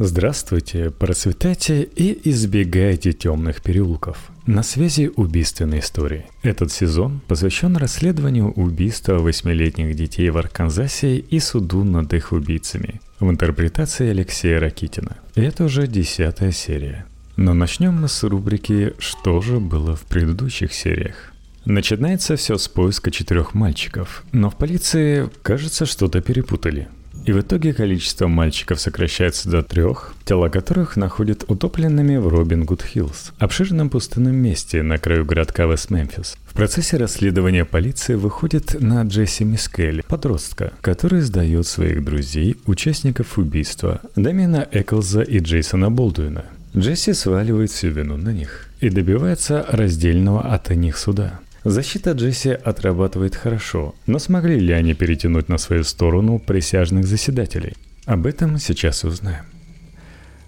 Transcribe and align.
Здравствуйте, 0.00 0.92
процветайте 0.92 1.82
и 1.82 2.30
избегайте 2.30 3.12
темных 3.12 3.62
переулков. 3.62 4.30
На 4.46 4.62
связи 4.62 5.10
убийственные 5.16 5.80
истории. 5.80 6.26
Этот 6.44 6.70
сезон 6.70 7.20
посвящен 7.26 7.76
расследованию 7.76 8.52
убийства 8.52 9.14
восьмилетних 9.14 9.96
детей 9.96 10.30
в 10.30 10.38
Арканзасе 10.38 11.16
и 11.16 11.40
суду 11.40 11.82
над 11.82 12.14
их 12.14 12.30
убийцами 12.30 13.00
в 13.18 13.28
интерпретации 13.28 14.10
Алексея 14.10 14.60
Ракитина. 14.60 15.16
Это 15.34 15.64
уже 15.64 15.88
десятая 15.88 16.52
серия. 16.52 17.04
Но 17.34 17.52
начнем 17.52 17.94
мы 17.94 18.06
с 18.06 18.22
рубрики 18.22 18.94
«Что 19.00 19.40
же 19.40 19.58
было 19.58 19.96
в 19.96 20.02
предыдущих 20.02 20.74
сериях?». 20.74 21.32
Начинается 21.64 22.36
все 22.36 22.56
с 22.56 22.68
поиска 22.68 23.10
четырех 23.10 23.52
мальчиков, 23.52 24.22
но 24.30 24.48
в 24.48 24.56
полиции, 24.56 25.28
кажется, 25.42 25.86
что-то 25.86 26.20
перепутали– 26.20 26.86
и 27.24 27.32
в 27.32 27.40
итоге 27.40 27.72
количество 27.72 28.26
мальчиков 28.26 28.80
сокращается 28.80 29.48
до 29.50 29.62
трех, 29.62 30.14
тела 30.24 30.48
которых 30.48 30.96
находят 30.96 31.44
утопленными 31.48 32.16
в 32.16 32.28
Робин 32.28 32.64
Гуд 32.64 32.82
Хиллз, 32.82 33.32
обширном 33.38 33.90
пустынном 33.90 34.36
месте 34.36 34.82
на 34.82 34.98
краю 34.98 35.24
городка 35.24 35.64
Вест-Мемфис. 35.64 36.36
В 36.46 36.54
процессе 36.54 36.96
расследования 36.96 37.64
полиция 37.64 38.16
выходит 38.16 38.80
на 38.80 39.02
Джесси 39.02 39.44
Мискелли, 39.44 40.04
подростка, 40.08 40.72
который 40.80 41.20
сдает 41.20 41.66
своих 41.66 42.04
друзей, 42.04 42.56
участников 42.66 43.38
убийства, 43.38 44.00
Дамина 44.16 44.66
Эклза 44.72 45.22
и 45.22 45.38
Джейсона 45.38 45.90
Болдуина. 45.90 46.44
Джесси 46.76 47.12
сваливает 47.12 47.70
всю 47.70 47.88
вину 47.88 48.16
на 48.16 48.30
них 48.30 48.68
и 48.80 48.90
добивается 48.90 49.64
раздельного 49.68 50.42
от 50.42 50.70
них 50.70 50.96
суда. 50.98 51.40
Защита 51.64 52.12
Джесси 52.12 52.50
отрабатывает 52.50 53.34
хорошо, 53.34 53.94
но 54.06 54.18
смогли 54.18 54.60
ли 54.60 54.72
они 54.72 54.94
перетянуть 54.94 55.48
на 55.48 55.58
свою 55.58 55.82
сторону 55.82 56.38
присяжных 56.38 57.06
заседателей? 57.06 57.74
Об 58.06 58.26
этом 58.26 58.58
сейчас 58.58 59.04
узнаем. 59.04 59.44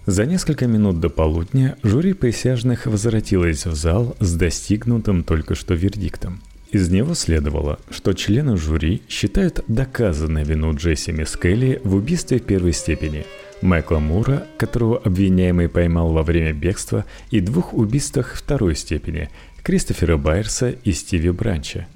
За 0.05 0.25
несколько 0.25 0.67
минут 0.67 0.99
до 0.99 1.09
полудня 1.09 1.77
жюри 1.83 2.13
присяжных 2.13 2.85
возвратилось 2.85 3.65
в 3.65 3.75
зал 3.75 4.15
с 4.19 4.33
достигнутым 4.33 5.23
только 5.23 5.53
что 5.53 5.73
вердиктом. 5.73 6.41
Из 6.71 6.89
него 6.89 7.13
следовало, 7.13 7.79
что 7.89 8.13
члены 8.13 8.55
жюри 8.55 9.01
считают 9.09 9.63
доказанной 9.67 10.43
вину 10.43 10.73
Джесси 10.73 11.11
Мискелли 11.11 11.81
в 11.83 11.95
убийстве 11.95 12.39
первой 12.39 12.71
степени, 12.71 13.25
Майкла 13.61 13.99
Мура, 13.99 14.47
которого 14.57 14.97
обвиняемый 14.97 15.69
поймал 15.69 16.11
во 16.13 16.23
время 16.23 16.53
бегства, 16.53 17.05
и 17.29 17.41
двух 17.41 17.73
убийствах 17.73 18.33
второй 18.35 18.75
степени– 18.75 19.29
Кристофера 19.63 20.17
Байерса 20.17 20.69
и 20.69 20.91
Стиви 20.91 21.29
Бранча. 21.29 21.87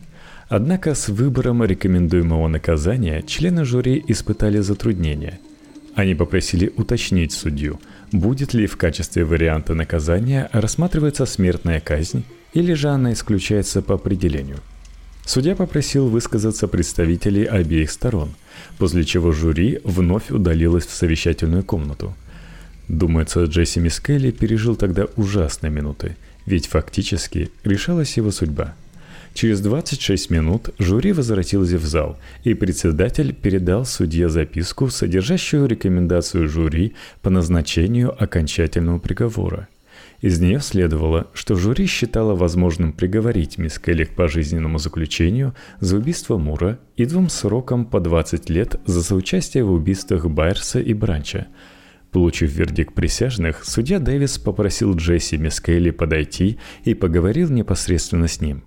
Однако 0.47 0.93
с 0.93 1.09
выбором 1.09 1.63
рекомендуемого 1.63 2.47
наказания 2.47 3.23
члены 3.23 3.65
жюри 3.65 4.03
испытали 4.07 4.59
затруднения. 4.59 5.39
Они 5.95 6.13
попросили 6.13 6.71
уточнить 6.77 7.31
судью, 7.31 7.79
будет 8.11 8.53
ли 8.53 8.67
в 8.67 8.77
качестве 8.77 9.25
варианта 9.25 9.73
наказания 9.73 10.49
рассматриваться 10.51 11.25
смертная 11.25 11.79
казнь 11.79 12.23
или 12.53 12.73
же 12.73 12.89
она 12.89 13.13
исключается 13.13 13.81
по 13.81 13.95
определению. 13.95 14.57
Судья 15.25 15.55
попросил 15.55 16.07
высказаться 16.07 16.67
представителей 16.67 17.45
обеих 17.45 17.89
сторон, 17.89 18.35
после 18.77 19.03
чего 19.03 19.31
жюри 19.31 19.79
вновь 19.83 20.29
удалилось 20.29 20.85
в 20.85 20.93
совещательную 20.93 21.63
комнату. 21.63 22.13
Думается, 22.87 23.43
Джесси 23.45 23.79
Мискелли 23.79 24.29
пережил 24.29 24.75
тогда 24.75 25.05
ужасные 25.15 25.71
минуты– 25.71 26.15
ведь 26.45 26.67
фактически 26.67 27.51
решалась 27.63 28.17
его 28.17 28.31
судьба. 28.31 28.75
Через 29.33 29.59
26 29.59 30.29
минут 30.29 30.69
жюри 30.79 31.11
возвратилось 31.11 31.73
в 31.73 31.85
зал, 31.85 32.17
и 32.45 32.53
председатель 32.53 33.33
передал 33.33 33.85
судье 33.85 34.29
записку, 34.29 34.89
содержащую 34.89 35.67
рекомендацию 35.67 36.47
жюри 36.47 36.93
по 37.21 37.29
назначению 37.29 38.15
окончательного 38.23 38.97
приговора. 38.97 39.67
Из 40.21 40.39
нее 40.39 40.61
следовало, 40.61 41.27
что 41.33 41.55
жюри 41.55 41.85
считало 41.85 42.33
возможным 42.33 42.93
приговорить 42.93 43.57
мисс 43.57 43.77
Келли 43.77 44.05
к 44.05 44.15
пожизненному 44.15 44.77
заключению 44.77 45.53
за 45.81 45.97
убийство 45.97 46.37
Мура 46.37 46.79
и 46.95 47.05
двум 47.05 47.27
срокам 47.27 47.85
по 47.85 47.99
20 47.99 48.49
лет 48.49 48.79
за 48.85 49.03
соучастие 49.03 49.65
в 49.65 49.71
убийствах 49.73 50.27
Байерса 50.27 50.79
и 50.79 50.93
Бранча– 50.93 51.47
Получив 52.15 52.53
вердикт 52.53 52.93
присяжных, 52.93 53.65
судья 53.65 53.99
Дэвис 53.99 54.37
попросил 54.37 54.95
Джесси 54.95 55.35
Мискейли 55.35 55.91
подойти 55.91 56.57
и 56.85 56.93
поговорил 56.93 57.49
непосредственно 57.49 58.29
с 58.29 58.39
ним. 58.39 58.63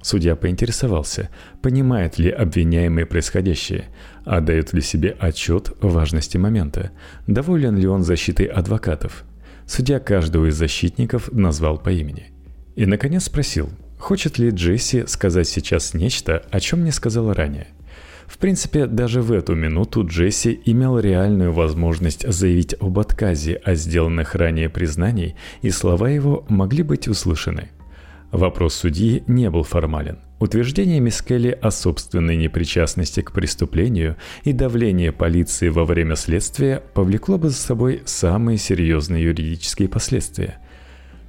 Судья 0.00 0.36
поинтересовался, 0.36 1.28
понимает 1.60 2.20
ли 2.20 2.30
обвиняемый 2.30 3.04
происходящее, 3.04 3.86
а 4.24 4.40
дает 4.40 4.72
ли 4.72 4.80
себе 4.80 5.16
отчет 5.18 5.72
важности 5.80 6.36
момента, 6.36 6.92
доволен 7.26 7.76
ли 7.76 7.88
он 7.88 8.04
защитой 8.04 8.46
адвокатов. 8.46 9.24
Судья 9.66 9.98
каждого 9.98 10.46
из 10.46 10.54
защитников 10.54 11.32
назвал 11.32 11.78
по 11.78 11.90
имени. 11.90 12.26
И, 12.76 12.86
наконец, 12.86 13.24
спросил, 13.24 13.70
хочет 13.98 14.38
ли 14.38 14.50
Джесси 14.50 15.02
сказать 15.08 15.48
сейчас 15.48 15.94
нечто, 15.94 16.44
о 16.48 16.60
чем 16.60 16.84
не 16.84 16.92
сказала 16.92 17.34
ранее– 17.34 17.66
в 18.26 18.38
принципе, 18.38 18.86
даже 18.86 19.22
в 19.22 19.32
эту 19.32 19.54
минуту 19.54 20.06
Джесси 20.06 20.60
имел 20.64 20.98
реальную 20.98 21.52
возможность 21.52 22.30
заявить 22.30 22.74
об 22.80 22.98
отказе 22.98 23.54
от 23.54 23.76
сделанных 23.76 24.34
ранее 24.34 24.68
признаний, 24.68 25.36
и 25.62 25.70
слова 25.70 26.08
его 26.08 26.44
могли 26.48 26.82
быть 26.82 27.08
услышаны. 27.08 27.70
Вопрос 28.32 28.74
судьи 28.74 29.22
не 29.28 29.48
был 29.50 29.62
формален. 29.62 30.18
Утверждение 30.40 30.98
Мискелли 30.98 31.56
о 31.62 31.70
собственной 31.70 32.36
непричастности 32.36 33.20
к 33.20 33.32
преступлению 33.32 34.16
и 34.42 34.52
давление 34.52 35.12
полиции 35.12 35.68
во 35.68 35.84
время 35.84 36.16
следствия 36.16 36.82
повлекло 36.94 37.38
бы 37.38 37.50
за 37.50 37.56
собой 37.56 38.02
самые 38.04 38.58
серьезные 38.58 39.22
юридические 39.24 39.88
последствия. 39.88 40.58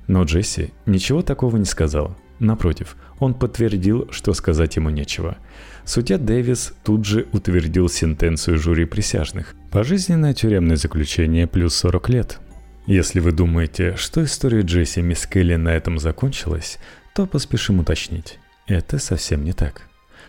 Но 0.07 0.23
Джесси 0.23 0.73
ничего 0.85 1.21
такого 1.21 1.57
не 1.57 1.65
сказал. 1.65 2.17
Напротив, 2.39 2.97
он 3.19 3.33
подтвердил, 3.33 4.07
что 4.11 4.33
сказать 4.33 4.75
ему 4.75 4.89
нечего. 4.89 5.37
Судья 5.85 6.17
Дэвис 6.17 6.73
тут 6.83 7.05
же 7.05 7.27
утвердил 7.31 7.87
сентенцию 7.89 8.57
жюри 8.57 8.85
присяжных. 8.85 9.55
Пожизненное 9.71 10.33
тюремное 10.33 10.75
заключение 10.75 11.47
плюс 11.47 11.75
40 11.75 12.09
лет. 12.09 12.39
Если 12.87 13.19
вы 13.19 13.31
думаете, 13.31 13.95
что 13.95 14.23
история 14.23 14.61
Джесси 14.61 15.01
Мискелли 15.01 15.55
на 15.55 15.69
этом 15.69 15.97
закончилась, 15.97 16.77
то 17.13 17.25
поспешим 17.25 17.79
уточнить. 17.79 18.39
Это 18.67 18.99
совсем 18.99 19.43
не 19.43 19.53
так. 19.53 19.83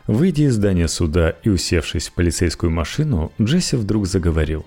Выйдя 0.07 0.45
из 0.45 0.55
здания 0.55 0.89
суда 0.89 1.31
и 1.43 1.49
усевшись 1.49 2.09
в 2.09 2.13
полицейскую 2.13 2.71
машину, 2.71 3.33
Джесси 3.41 3.77
вдруг 3.77 4.07
заговорил. 4.07 4.65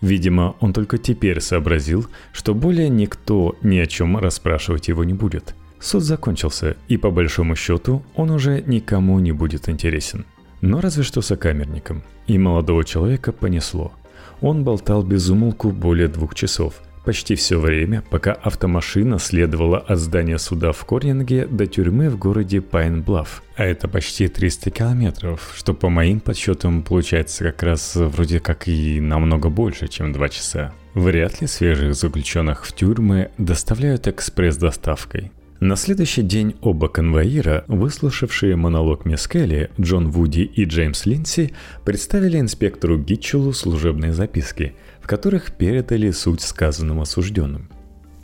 Видимо, 0.00 0.56
он 0.60 0.72
только 0.72 0.96
теперь 0.96 1.40
сообразил, 1.40 2.06
что 2.32 2.54
более 2.54 2.88
никто 2.88 3.56
ни 3.62 3.76
о 3.78 3.86
чем 3.86 4.16
расспрашивать 4.16 4.88
его 4.88 5.04
не 5.04 5.12
будет– 5.12 5.54
Суд 5.80 6.02
закончился, 6.02 6.76
и 6.88 6.96
по 6.96 7.10
большому 7.10 7.56
счету 7.56 8.02
он 8.14 8.30
уже 8.30 8.62
никому 8.66 9.18
не 9.20 9.32
будет 9.32 9.68
интересен. 9.68 10.26
Но 10.60 10.80
разве 10.80 11.04
что 11.04 11.22
сокамерникам. 11.22 12.02
И 12.26 12.36
молодого 12.36 12.84
человека 12.84 13.32
понесло. 13.32 13.92
Он 14.40 14.64
болтал 14.64 15.02
без 15.02 15.28
умолку 15.30 15.70
более 15.70 16.08
двух 16.08 16.34
часов, 16.34 16.74
почти 17.04 17.36
все 17.36 17.58
время, 17.58 18.04
пока 18.10 18.32
автомашина 18.32 19.18
следовала 19.18 19.78
от 19.78 19.98
здания 19.98 20.38
суда 20.38 20.72
в 20.72 20.84
Корнинге 20.84 21.46
до 21.46 21.66
тюрьмы 21.66 22.10
в 22.10 22.18
городе 22.18 22.58
Пайн-Блафф. 22.58 23.28
А 23.56 23.64
это 23.64 23.88
почти 23.88 24.28
300 24.28 24.70
километров, 24.70 25.54
что 25.56 25.74
по 25.74 25.88
моим 25.88 26.20
подсчетам 26.20 26.82
получается 26.82 27.44
как 27.44 27.62
раз 27.62 27.96
вроде 27.96 28.40
как 28.40 28.68
и 28.68 29.00
намного 29.00 29.48
больше, 29.48 29.88
чем 29.88 30.12
2 30.12 30.28
часа. 30.28 30.74
Вряд 30.92 31.40
ли 31.40 31.46
свежих 31.46 31.94
заключенных 31.94 32.66
в 32.66 32.74
тюрьмы 32.74 33.30
доставляют 33.38 34.06
экспресс-доставкой. 34.06 35.32
На 35.60 35.74
следующий 35.74 36.22
день 36.22 36.54
оба 36.60 36.88
конвоира, 36.88 37.64
выслушавшие 37.66 38.54
монолог 38.54 39.04
Мискелли, 39.04 39.70
Джон 39.80 40.08
Вуди 40.08 40.42
и 40.42 40.64
Джеймс 40.64 41.04
Линси, 41.04 41.52
представили 41.84 42.38
инспектору 42.38 42.96
Гитчелу 42.96 43.52
служебные 43.52 44.12
записки, 44.12 44.76
в 45.00 45.08
которых 45.08 45.50
передали 45.50 46.12
суть 46.12 46.42
сказанного 46.42 47.02
осужденным. 47.02 47.68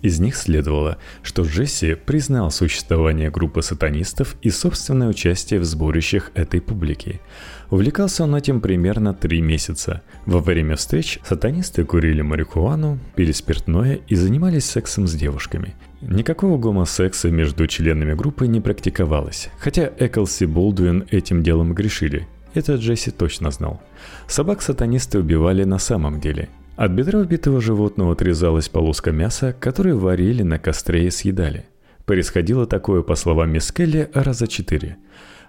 Из 0.04 0.20
них 0.20 0.36
следовало, 0.36 0.98
что 1.22 1.44
Джесси 1.44 1.94
признал 1.94 2.50
существование 2.50 3.30
группы 3.30 3.62
сатанистов 3.62 4.36
и 4.42 4.50
собственное 4.50 5.08
участие 5.08 5.60
в 5.60 5.64
сборищах 5.64 6.30
этой 6.34 6.60
публики. 6.60 7.22
Увлекался 7.70 8.24
он 8.24 8.36
этим 8.36 8.60
примерно 8.60 9.14
три 9.14 9.40
месяца. 9.40 10.02
Во 10.26 10.40
время 10.40 10.76
встреч 10.76 11.20
сатанисты 11.24 11.86
курили 11.86 12.20
марихуану, 12.20 12.98
пили 13.16 13.32
спиртное 13.32 14.00
и 14.06 14.14
занимались 14.14 14.66
сексом 14.66 15.06
с 15.06 15.14
девушками– 15.14 15.74
Никакого 16.02 16.58
гомосекса 16.58 17.30
между 17.30 17.66
членами 17.66 18.12
группы 18.12 18.46
не 18.46 18.60
практиковалось, 18.60 19.48
хотя 19.58 19.90
Эклс 19.98 20.42
и 20.42 20.46
Болдуин 20.46 21.06
этим 21.10 21.42
делом 21.42 21.72
грешили. 21.72 22.28
Это 22.52 22.74
Джесси 22.74 23.10
точно 23.10 23.50
знал. 23.50 23.80
Собак 24.26 24.60
сатанисты 24.60 25.18
убивали 25.18 25.64
на 25.64 25.78
самом 25.78 26.20
деле. 26.20 26.50
От 26.76 26.90
бедра 26.90 27.20
убитого 27.20 27.60
животного 27.60 28.12
отрезалась 28.12 28.68
полоска 28.68 29.12
мяса, 29.12 29.52
которую 29.52 29.98
варили 29.98 30.42
на 30.42 30.58
костре 30.58 31.06
и 31.06 31.10
съедали. 31.10 31.66
Происходило 32.04 32.66
такое, 32.66 33.02
по 33.02 33.14
словам 33.14 33.52
Мискелли, 33.52 34.10
раза 34.12 34.48
четыре. 34.48 34.96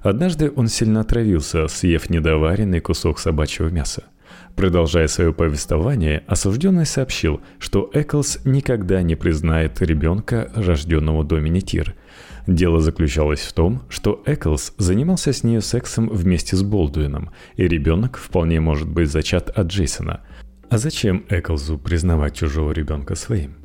Однажды 0.01 0.51
он 0.55 0.67
сильно 0.67 1.01
отравился, 1.01 1.67
съев 1.67 2.11
недоваренный 2.11 2.79
кусок 2.79 3.17
собачьего 3.17 3.69
мяса. 3.69 4.03
Продолжая 4.55 5.07
свое 5.07 5.33
повествование, 5.33 6.23
осужденный 6.27 6.85
сообщил, 6.85 7.41
что 7.57 7.89
Эклс 7.91 8.39
никогда 8.45 9.01
не 9.01 9.15
признает 9.15 9.81
ребенка, 9.81 10.51
рожденного 10.55 11.23
до 11.23 11.39
Минитир. 11.39 11.95
Дело 12.45 12.79
заключалось 12.79 13.41
в 13.41 13.53
том, 13.53 13.81
что 13.89 14.21
Эклс 14.27 14.73
занимался 14.77 15.33
с 15.33 15.43
ней 15.43 15.59
сексом 15.61 16.07
вместе 16.07 16.55
с 16.55 16.61
Болдуином, 16.61 17.31
и 17.55 17.67
ребенок 17.67 18.17
вполне 18.17 18.61
может 18.61 18.87
быть 18.87 19.09
зачат 19.09 19.49
от 19.49 19.67
Джейсона. 19.67 20.21
А 20.75 20.77
зачем 20.77 21.23
Эклзу 21.29 21.77
признавать 21.77 22.35
чужого 22.35 22.73
ребенка 22.73 23.15
своим? 23.15 23.55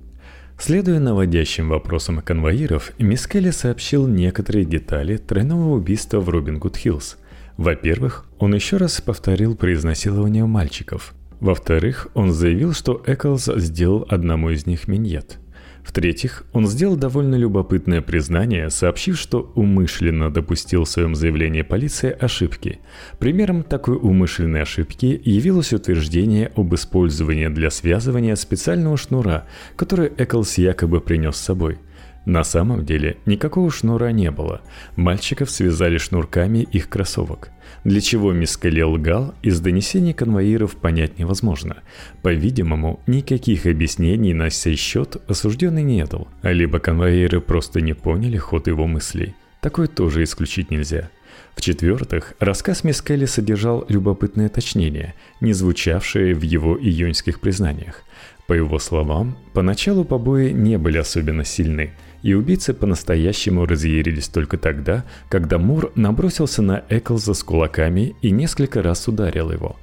Следуя 0.61 1.01
наводящим 1.01 1.69
вопросам 1.69 2.21
конвоиров, 2.21 2.93
Мискелли 3.01 3.51
сообщил 3.51 4.07
некоторые 4.07 4.65
детали 4.65 5.17
тройного 5.17 5.75
убийства 5.75 6.21
в 6.21 6.29
Робин 6.29 6.61
Гуд 6.61 6.77
Хиллз. 6.77 7.17
Во-первых, 7.57 8.27
он 8.39 8.55
еще 8.55 8.77
раз 8.77 9.01
повторил 9.01 9.57
про 9.57 9.73
изнасилование 9.73 10.47
мальчиков. 10.47 11.13
Во-вторых, 11.41 12.07
он 12.15 12.31
заявил, 12.31 12.75
что 12.75 13.03
Эклз 13.05 13.47
сделал 13.57 14.07
одному 14.09 14.51
из 14.51 14.67
них 14.67 14.87
миньет– 14.87 15.40
в-третьих, 15.85 16.45
он 16.53 16.67
сделал 16.67 16.97
довольно 16.97 17.35
любопытное 17.35 18.01
признание, 18.01 18.71
сообщив, 18.71 19.19
что 19.19 19.53
умышленно 19.55 20.31
допустил 20.31 20.85
в 20.85 20.89
своем 20.89 21.15
заявлении 21.15 21.63
полиции 21.63 22.17
ошибки. 22.19 22.81
Примером 23.19 23.63
такой 23.63 23.97
умышленной 23.97 24.63
ошибки 24.63 25.21
явилось 25.25 25.73
утверждение 25.73 26.53
об 26.55 26.75
использовании 26.75 27.49
для 27.49 27.71
связывания 27.71 28.37
специального 28.37 28.97
шнура, 28.97 29.47
который 29.77 30.13
Эклс 30.17 30.59
якобы 30.59 31.01
принес 31.01 31.37
с 31.37 31.41
собой– 31.41 31.79
на 32.31 32.45
самом 32.45 32.87
деле 32.87 33.17
никакого 33.27 33.73
шнура 33.73 34.13
не 34.13 34.31
было. 34.31 34.61
Мальчиков 34.95 35.51
связали 35.51 35.99
шнурками 35.99 36.59
их 36.59 36.89
кроссовок. 36.89 37.51
Для 37.83 38.01
чего 38.01 38.33
Мискале 38.33 38.85
лгал, 38.85 39.35
из 39.43 39.59
донесений 39.59 40.13
конвоиров 40.13 40.77
понять 40.77 41.19
невозможно. 41.19 41.79
По-видимому, 42.23 43.01
никаких 43.09 43.67
объяснений 43.67 44.33
на 44.33 44.49
сей 44.49 44.77
счет 44.77 45.17
осужденный 45.29 45.83
не 45.83 46.05
дал. 46.05 46.29
Либо 46.43 46.79
конвоиры 46.79 47.41
просто 47.41 47.81
не 47.81 47.95
поняли 47.95 48.37
ход 48.37 48.69
его 48.69 48.87
мыслей. 48.87 49.35
Такое 49.61 49.89
тоже 49.89 50.23
исключить 50.23 50.71
нельзя. 50.71 51.11
В-четвертых, 51.57 52.35
рассказ 52.39 52.85
Мискали 52.85 53.25
содержал 53.25 53.85
любопытное 53.89 54.47
уточнение, 54.47 55.15
не 55.41 55.53
звучавшее 55.53 56.35
в 56.35 56.43
его 56.43 56.79
июньских 56.79 57.41
признаниях. 57.41 58.05
По 58.47 58.53
его 58.53 58.79
словам, 58.79 59.37
поначалу 59.53 60.05
побои 60.05 60.51
не 60.51 60.79
были 60.79 60.99
особенно 60.99 61.45
сильны– 61.45 61.91
и 62.23 62.35
убийцы 62.35 62.75
по-настоящему 62.75 63.67
разъярились 63.67 64.29
только 64.29 64.59
тогда, 64.59 65.05
когда 65.29 65.59
Мур 65.59 65.93
набросился 65.95 66.63
на 66.63 66.85
Эклза 66.89 67.35
с 67.35 67.43
кулаками 67.43 68.15
и 68.23 68.31
несколько 68.31 68.83
раз 68.83 69.09
ударил 69.09 69.51
его. 69.51 69.77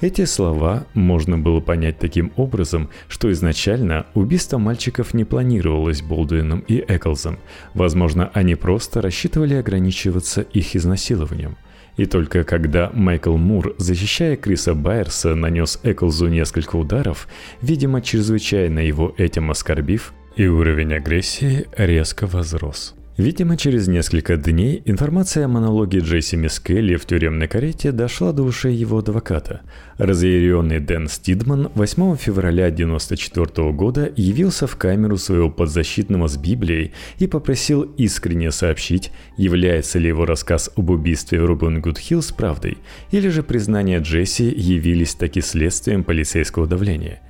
Эти 0.00 0.26
слова 0.26 0.86
можно 0.92 1.38
было 1.38 1.60
понять 1.60 1.98
таким 1.98 2.32
образом, 2.36 2.90
что 3.08 3.32
изначально 3.32 4.06
убийство 4.14 4.58
мальчиков 4.58 5.14
не 5.14 5.24
планировалось 5.24 6.02
Болдуином 6.02 6.60
и 6.60 6.84
Эклзом. 6.86 7.38
Возможно, 7.72 8.30
они 8.34 8.56
просто 8.56 9.00
рассчитывали 9.00 9.54
ограничиваться 9.54 10.42
их 10.42 10.76
изнасилованием. 10.76 11.56
И 11.96 12.04
только 12.04 12.44
когда 12.44 12.90
Майкл 12.92 13.36
Мур, 13.36 13.74
защищая 13.78 14.36
Криса 14.36 14.74
Байерса, 14.74 15.34
нанес 15.34 15.80
Эклзу 15.82 16.26
несколько 16.28 16.76
ударов, 16.76 17.26
видимо, 17.62 18.02
чрезвычайно 18.02 18.80
его 18.80 19.14
этим 19.16 19.50
оскорбив, 19.50 20.12
и 20.36 20.46
уровень 20.46 20.94
агрессии 20.94 21.66
резко 21.76 22.26
возрос. 22.26 22.94
Видимо, 23.16 23.56
через 23.56 23.88
несколько 23.88 24.36
дней 24.36 24.82
информация 24.84 25.46
о 25.46 25.48
монологе 25.48 26.00
Джесси 26.00 26.36
Мискелли 26.36 26.96
в 26.96 27.06
тюремной 27.06 27.48
карете 27.48 27.90
дошла 27.90 28.32
до 28.32 28.42
ушей 28.42 28.74
его 28.74 28.98
адвоката. 28.98 29.62
Разъяренный 29.96 30.80
Дэн 30.80 31.08
Стидман 31.08 31.70
8 31.74 32.16
февраля 32.16 32.66
1994 32.66 33.72
года 33.72 34.12
явился 34.16 34.66
в 34.66 34.76
камеру 34.76 35.16
своего 35.16 35.48
подзащитного 35.48 36.28
с 36.28 36.36
Библией 36.36 36.92
и 37.18 37.26
попросил 37.26 37.84
искренне 37.96 38.50
сообщить, 38.50 39.12
является 39.38 39.98
ли 39.98 40.08
его 40.08 40.26
рассказ 40.26 40.70
об 40.76 40.90
убийстве 40.90 41.38
в 41.38 41.45
Робин 41.45 41.80
Гуд 41.80 41.97
Хиллс 41.97 42.32
правдой, 42.32 42.76
или 43.10 43.30
же 43.30 43.42
признания 43.42 44.00
Джесси 44.00 44.44
явились 44.44 45.14
таки 45.14 45.40
следствием 45.40 46.04
полицейского 46.04 46.66
давления. 46.66 47.22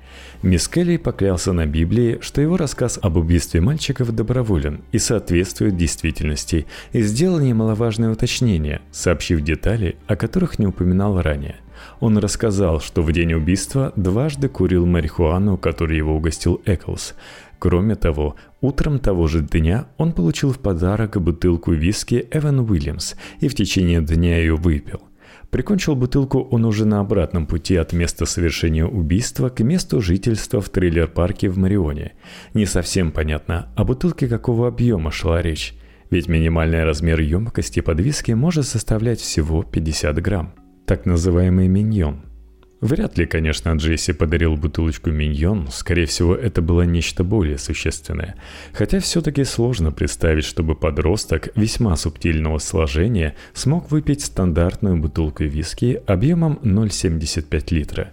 Мискелли 0.43 0.97
поклялся 0.99 1.53
на 1.53 1.67
Библии, 1.67 2.19
что 2.21 2.41
его 2.41 2.57
рассказ 2.57 2.99
об 3.03 3.17
убийстве 3.17 3.61
мальчиков 3.61 4.15
доброволен 4.15 4.83
и 4.93 4.99
соответствует 4.99 5.77
действительности, 5.77 6.67
и 6.93 7.03
сделал 7.03 7.41
немаловажное 7.41 8.11
уточнение, 8.11 8.83
сообщив 8.91 9.41
детали, 9.41 9.97
о 10.07 10.17
которых 10.17 10.59
не 10.59 10.67
упоминал 10.67 11.21
ранее. 11.21 11.57
Он 12.01 12.19
рассказал, 12.19 12.81
что 12.81 13.03
в 13.03 13.13
день 13.13 13.35
убийства 13.35 13.93
дважды 13.97 14.49
курил 14.49 14.87
марихуану, 14.87 15.57
которой 15.57 15.97
его 15.97 16.15
угостил 16.15 16.61
Эклс. 16.65 17.15
Кроме 17.59 17.95
того, 17.95 18.37
утром 18.61 18.99
того 18.99 19.29
же 19.29 19.41
дня 19.41 19.87
он 19.97 20.13
получил 20.13 20.53
в 20.53 20.59
подарок 20.59 21.21
бутылку 21.21 21.73
виски 21.73 22.27
Эван 22.31 22.61
Уильямс 22.61 23.15
и 23.41 23.49
в 23.49 23.55
течение 23.55 24.03
дня 24.03 24.39
ее 24.39 24.57
выпил– 24.57 25.03
Прикончил 25.51 25.95
бутылку 25.95 26.41
он 26.41 26.65
уже 26.65 26.85
на 26.85 27.01
обратном 27.01 27.47
пути 27.47 27.77
от 27.77 27.93
места 27.93 28.27
совершения 28.27 28.85
убийства 28.85 29.49
к 29.49 29.61
месту 29.61 30.01
жительства 30.01 30.61
в 30.61 30.69
трейлер-парке 30.69 31.49
в 31.49 31.57
Марионе. 31.57 32.13
Не 32.53 32.67
совсем 32.67 33.13
понятно, 33.13 33.69
о 33.77 33.85
бутылке 33.85 34.29
какого 34.29 34.69
объема 34.69 35.11
шла 35.11 35.41
речь, 35.41 35.75
ведь 36.11 36.29
минимальный 36.29 36.85
размер 36.85 37.21
емкости 37.21 37.81
под 37.81 38.01
виски 38.01 38.33
может 38.33 38.67
составлять 38.67 39.21
всего 39.21 39.63
50 39.63 40.21
грамм. 40.21 40.55
Так 40.85 41.07
называемый 41.07 41.69
миньон– 41.69 42.23
Вряд 42.81 43.17
ли, 43.17 43.25
конечно, 43.25 43.73
Джесси 43.75 44.13
подарил 44.13 44.55
бутылочку 44.57 45.11
миньон, 45.11 45.69
скорее 45.71 46.05
всего, 46.05 46.35
это 46.35 46.61
было 46.61 46.83
нечто 46.83 47.25
более 47.25 47.57
существенное. 47.57 48.37
Хотя 48.75 49.01
все-таки 49.01 49.45
сложно 49.45 49.93
представить, 49.93 50.45
чтобы 50.45 50.75
подросток 50.75 51.49
весьма 51.57 51.97
субтильного 51.97 52.59
сложения 52.59 53.35
смог 53.55 53.91
выпить 53.91 54.23
стандартную 54.23 54.99
бутылку 54.99 55.45
виски 55.45 56.03
объемом 56.07 56.61
0,75 56.63 57.65
литра. 57.71 58.11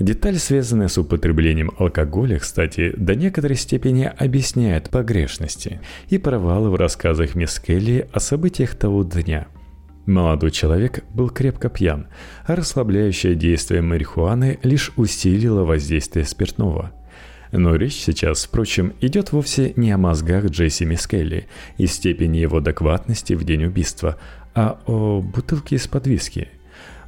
Деталь, 0.00 0.36
связанная 0.38 0.88
с 0.88 0.96
употреблением 0.96 1.72
алкоголя, 1.76 2.38
кстати, 2.38 2.94
до 2.96 3.14
некоторой 3.14 3.56
степени 3.56 4.04
объясняет 4.04 4.88
погрешности 4.88 5.80
и 6.08 6.16
провалы 6.16 6.70
в 6.70 6.76
рассказах 6.76 7.34
мисс 7.34 7.58
Келли 7.58 8.08
о 8.12 8.20
событиях 8.20 8.74
того 8.74 9.04
дня– 9.04 9.48
Молодой 10.08 10.50
человек 10.52 11.04
был 11.12 11.28
крепко 11.28 11.68
пьян, 11.68 12.06
а 12.46 12.56
расслабляющее 12.56 13.34
действие 13.34 13.82
марихуаны 13.82 14.58
лишь 14.62 14.90
усилило 14.96 15.64
воздействие 15.64 16.24
спиртного. 16.24 16.92
Но 17.52 17.76
речь 17.76 17.96
сейчас, 17.96 18.46
впрочем, 18.46 18.94
идет 19.02 19.32
вовсе 19.32 19.74
не 19.76 19.90
о 19.90 19.98
мозгах 19.98 20.46
Джесси 20.46 20.86
Мискелли 20.86 21.46
и 21.76 21.86
степени 21.86 22.38
его 22.38 22.56
адекватности 22.56 23.34
в 23.34 23.44
день 23.44 23.66
убийства, 23.66 24.16
а 24.54 24.80
о 24.86 25.20
бутылке 25.20 25.76
из-под 25.76 26.06
виски. 26.06 26.48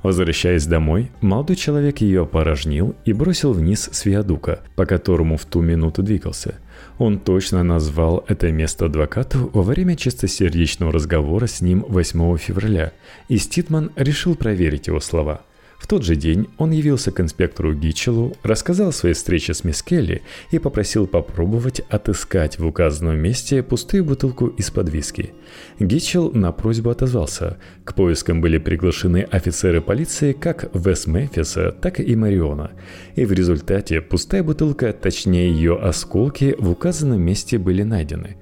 Возвращаясь 0.02 0.66
домой, 0.66 1.10
молодой 1.22 1.56
человек 1.56 2.02
ее 2.02 2.25
опорожнил 2.25 2.94
и 3.06 3.14
бросил 3.14 3.54
вниз 3.54 3.88
с 3.90 4.04
виадука, 4.04 4.60
по 4.76 4.84
которому 4.84 5.38
в 5.38 5.46
ту 5.46 5.62
минуту 5.62 6.02
двигался– 6.02 6.56
он 7.00 7.19
точно 7.19 7.64
назвал 7.64 8.25
это 8.28 8.52
место 8.52 8.85
адвокату 8.85 9.50
во 9.54 9.62
время 9.62 9.97
чистосердечного 9.97 10.92
разговора 10.92 11.47
с 11.47 11.62
ним 11.62 11.83
8 11.88 12.37
февраля, 12.37 12.92
и 13.28 13.38
Ститман 13.38 13.90
решил 13.97 14.35
проверить 14.35 14.87
его 14.87 15.00
слова– 15.00 15.40
в 15.80 15.87
тот 15.87 16.04
же 16.04 16.14
день 16.14 16.49
он 16.58 16.72
явился 16.72 17.10
к 17.10 17.20
инспектору 17.20 17.75
Гитчелу, 17.75 18.37
рассказал 18.42 18.90
о 18.90 18.92
своей 18.92 19.14
встрече 19.14 19.54
с 19.54 19.64
мисс 19.64 19.82
Келли 19.82 20.22
и 20.50 20.58
попросил 20.58 21.06
попробовать 21.06 21.80
отыскать 21.88 22.58
в 22.58 22.66
указанном 22.66 23.18
месте 23.18 23.62
пустую 23.62 24.04
бутылку 24.04 24.49
из-под 24.49 24.90
виски. 24.90 25.32
Гитчел 25.78 26.30
на 26.32 26.52
просьбу 26.52 26.90
отозвался. 26.90 27.56
К 27.84 27.94
поискам 27.94 28.42
были 28.42 28.58
приглашены 28.58 29.22
офицеры 29.22 29.80
полиции 29.80 30.32
как 30.32 30.70
Вест 30.75 31.06
Мемфиса, 31.06 31.72
так 31.72 31.99
и 31.99 32.14
Мариона. 32.14 32.72
И 33.16 33.25
в 33.25 33.32
результате 33.32 34.02
пустая 34.02 34.42
бутылка, 34.42 34.92
точнее 34.92 35.50
ее 35.50 35.78
осколки, 35.78 36.54
в 36.58 36.70
указанном 36.70 37.22
месте 37.22 37.56
были 37.56 37.84
найдены. 37.84 38.37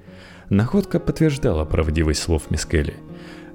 Находка 0.49 0.99
подтверждала 0.99 1.63
правдивость 1.63 2.21
слов 2.21 2.51
мисс 2.51 2.65
Келли– 2.65 2.95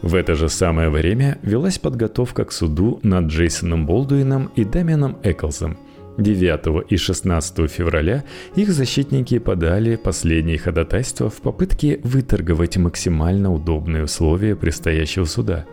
в 0.05 0.15
это 0.17 0.35
же 0.35 0.51
самое 0.51 0.91
время 0.91 1.39
велась 1.43 1.79
подготовка 1.79 2.45
к 2.45 2.53
суду 2.53 3.01
над 3.03 3.25
Джейсоном 3.29 3.87
Болдуином 3.87 4.51
и 4.55 4.63
Дэмианом 4.63 5.17
Эклзом. 5.23 5.79
9 6.19 6.85
и 6.93 6.97
16 6.99 7.71
февраля 7.71 8.23
их 8.55 8.71
защитники 8.71 9.39
подали 9.39 9.97
последние 9.97 10.59
ходатайства 10.59 11.31
в 11.31 11.41
попытке 11.41 12.01
выторговать 12.05 12.77
максимально 12.77 13.51
удобные 13.51 14.05
условия 14.05 14.55
предстоящего 14.55 15.25
суда. 15.25 15.65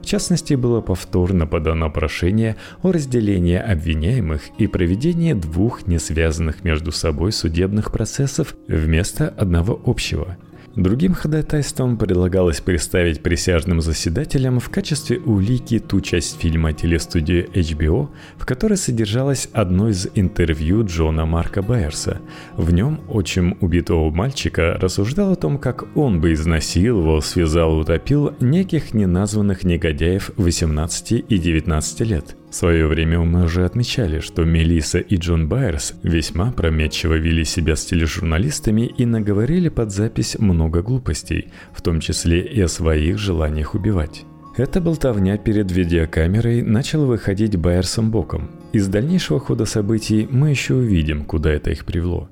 В 0.00 0.06
частности, 0.06 0.54
было 0.54 0.80
повторно 0.80 1.48
подано 1.48 1.90
прошение 1.90 2.54
о 2.84 2.92
разделении 2.92 3.56
обвиняемых 3.56 4.42
и 4.58 4.68
проведении 4.68 5.32
двух 5.32 5.88
несвязанных 5.88 6.62
между 6.62 6.92
собой 6.92 7.32
судебных 7.32 7.90
процессов 7.90 8.54
вместо 8.68 9.28
одного 9.28 9.80
общего– 9.84 10.36
Другим 10.76 11.12
ходатайством 11.12 11.98
предлагалось 11.98 12.62
представить 12.62 13.22
присяжным 13.22 13.82
заседателям 13.82 14.58
в 14.58 14.70
качестве 14.70 15.18
улики 15.18 15.78
ту 15.78 16.00
часть 16.00 16.40
фильма 16.40 16.72
телестудии 16.72 17.46
HBO, 17.52 18.08
в 18.38 18.46
которой 18.46 18.78
содержалось 18.78 19.50
одно 19.52 19.90
из 19.90 20.08
интервью 20.14 20.86
Джона 20.86 21.26
Марка 21.26 21.60
Байерса. 21.60 22.22
В 22.56 22.72
нем 22.72 23.02
отчим 23.08 23.58
убитого 23.60 24.10
мальчика 24.10 24.78
рассуждал 24.80 25.32
о 25.32 25.36
том, 25.36 25.58
как 25.58 25.94
он 25.94 26.22
бы 26.22 26.32
изнасиловал, 26.32 27.20
связал, 27.20 27.76
утопил 27.76 28.34
неких 28.40 28.94
неназванных 28.94 29.64
негодяев 29.64 30.30
18 30.38 31.12
и 31.28 31.38
19 31.38 32.00
лет– 32.00 32.36
в 32.52 32.54
свое 32.54 32.86
время 32.86 33.18
мы 33.20 33.44
уже 33.44 33.64
отмечали, 33.64 34.20
что 34.20 34.44
Мелиса 34.44 34.98
и 34.98 35.16
Джон 35.16 35.48
Байерс 35.48 35.94
весьма 36.02 36.52
прометчиво 36.52 37.14
вели 37.14 37.46
себя 37.46 37.76
с 37.76 37.86
тележурналистами 37.86 38.82
и 38.82 39.06
наговорили 39.06 39.70
под 39.70 39.90
запись 39.90 40.36
много 40.38 40.82
глупостей, 40.82 41.48
в 41.72 41.80
том 41.80 41.98
числе 42.00 42.42
и 42.42 42.60
о 42.60 42.68
своих 42.68 43.16
желаниях 43.16 43.74
убивать. 43.74 44.26
Эта 44.54 44.82
болтовня 44.82 45.38
перед 45.38 45.72
видеокамерой 45.72 46.60
начала 46.60 47.06
выходить 47.06 47.56
Байерсом 47.56 48.10
боком. 48.10 48.50
Из 48.74 48.86
дальнейшего 48.86 49.40
хода 49.40 49.64
событий 49.64 50.28
мы 50.30 50.50
еще 50.50 50.74
увидим, 50.74 51.24
куда 51.24 51.50
это 51.52 51.70
их 51.70 51.86
привело. 51.86 52.28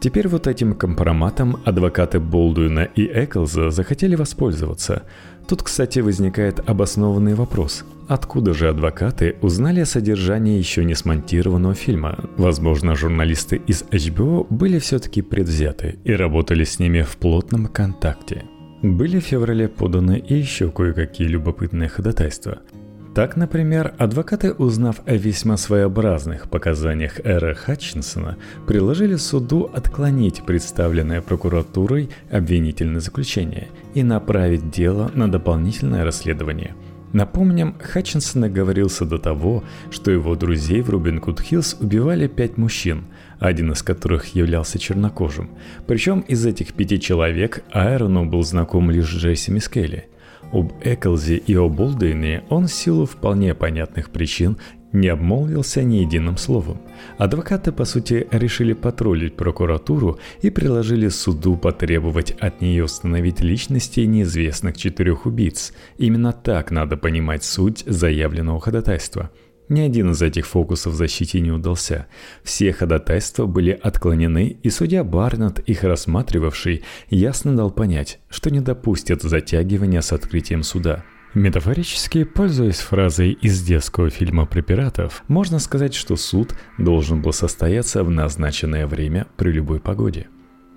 Теперь 0.00 0.28
вот 0.28 0.46
этим 0.46 0.74
компроматом 0.74 1.56
адвокаты 1.64 2.20
Болдуина 2.20 2.80
и 2.80 3.04
Эклза 3.06 3.70
захотели 3.70 4.14
воспользоваться. 4.14 5.02
Тут, 5.48 5.62
кстати, 5.62 6.00
возникает 6.00 6.60
обоснованный 6.68 7.34
вопрос. 7.34 7.84
Откуда 8.08 8.52
же 8.52 8.68
адвокаты 8.68 9.36
узнали 9.40 9.80
о 9.80 9.86
содержании 9.86 10.58
еще 10.58 10.84
не 10.84 10.94
смонтированного 10.94 11.74
фильма? 11.74 12.18
Возможно, 12.36 12.94
журналисты 12.94 13.56
из 13.66 13.84
HBO 13.84 14.46
были 14.50 14.78
все-таки 14.78 15.22
предвзяты 15.22 15.98
и 16.04 16.12
работали 16.12 16.64
с 16.64 16.78
ними 16.78 17.02
в 17.02 17.16
плотном 17.16 17.66
контакте. 17.66 18.44
Были 18.82 19.18
в 19.18 19.24
феврале 19.24 19.68
поданы 19.68 20.18
и 20.18 20.34
еще 20.34 20.70
кое-какие 20.70 21.26
любопытные 21.26 21.88
ходатайства– 21.88 22.58
так, 23.16 23.34
например, 23.34 23.94
адвокаты, 23.96 24.52
узнав 24.52 25.00
о 25.06 25.14
весьма 25.14 25.56
своеобразных 25.56 26.50
показаниях 26.50 27.18
Эра 27.24 27.54
Хатчинсона, 27.54 28.36
предложили 28.66 29.16
суду 29.16 29.70
отклонить 29.72 30.44
представленное 30.44 31.22
прокуратурой 31.22 32.10
обвинительное 32.30 33.00
заключение 33.00 33.68
и 33.94 34.02
направить 34.02 34.70
дело 34.70 35.10
на 35.14 35.32
дополнительное 35.32 36.04
расследование. 36.04 36.74
Напомним, 37.14 37.76
Хатчинсон 37.80 38.44
оговорился 38.44 39.06
до 39.06 39.16
того, 39.16 39.64
что 39.90 40.10
его 40.10 40.34
друзей 40.34 40.82
в 40.82 40.90
Рубин 40.90 41.18
Куд 41.20 41.40
Хиллз 41.40 41.78
убивали 41.80 42.26
пять 42.26 42.58
мужчин, 42.58 43.06
один 43.38 43.72
из 43.72 43.82
которых 43.82 44.34
являлся 44.34 44.78
чернокожим. 44.78 45.48
Причем 45.86 46.20
из 46.20 46.44
этих 46.44 46.74
пяти 46.74 47.00
человек 47.00 47.64
Айрону 47.72 48.26
был 48.26 48.42
знаком 48.42 48.90
лишь 48.90 49.08
Джесси 49.08 49.52
Мискелли– 49.52 50.04
об 50.52 50.72
Эклзе 50.82 51.36
и 51.36 51.56
о 51.56 51.68
Болдуине 51.68 52.44
он 52.48 52.66
в 52.66 52.72
силу 52.72 53.06
вполне 53.06 53.54
понятных 53.54 54.10
причин 54.10 54.56
не 54.92 55.08
обмолвился 55.08 55.82
ни 55.82 55.96
единым 55.96 56.36
словом. 56.36 56.80
Адвокаты, 57.18 57.72
по 57.72 57.84
сути, 57.84 58.26
решили 58.30 58.72
патрулить 58.72 59.36
прокуратуру 59.36 60.18
и 60.40 60.50
приложили 60.50 61.08
суду 61.08 61.56
потребовать 61.56 62.30
от 62.32 62.60
нее 62.60 62.84
установить 62.84 63.40
личности 63.40 64.00
неизвестных 64.00 64.76
четырех 64.76 65.26
убийц. 65.26 65.72
Именно 65.98 66.32
так 66.32 66.70
надо 66.70 66.96
понимать 66.96 67.44
суть 67.44 67.84
заявленного 67.86 68.60
ходатайства– 68.60 69.30
ни 69.68 69.80
один 69.80 70.10
из 70.10 70.22
этих 70.22 70.46
фокусов 70.46 70.92
в 70.92 70.96
защите 70.96 71.40
не 71.40 71.50
удался. 71.50 72.06
Все 72.42 72.72
ходатайства 72.72 73.46
были 73.46 73.70
отклонены, 73.70 74.56
и 74.62 74.70
судья 74.70 75.04
Барнетт, 75.04 75.58
их 75.60 75.82
рассматривавший, 75.82 76.82
ясно 77.10 77.56
дал 77.56 77.70
понять, 77.70 78.20
что 78.28 78.50
не 78.50 78.60
допустит 78.60 79.22
затягивания 79.22 80.00
с 80.00 80.12
открытием 80.12 80.62
суда. 80.62 81.04
Метафорически, 81.34 82.24
пользуясь 82.24 82.78
фразой 82.78 83.32
из 83.32 83.62
детского 83.62 84.08
фильма 84.08 84.46
про 84.46 84.62
пиратов, 84.62 85.22
можно 85.28 85.58
сказать, 85.58 85.94
что 85.94 86.16
суд 86.16 86.54
должен 86.78 87.20
был 87.20 87.32
состояться 87.32 88.04
в 88.04 88.10
назначенное 88.10 88.86
время 88.86 89.26
при 89.36 89.50
любой 89.50 89.80
погоде– 89.80 90.28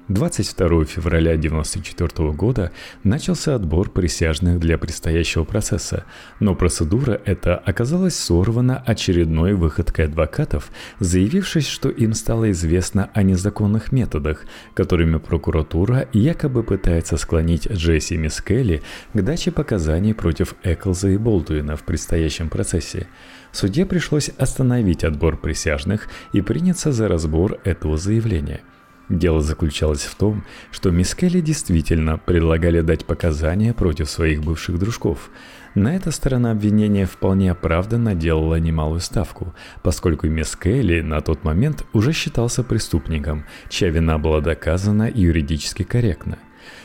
22 0.10 0.86
февраля 0.86 1.34
1994 1.34 2.32
года 2.32 2.72
начался 3.04 3.54
отбор 3.54 3.92
присяжных 3.92 4.60
для 4.60 4.80
предстоящего 4.80 5.44
процесса, 5.44 6.04
но 6.40 6.56
процедура 6.56 7.22
эта 7.26 7.56
оказалась 7.56 8.16
сорвана 8.16 8.84
очередной 8.84 9.54
выходкой 9.54 10.06
адвокатов, 10.06 10.72
заявившись, 11.00 11.68
что 11.68 11.90
им 11.90 12.16
стало 12.16 12.50
известно 12.50 13.12
о 13.14 13.22
незаконных 13.22 13.92
методах, 13.92 14.46
которыми 14.74 15.20
прокуратура 15.20 16.08
якобы 16.12 16.64
пытается 16.64 17.16
склонить 17.18 17.72
Джесси 17.72 18.18
Мискелли 18.18 18.82
к 19.14 19.22
даче 19.22 19.52
показаний 19.52 20.16
против 20.16 20.56
Эклза 20.64 21.10
и 21.10 21.18
Болдуина 21.18 21.76
в 21.76 21.84
предстоящем 21.84 22.50
процессе. 22.50 23.08
Суде 23.52 23.86
пришлось 23.86 24.30
остановить 24.30 25.04
отбор 25.04 25.38
присяжных 25.38 26.08
и 26.34 26.42
приняться 26.42 26.92
за 26.92 27.08
разбор 27.08 27.60
этого 27.64 27.96
заявления– 27.96 28.62
Дело 29.10 29.42
заключалось 29.42 30.04
в 30.04 30.16
том, 30.16 30.44
что 30.70 30.92
Мискели 30.92 31.42
действительно 31.42 32.20
предлагали 32.20 32.82
дать 32.82 33.06
показания 33.06 33.74
против 33.74 34.08
своих 34.08 34.44
бывших 34.44 34.78
дружков. 34.78 35.32
На 35.74 35.96
эта 35.96 36.12
сторона 36.12 36.52
обвинения 36.52 37.08
вполне 37.08 37.52
оправданно 37.52 38.14
делала 38.14 38.60
немалую 38.60 39.00
ставку, 39.00 39.56
поскольку 39.82 40.28
Мискели 40.28 41.02
на 41.02 41.22
тот 41.22 41.44
момент 41.44 41.86
уже 41.92 42.14
считался 42.14 42.64
преступником, 42.64 43.46
чья 43.68 43.90
вина 43.90 44.20
была 44.20 44.42
доказана 44.42 45.10
юридически 45.12 45.82
корректно. 45.82 46.38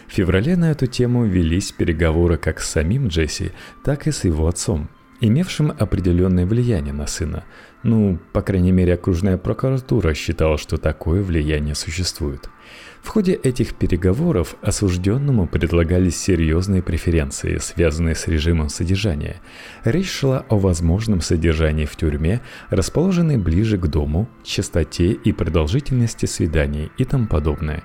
В 0.08 0.12
феврале 0.12 0.56
на 0.56 0.70
эту 0.70 0.86
тему 0.86 1.26
велись 1.26 1.72
переговоры 1.72 2.38
как 2.38 2.60
с 2.60 2.70
самим 2.70 3.08
Джесси, 3.08 3.52
так 3.84 4.06
и 4.06 4.12
с 4.12 4.24
его 4.24 4.48
отцом– 4.48 4.88
имевшим 5.20 5.72
определенное 5.78 6.46
влияние 6.46 6.92
на 6.92 7.06
сына. 7.06 7.44
Ну, 7.84 8.18
по 8.32 8.40
крайней 8.40 8.72
мере, 8.72 8.94
окружная 8.94 9.36
прокуратура 9.36 10.14
считала, 10.14 10.56
что 10.56 10.78
такое 10.78 11.22
влияние 11.22 11.74
существует. 11.74 12.48
В 13.02 13.08
ходе 13.08 13.34
этих 13.34 13.74
переговоров 13.74 14.56
осужденному 14.62 15.46
предлагались 15.46 16.16
серьезные 16.16 16.82
преференции, 16.82 17.58
связанные 17.58 18.14
с 18.14 18.26
режимом 18.26 18.70
содержания. 18.70 19.42
Речь 19.84 20.10
шла 20.10 20.46
о 20.48 20.58
возможном 20.58 21.20
содержании 21.20 21.84
в 21.84 21.94
тюрьме, 21.94 22.40
расположенной 22.70 23.36
ближе 23.36 23.76
к 23.76 23.86
дому, 23.86 24.30
частоте 24.42 25.12
и 25.12 25.32
продолжительности 25.32 26.24
свиданий 26.24 26.90
и 26.96 27.04
тому 27.04 27.26
подобное. 27.26 27.82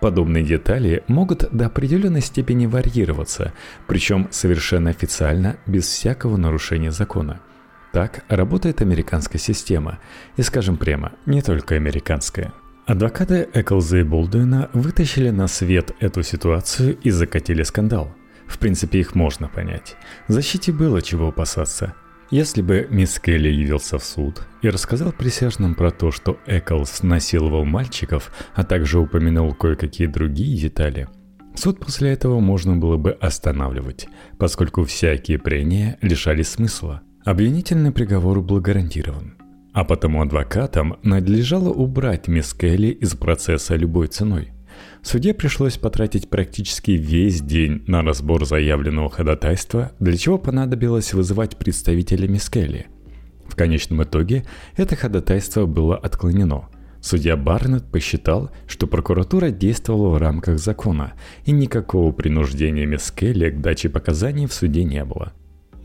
Подобные 0.00 0.44
детали 0.44 1.02
могут 1.08 1.48
до 1.50 1.66
определенной 1.66 2.22
степени 2.22 2.66
варьироваться, 2.66 3.52
причем 3.88 4.28
совершенно 4.30 4.90
официально, 4.90 5.56
без 5.66 5.86
всякого 5.86 6.36
нарушения 6.36 6.92
закона. 6.92 7.40
Так 7.92 8.24
работает 8.28 8.80
американская 8.82 9.40
система. 9.40 9.98
И 10.36 10.42
скажем 10.42 10.76
прямо, 10.76 11.12
не 11.26 11.42
только 11.42 11.74
американская. 11.74 12.52
Адвокаты 12.86 13.48
Эклза 13.52 13.98
и 13.98 14.02
Болдуина 14.02 14.70
вытащили 14.72 15.30
на 15.30 15.48
свет 15.48 15.92
эту 16.00 16.22
ситуацию 16.22 16.98
и 17.02 17.10
закатили 17.10 17.62
скандал. 17.62 18.14
В 18.46 18.58
принципе, 18.58 18.98
их 19.00 19.14
можно 19.14 19.48
понять. 19.48 19.96
Защите 20.26 20.72
было 20.72 21.02
чего 21.02 21.28
опасаться. 21.28 21.94
Если 22.30 22.62
бы 22.62 22.86
мисс 22.90 23.18
Келли 23.18 23.48
явился 23.48 23.98
в 23.98 24.04
суд 24.04 24.46
и 24.62 24.68
рассказал 24.68 25.12
присяжным 25.12 25.74
про 25.74 25.90
то, 25.90 26.12
что 26.12 26.38
Эклс 26.46 27.02
насиловал 27.02 27.64
мальчиков, 27.64 28.32
а 28.54 28.62
также 28.64 29.00
упомянул 29.00 29.52
кое-какие 29.52 30.06
другие 30.06 30.56
детали, 30.56 31.08
суд 31.56 31.80
после 31.80 32.12
этого 32.12 32.38
можно 32.38 32.76
было 32.76 32.96
бы 32.96 33.12
останавливать, 33.12 34.08
поскольку 34.38 34.84
всякие 34.84 35.38
прения 35.38 35.98
лишали 36.02 36.42
смысла. 36.42 37.02
Обвинительный 37.24 37.92
приговор 37.92 38.40
был 38.40 38.60
гарантирован. 38.60 39.34
А 39.72 39.84
потому 39.84 40.22
адвокатам 40.22 40.96
надлежало 41.02 41.70
убрать 41.70 42.28
мисс 42.28 42.54
Келли 42.54 42.88
из 42.88 43.14
процесса 43.14 43.76
любой 43.76 44.08
ценой– 44.08 44.52
Суде 45.02 45.32
пришлось 45.32 45.78
потратить 45.78 46.28
практически 46.28 46.92
весь 46.92 47.40
день 47.40 47.82
на 47.86 48.02
разбор 48.02 48.44
заявленного 48.44 49.08
ходатайства, 49.08 49.92
для 49.98 50.16
чего 50.16 50.38
понадобилось 50.38 51.14
вызывать 51.14 51.56
представителя 51.56 52.28
Мискелли. 52.28 52.86
В 53.46 53.56
конечном 53.56 54.02
итоге 54.02 54.44
это 54.76 54.96
ходатайство 54.96 55.66
было 55.66 55.96
отклонено. 55.96 56.68
Судья 57.00 57.36
Барнетт 57.36 57.90
посчитал, 57.90 58.50
что 58.66 58.86
прокуратура 58.86 59.50
действовала 59.50 60.10
в 60.10 60.18
рамках 60.18 60.58
закона, 60.58 61.14
и 61.46 61.52
никакого 61.52 62.12
принуждения 62.12 62.84
Мискелли 62.84 63.50
к 63.50 63.60
даче 63.60 63.88
показаний 63.88 64.46
в 64.46 64.52
суде 64.52 64.84
не 64.84 65.02
было. 65.04 65.32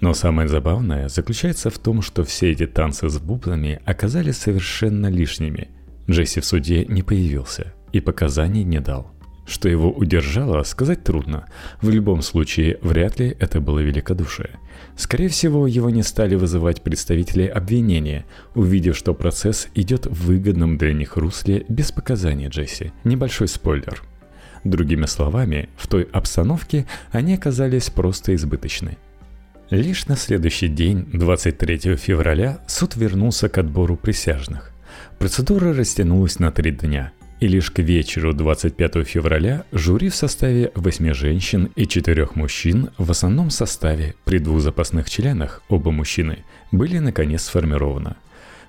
Но 0.01 0.13
самое 0.13 0.47
забавное 0.47 1.09
заключается 1.09 1.69
в 1.69 1.79
том, 1.79 2.01
что 2.01 2.23
все 2.23 2.51
эти 2.51 2.65
танцы 2.65 3.09
с 3.09 3.17
бубнами 3.17 3.79
оказались 3.85 4.37
совершенно 4.37 5.07
лишними. 5.07 5.69
Джесси 6.09 6.41
в 6.41 6.45
суде 6.45 6.85
не 6.85 7.01
появился 7.01 7.73
и 7.91 7.99
показаний 7.99 8.63
не 8.63 8.79
дал. 8.79 9.11
Что 9.47 9.69
его 9.69 9.91
удержало, 9.91 10.63
сказать 10.63 11.03
трудно. 11.03 11.45
В 11.81 11.89
любом 11.89 12.23
случае, 12.23 12.79
вряд 12.81 13.19
ли 13.19 13.35
это 13.39 13.61
было 13.61 13.79
великодушие. 13.79 14.59
Скорее 14.97 15.29
всего, 15.29 15.67
его 15.67 15.89
не 15.91 16.01
стали 16.01 16.35
вызывать 16.35 16.81
представители 16.81 17.45
обвинения, 17.45 18.25
увидев, 18.55 18.97
что 18.97 19.13
процесс 19.13 19.67
идет 19.75 20.07
в 20.07 20.25
выгодном 20.25 20.77
для 20.77 20.93
них 20.93 21.15
русле 21.15 21.63
без 21.69 21.91
показаний 21.91 22.47
Джесси. 22.47 22.91
Небольшой 23.03 23.47
спойлер. 23.47 24.01
Другими 24.63 25.05
словами, 25.05 25.69
в 25.77 25.87
той 25.87 26.03
обстановке 26.11 26.87
они 27.11 27.35
оказались 27.35 27.91
просто 27.91 28.33
избыточны. 28.33 28.97
Лишь 29.71 30.05
на 30.05 30.15
следующий 30.15 30.67
день, 30.67 31.07
23 31.11 31.95
февраля, 31.95 32.59
суд 32.67 32.95
вернулся 32.95 33.49
к 33.49 33.57
отбору 33.57 33.97
присяжных. 33.97 34.71
Процедура 35.17 35.73
растянулась 35.73 36.37
на 36.37 36.51
три 36.51 36.69
дня, 36.69 37.13
и 37.39 37.47
лишь 37.47 37.71
к 37.71 37.79
вечеру 37.79 38.33
25 38.33 39.07
февраля 39.07 39.65
жюри 39.71 40.09
в 40.09 40.15
составе 40.15 40.71
восьми 40.75 41.13
женщин 41.13 41.71
и 41.75 41.87
четырех 41.87 42.35
мужчин 42.35 42.91
в 42.99 43.09
основном 43.09 43.49
составе 43.49 44.13
при 44.23 44.37
двух 44.37 44.61
запасных 44.61 45.09
членах, 45.09 45.63
оба 45.67 45.89
мужчины, 45.89 46.43
были 46.71 46.99
наконец 46.99 47.45
сформированы. 47.45 48.17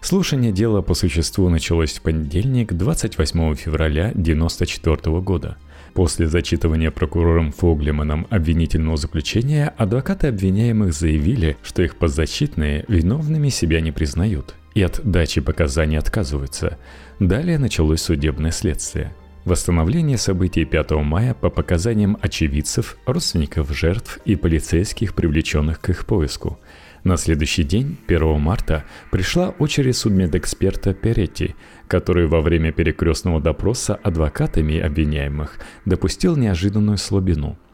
Слушание 0.01 0.53
дела 0.53 0.81
по 0.81 0.95
существу 0.95 1.51
началось 1.51 1.93
в 1.93 2.01
понедельник, 2.01 2.73
28 2.73 3.55
февраля 3.55 4.09
1994 4.09 5.21
года. 5.21 5.59
После 5.97 6.27
зачитывания 6.27 6.91
прокурором 6.91 7.53
Фоглеманом 7.53 8.27
обвинительного 8.29 8.99
заключения 8.99 9.73
адвокаты 9.79 10.27
обвиняемых 10.27 10.93
заявили, 10.93 11.57
что 11.63 11.83
их 11.83 11.97
подзащитные 11.97 12.85
виновными 12.87 13.49
себя 13.49 13.81
не 13.81 13.93
признают 13.93 14.55
и 14.75 14.83
от 14.83 15.01
дачи 15.05 15.41
показаний 15.41 15.99
отказываются. 15.99 16.79
Далее 17.19 17.59
началось 17.59 18.03
судебное 18.03 18.51
следствие. 18.51 19.15
Восстановление 19.47 20.19
событий 20.19 20.67
5 20.67 20.91
мая 21.03 21.33
по 21.33 21.49
показаниям 21.49 22.19
очевидцев, 22.21 22.99
родственников 23.07 23.75
жертв 23.75 24.19
и 24.27 24.37
полицейских, 24.37 25.15
привлеченных 25.15 25.81
к 25.81 25.89
их 25.89 26.05
поиску. 26.05 26.59
На 27.07 27.17
следующий 27.17 27.63
день, 27.63 27.99
1 28.09 28.41
марта, 28.41 28.83
пришла 29.13 29.51
очередь 29.61 29.97
судмедэксперта 29.97 30.93
Перетти, 30.93 31.55
который 31.87 32.27
во 32.27 32.41
время 32.41 32.73
перекрестного 32.73 33.41
допроса 33.41 33.95
адвокатами 33.95 34.81
обвиняемых 34.81 35.61
допустил 35.85 36.35
неожиданную 36.35 36.99
слабину– 36.99 37.57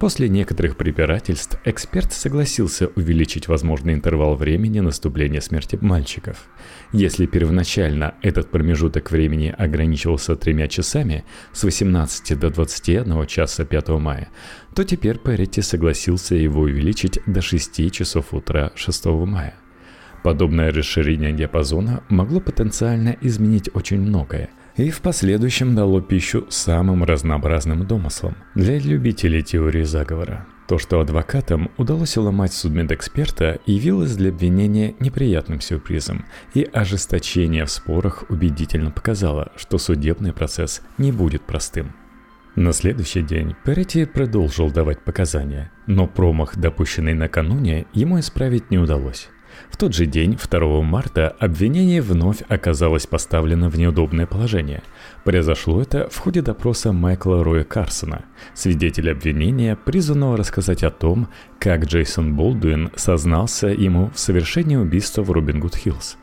После 0.00 0.30
некоторых 0.30 0.78
препирательств 0.78 1.58
эксперт 1.66 2.14
согласился 2.14 2.86
увеличить 2.96 3.48
возможный 3.48 3.92
интервал 3.92 4.34
времени 4.34 4.80
наступления 4.80 5.42
смерти 5.42 5.76
мальчиков. 5.78 6.48
Если 6.90 7.26
первоначально 7.26 8.14
этот 8.22 8.50
промежуток 8.50 9.10
времени 9.10 9.54
ограничивался 9.58 10.36
тремя 10.36 10.68
часами 10.68 11.26
с 11.52 11.64
18 11.64 12.38
до 12.38 12.48
21 12.48 13.26
часа 13.26 13.66
5 13.66 13.88
мая, 13.90 14.30
то 14.74 14.84
теперь 14.84 15.18
Перетти 15.18 15.62
согласился 15.62 16.34
его 16.34 16.62
увеличить 16.62 17.20
до 17.26 17.40
6 17.40 17.92
часов 17.92 18.32
утра 18.32 18.72
6 18.74 19.06
мая. 19.06 19.54
Подобное 20.22 20.72
расширение 20.72 21.32
диапазона 21.32 22.02
могло 22.08 22.40
потенциально 22.40 23.16
изменить 23.20 23.70
очень 23.74 24.00
многое– 24.00 24.50
и 24.76 24.90
в 24.90 25.00
последующем 25.00 25.74
дало 25.74 26.00
пищу 26.00 26.46
самым 26.48 27.04
разнообразным 27.04 27.86
домыслам. 27.86 28.36
Для 28.54 28.78
любителей 28.78 29.42
теории 29.42 29.82
заговора 29.82 30.46
то, 30.68 30.78
что 30.78 31.00
адвокатам 31.00 31.68
удалось 31.78 32.16
уломать 32.16 32.52
судмедэксперта, 32.52 33.58
явилось 33.66 34.14
для 34.14 34.30
обвинения 34.30 34.94
неприятным 35.00 35.60
сюрпризом, 35.60 36.26
и 36.54 36.62
ожесточение 36.62 37.64
в 37.64 37.72
спорах 37.72 38.22
убедительно 38.28 38.92
показало, 38.92 39.50
что 39.56 39.78
судебный 39.78 40.32
процесс 40.32 40.80
не 40.96 41.10
будет 41.10 41.42
простым. 41.42 41.92
На 42.56 42.72
следующий 42.72 43.22
день 43.22 43.54
Перетти 43.64 44.04
продолжил 44.04 44.70
давать 44.70 45.00
показания, 45.00 45.70
но 45.86 46.08
промах, 46.08 46.56
допущенный 46.56 47.14
накануне, 47.14 47.86
ему 47.92 48.18
исправить 48.18 48.70
не 48.70 48.78
удалось. 48.78 49.28
В 49.70 49.76
тот 49.76 49.94
же 49.94 50.06
день, 50.06 50.36
2 50.36 50.82
марта, 50.82 51.28
обвинение 51.38 52.02
вновь 52.02 52.42
оказалось 52.48 53.06
поставлено 53.06 53.68
в 53.68 53.78
неудобное 53.78 54.26
положение. 54.26 54.82
Произошло 55.24 55.80
это 55.80 56.08
в 56.08 56.18
ходе 56.18 56.42
допроса 56.42 56.92
Майкла 56.92 57.44
Роя 57.44 57.64
Карсона, 57.64 58.24
свидетеля 58.54 59.12
обвинения, 59.12 59.76
призванного 59.76 60.36
рассказать 60.36 60.82
о 60.82 60.90
том, 60.90 61.28
как 61.58 61.84
Джейсон 61.84 62.36
Болдуин 62.36 62.90
сознался 62.96 63.68
ему 63.68 64.10
в 64.14 64.18
совершении 64.18 64.76
убийства 64.76 65.22
в 65.22 65.30
Робин 65.30 65.60
Гуд 65.60 65.76
Хиллз. 65.76 66.16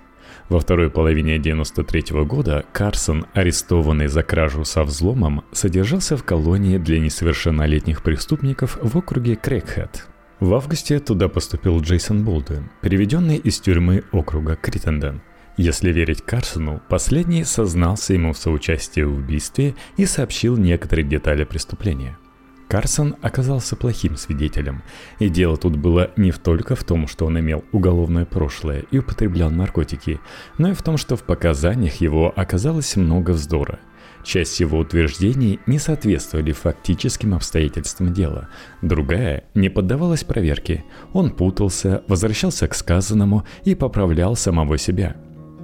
Во 0.50 0.60
второй 0.60 0.90
половине 0.90 1.36
1993 1.36 2.24
года 2.24 2.66
Карсон, 2.72 3.26
арестованный 3.34 4.08
за 4.08 4.24
кражу 4.24 4.64
со 4.64 4.84
взломом, 4.84 5.44
содержался 5.52 6.16
в 6.16 6.24
колонии 6.24 6.78
для 6.78 7.00
несовершеннолетних 7.00 8.02
преступников 8.02 8.78
в 8.82 8.98
округе 8.98 9.36
Крекхэт, 9.36 10.08
в 10.40 10.54
августе 10.54 11.00
туда 11.00 11.30
поступил 11.30 11.82
Джейсон 11.82 12.24
Болдуин, 12.24 12.70
переведенный 12.82 13.38
из 13.38 13.60
тюрьмы 13.60 14.04
округа 14.12 14.56
Криттенден. 14.56 15.22
Если 15.58 15.92
верить 15.92 16.22
Карсону, 16.22 16.80
последний 16.90 17.44
сознался 17.44 18.14
ему 18.14 18.34
в 18.34 18.38
соучастии 18.38 19.02
в 19.02 19.18
убийстве 19.18 19.74
и 19.98 20.06
сообщил 20.06 20.56
некоторые 20.56 21.08
детали 21.08 21.44
преступления. 21.44 22.20
Карсон 22.68 23.16
оказался 23.22 23.76
плохим 23.76 24.18
свидетелем, 24.18 24.84
и 25.20 25.30
дело 25.30 25.58
тут 25.58 25.78
было 25.78 26.12
не 26.18 26.32
только 26.32 26.76
в 26.76 26.84
том, 26.84 27.08
что 27.08 27.26
он 27.26 27.40
имел 27.40 27.64
уголовное 27.72 28.26
прошлое 28.26 28.84
и 28.92 29.00
употреблял 29.00 29.50
наркотики, 29.50 30.20
но 30.58 30.70
и 30.70 30.74
в 30.74 30.82
том, 30.82 30.98
что 30.98 31.16
в 31.16 31.24
показаниях 31.24 31.96
его 32.02 32.34
оказалось 32.36 32.96
много 32.96 33.32
вздора– 33.32 33.80
Часть 34.28 34.60
его 34.60 34.80
утверждений 34.80 35.62
не 35.68 35.80
соответствовали 35.80 36.52
фактическим 36.52 37.34
обстоятельствам 37.34 38.14
дела, 38.14 38.50
другая 38.82 39.46
не 39.54 39.70
поддавалась 39.70 40.26
проверке. 40.26 40.84
Он 41.14 41.32
путался, 41.32 42.04
возвращался 42.10 42.68
к 42.68 42.76
сказанному 42.76 43.46
и 43.64 43.74
поправлял 43.74 44.36
самого 44.36 44.78
себя. 44.78 45.16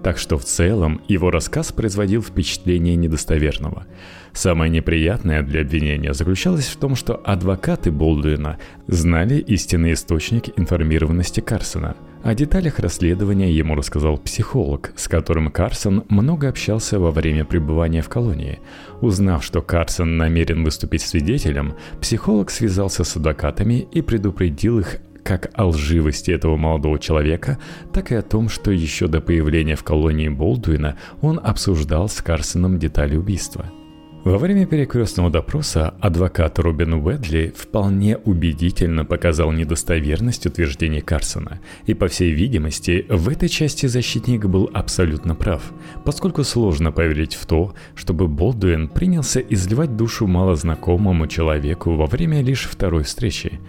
Так 0.04 0.18
что 0.18 0.38
в 0.38 0.44
целом 0.44 1.02
его 1.08 1.32
рассказ 1.32 1.72
производил 1.72 2.22
впечатление 2.22 2.96
недостоверного. 2.96 3.86
Самое 4.34 4.70
неприятное 4.70 5.42
для 5.42 5.62
обвинения 5.62 6.14
заключалось 6.14 6.68
в 6.68 6.78
том, 6.78 6.96
что 6.96 7.16
адвокаты 7.24 7.92
Болдуина 7.92 8.60
знали 8.88 9.36
истинный 9.40 9.94
источник 9.94 10.58
информированности 10.58 11.40
Карсона– 11.40 11.96
о 12.24 12.36
деталях 12.36 12.80
расследования 12.80 13.52
ему 13.52 13.76
рассказал 13.76 14.18
психолог, 14.18 14.94
с 14.96 15.10
которым 15.10 15.52
Карсон 15.52 16.06
много 16.08 16.48
общался 16.48 16.98
во 16.98 17.12
время 17.12 17.44
пребывания 17.44 18.02
в 18.02 18.08
колонии. 18.08 18.62
Узнав, 19.02 19.44
что 19.44 19.62
Карсон 19.62 20.16
намерен 20.16 20.64
выступить 20.64 21.02
свидетелем, 21.02 21.76
психолог 22.00 22.50
связался 22.50 23.04
с 23.04 23.18
адвокатами 23.18 23.86
и 23.92 24.02
предупредил 24.02 24.80
их 24.80 25.00
как 25.24 25.52
о 25.54 25.68
лживости 25.68 26.32
этого 26.32 26.58
молодого 26.58 27.00
человека, 27.00 27.58
так 27.92 28.12
и 28.12 28.16
о 28.16 28.22
том, 28.22 28.50
что 28.50 28.72
еще 28.72 29.08
до 29.08 29.22
появления 29.22 29.76
в 29.76 29.84
колонии 29.84 30.30
Болдуина 30.30 30.98
он 31.22 31.40
обсуждал 31.44 32.10
с 32.10 32.22
Карсоном 32.22 32.80
детали 32.80 33.16
убийства– 33.16 33.66
во 34.24 34.38
время 34.38 34.66
перекрестного 34.66 35.30
допроса 35.30 35.96
адвокат 36.00 36.58
Робин 36.58 36.94
Уэдли 36.94 37.54
вполне 37.58 38.16
убедительно 38.16 39.04
показал 39.04 39.52
недостоверность 39.52 40.46
утверждений 40.46 41.02
Карсона, 41.02 41.60
и, 41.88 41.94
по 41.94 42.08
всей 42.08 42.32
видимости, 42.32 43.06
в 43.10 43.28
этой 43.28 43.50
части 43.50 43.86
защитник 43.88 44.46
был 44.46 44.70
абсолютно 44.74 45.36
прав, 45.36 45.74
поскольку 46.06 46.46
сложно 46.46 46.94
поверить 46.94 47.36
в 47.36 47.46
то, 47.46 47.74
чтобы 47.96 48.30
Болдуин 48.30 48.88
принялся 48.88 49.42
изливать 49.42 49.98
душу 49.98 50.26
малознакомому 50.26 51.28
человеку 51.28 51.94
во 51.96 52.06
время 52.06 52.42
лишь 52.42 52.64
второй 52.64 53.04
встречи. 53.04 53.60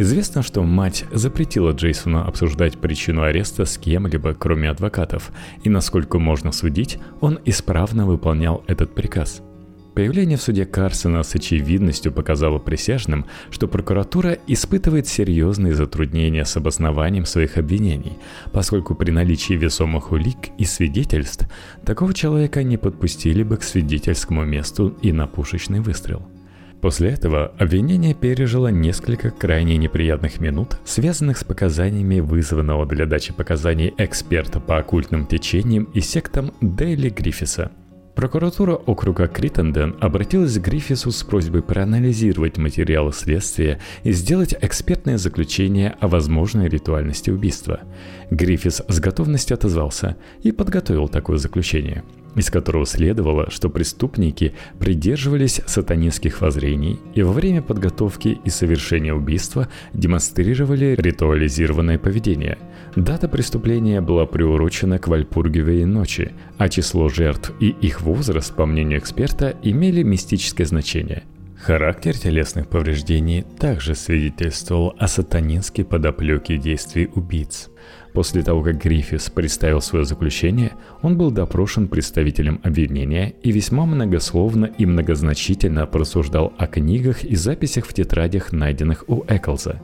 Известно, 0.00 0.42
что 0.42 0.62
мать 0.62 1.04
запретила 1.12 1.72
Джейсону 1.72 2.20
обсуждать 2.22 2.78
причину 2.78 3.20
ареста 3.20 3.66
с 3.66 3.76
кем-либо, 3.76 4.32
кроме 4.32 4.70
адвокатов, 4.70 5.30
и, 5.62 5.68
насколько 5.68 6.18
можно 6.18 6.52
судить, 6.52 6.98
он 7.20 7.38
исправно 7.44 8.06
выполнял 8.06 8.64
этот 8.66 8.94
приказ– 8.94 9.42
Появление 9.94 10.38
в 10.38 10.42
суде 10.42 10.64
Карсона 10.64 11.22
с 11.22 11.34
очевидностью 11.34 12.12
показало 12.12 12.58
присяжным, 12.58 13.26
что 13.50 13.66
прокуратура 13.66 14.38
испытывает 14.46 15.08
серьезные 15.08 15.74
затруднения 15.74 16.44
с 16.44 16.56
обоснованием 16.56 17.26
своих 17.26 17.58
обвинений, 17.58 18.16
поскольку 18.52 18.94
при 18.94 19.10
наличии 19.10 19.54
весомых 19.54 20.12
улик 20.12 20.50
и 20.56 20.64
свидетельств 20.64 21.46
такого 21.84 22.14
человека 22.14 22.62
не 22.62 22.78
подпустили 22.78 23.42
бы 23.42 23.56
к 23.56 23.64
свидетельскому 23.64 24.44
месту 24.44 24.96
и 25.02 25.12
на 25.12 25.26
пушечный 25.26 25.80
выстрел. 25.80 26.22
После 26.80 27.10
этого 27.10 27.52
обвинение 27.58 28.14
пережило 28.14 28.68
несколько 28.68 29.30
крайне 29.30 29.76
неприятных 29.76 30.40
минут, 30.40 30.78
связанных 30.84 31.38
с 31.38 31.44
показаниями 31.44 32.20
вызванного 32.20 32.86
для 32.86 33.06
дачи 33.06 33.32
показаний 33.32 33.92
эксперта 33.98 34.60
по 34.60 34.78
оккультным 34.78 35.26
течениям 35.26 35.84
и 35.84 36.00
сектам 36.00 36.52
Дейли 36.60 37.10
Гриффиса– 37.10 37.70
Прокуратура 38.20 38.74
округа 38.74 39.28
Криттенден 39.28 39.96
обратилась 39.98 40.58
к 40.58 40.62
Гриффису 40.62 41.10
с 41.10 41.22
просьбой 41.22 41.62
проанализировать 41.62 42.58
материалы 42.58 43.14
следствия 43.14 43.80
и 44.02 44.12
сделать 44.12 44.54
экспертное 44.60 45.16
заключение 45.16 45.96
о 46.00 46.08
возможной 46.08 46.68
ритуальности 46.68 47.30
убийства. 47.30 47.80
Гриффис 48.30 48.82
с 48.86 49.00
готовностью 49.00 49.54
отозвался 49.54 50.18
и 50.42 50.52
подготовил 50.52 51.08
такое 51.08 51.38
заключение– 51.38 52.04
из 52.36 52.50
которого 52.50 52.86
следовало, 52.86 53.50
что 53.50 53.68
преступники 53.68 54.54
придерживались 54.78 55.60
сатанинских 55.66 56.40
воззрений 56.40 56.98
и 57.14 57.22
во 57.22 57.32
время 57.32 57.62
подготовки 57.62 58.38
и 58.44 58.50
совершения 58.50 59.14
убийства 59.14 59.68
демонстрировали 59.92 60.94
ритуализированное 60.98 61.98
поведение. 61.98 62.58
Дата 62.96 63.28
преступления 63.28 64.00
была 64.00 64.26
приурочена 64.26 64.98
к 64.98 65.08
Вальпургиевой 65.08 65.84
ночи, 65.84 66.32
а 66.58 66.68
число 66.68 67.08
жертв 67.08 67.52
и 67.60 67.68
их 67.68 68.00
возраст, 68.00 68.54
по 68.54 68.66
мнению 68.66 68.98
эксперта, 68.98 69.54
имели 69.62 70.02
мистическое 70.02 70.66
значение– 70.66 71.24
Характер 71.60 72.16
телесных 72.16 72.68
повреждений 72.68 73.44
также 73.58 73.94
свидетельствовал 73.94 74.94
о 74.98 75.06
сатанинской 75.06 75.84
подоплеке 75.84 76.56
действий 76.56 77.10
убийц. 77.14 77.68
После 78.12 78.42
того, 78.42 78.62
как 78.62 78.82
Гриффис 78.82 79.30
представил 79.30 79.80
свое 79.80 80.04
заключение, 80.04 80.72
он 81.02 81.16
был 81.16 81.30
допрошен 81.30 81.88
представителем 81.88 82.60
обвинения 82.64 83.34
и 83.42 83.52
весьма 83.52 83.86
многословно 83.86 84.64
и 84.64 84.86
многозначительно 84.86 85.86
просуждал 85.86 86.52
о 86.58 86.66
книгах 86.66 87.24
и 87.24 87.36
записях 87.36 87.86
в 87.86 87.92
тетрадях, 87.92 88.52
найденных 88.52 89.04
у 89.08 89.24
Эклза. 89.28 89.80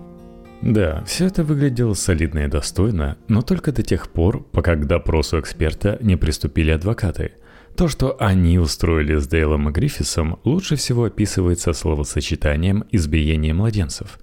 Да, 0.63 1.05
все 1.07 1.27
это 1.27 1.45
выглядело 1.45 1.95
солидно 1.95 2.41
и 2.41 2.49
достойно, 2.49 3.17
но 3.29 3.43
только 3.43 3.73
до 3.73 3.83
тех 3.83 4.09
пор, 4.09 4.43
пока 4.43 4.75
к 4.75 4.87
допросу 4.87 5.39
эксперта 5.39 5.99
не 6.01 6.17
приступили 6.17 6.71
адвокаты– 6.71 7.33
то, 7.77 7.89
что 7.89 8.17
они 8.19 8.59
устроили 8.59 9.17
с 9.17 9.29
Дейлом 9.29 9.69
и 9.69 9.73
Гриффисом, 9.73 10.39
лучше 10.45 10.77
всего 10.77 11.05
описывается 11.05 11.75
словосочетанием 11.75 12.85
«избиение 12.91 13.53
младенцев». 13.53 14.19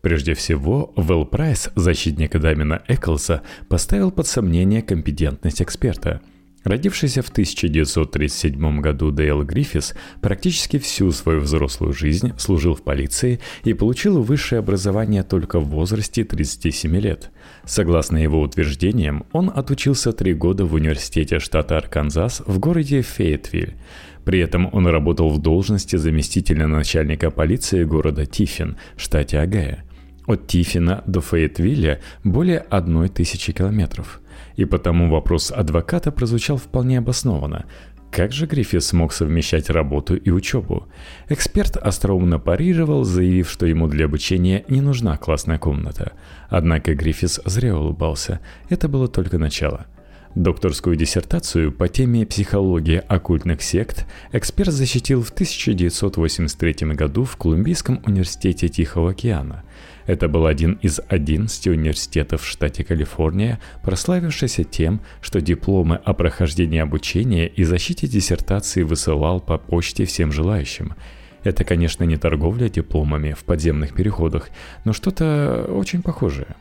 Прежде 0.00 0.34
всего, 0.34 0.92
Вэл 0.96 1.24
Прайс, 1.24 1.70
защитник 1.74 2.38
Дамина 2.38 2.82
Эклса, 2.88 3.42
поставил 3.68 4.10
под 4.10 4.26
сомнение 4.26 4.82
компетентность 4.82 5.62
эксперта– 5.62 6.20
Родившийся 6.64 7.22
в 7.22 7.28
1937 7.28 8.80
году 8.80 9.10
Дейл 9.10 9.42
Гриффис 9.44 9.94
практически 10.20 10.78
всю 10.78 11.12
свою 11.12 11.40
взрослую 11.40 11.92
жизнь 11.92 12.32
служил 12.36 12.74
в 12.74 12.82
полиции 12.82 13.40
и 13.64 13.74
получил 13.74 14.22
высшее 14.22 14.58
образование 14.58 15.22
только 15.22 15.60
в 15.60 15.68
возрасте 15.68 16.24
37 16.24 16.96
лет. 16.96 17.30
Согласно 17.64 18.16
его 18.18 18.40
утверждениям, 18.40 19.24
он 19.32 19.50
отучился 19.54 20.12
три 20.12 20.34
года 20.34 20.64
в 20.64 20.74
университете 20.74 21.38
штата 21.38 21.76
Арканзас 21.78 22.42
в 22.44 22.58
городе 22.58 23.02
Фейетвиль. 23.02 23.76
При 24.24 24.40
этом 24.40 24.68
он 24.72 24.86
работал 24.88 25.30
в 25.30 25.40
должности 25.40 25.96
заместителя 25.96 26.66
начальника 26.66 27.30
полиции 27.30 27.84
города 27.84 28.26
Тиффин, 28.26 28.76
штате 28.96 29.38
Агая. 29.38 29.87
От 30.28 30.46
Тиффина 30.46 31.02
до 31.06 31.20
Фейетвилля 31.20 32.00
более 32.22 32.58
одной 32.58 33.08
тысячи 33.08 33.52
километров– 33.52 34.20
и 34.58 34.64
потому 34.64 35.08
вопрос 35.08 35.52
адвоката 35.52 36.10
прозвучал 36.10 36.56
вполне 36.56 36.98
обоснованно. 36.98 37.64
Как 38.10 38.32
же 38.32 38.46
Гриффис 38.46 38.86
смог 38.86 39.12
совмещать 39.12 39.70
работу 39.70 40.16
и 40.16 40.30
учебу? 40.30 40.88
Эксперт 41.28 41.76
остроумно 41.76 42.40
парировал, 42.40 43.04
заявив, 43.04 43.48
что 43.48 43.66
ему 43.66 43.86
для 43.86 44.06
обучения 44.06 44.64
не 44.68 44.80
нужна 44.80 45.16
классная 45.16 45.58
комната. 45.58 46.12
Однако 46.48 46.94
Гриффис 46.94 47.40
зря 47.44 47.76
улыбался. 47.76 48.40
Это 48.68 48.88
было 48.88 49.06
только 49.06 49.38
начало. 49.38 49.86
Докторскую 50.34 50.94
диссертацию 50.94 51.72
по 51.72 51.88
теме 51.88 52.26
психологии 52.26 53.02
оккультных 53.08 53.62
сект 53.62 54.06
эксперт 54.30 54.70
защитил 54.70 55.22
в 55.22 55.30
1983 55.30 56.94
году 56.94 57.24
в 57.24 57.36
Колумбийском 57.36 58.02
университете 58.06 58.68
Тихого 58.68 59.12
океана. 59.12 59.64
Это 60.06 60.28
был 60.28 60.46
один 60.46 60.78
из 60.82 61.00
11 61.08 61.68
университетов 61.68 62.42
в 62.42 62.46
штате 62.46 62.84
Калифорния, 62.84 63.58
прославившийся 63.82 64.64
тем, 64.64 65.00
что 65.22 65.40
дипломы 65.40 65.96
о 65.96 66.12
прохождении 66.12 66.78
обучения 66.78 67.46
и 67.46 67.64
защите 67.64 68.06
диссертации 68.06 68.82
высылал 68.82 69.40
по 69.40 69.58
почте 69.58 70.04
всем 70.04 70.30
желающим. 70.30 70.94
Это, 71.42 71.64
конечно, 71.64 72.04
не 72.04 72.16
торговля 72.16 72.68
дипломами 72.68 73.32
в 73.32 73.44
подземных 73.44 73.94
переходах, 73.94 74.50
но 74.84 74.92
что-то 74.92 75.66
очень 75.70 76.02
похожее. 76.02 76.56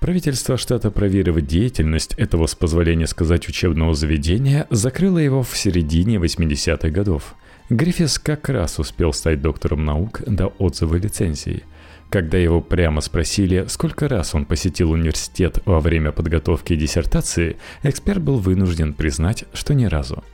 Правительство 0.00 0.56
штата 0.56 0.90
проверивать 0.90 1.46
деятельность 1.46 2.14
этого, 2.14 2.46
с 2.46 2.54
позволения 2.54 3.06
сказать, 3.06 3.48
учебного 3.48 3.94
заведения 3.94 4.66
закрыло 4.70 5.18
его 5.18 5.42
в 5.42 5.56
середине 5.56 6.16
80-х 6.16 6.88
годов. 6.90 7.34
Гриффис 7.68 8.18
как 8.18 8.48
раз 8.48 8.78
успел 8.78 9.12
стать 9.12 9.42
доктором 9.42 9.84
наук 9.84 10.22
до 10.26 10.46
отзыва 10.46 10.96
лицензии– 10.96 11.64
когда 12.10 12.38
его 12.38 12.62
прямо 12.62 13.02
спросили, 13.02 13.66
сколько 13.68 14.08
раз 14.08 14.34
он 14.34 14.46
посетил 14.46 14.92
университет 14.92 15.60
во 15.66 15.78
время 15.78 16.10
подготовки 16.10 16.74
диссертации, 16.74 17.58
эксперт 17.82 18.22
был 18.22 18.38
вынужден 18.38 18.94
признать, 18.94 19.44
что 19.52 19.74
ни 19.74 19.84
разу. 19.84 20.24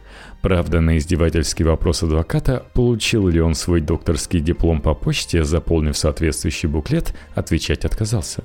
Правда, 0.41 0.81
на 0.81 0.99
издевательский 0.99 1.65
вопрос 1.65 2.05
адвоката, 2.05 2.65
получил 2.75 3.27
ли 3.27 3.41
он 3.41 3.55
свой 3.55 3.81
докторский 3.81 4.39
диплом 4.39 4.81
по 4.81 4.95
почте, 4.95 5.43
заполнив 5.43 5.97
соответствующий 5.97 6.69
буклет, 6.69 7.13
отвечать 7.35 7.85
отказался. 7.85 8.45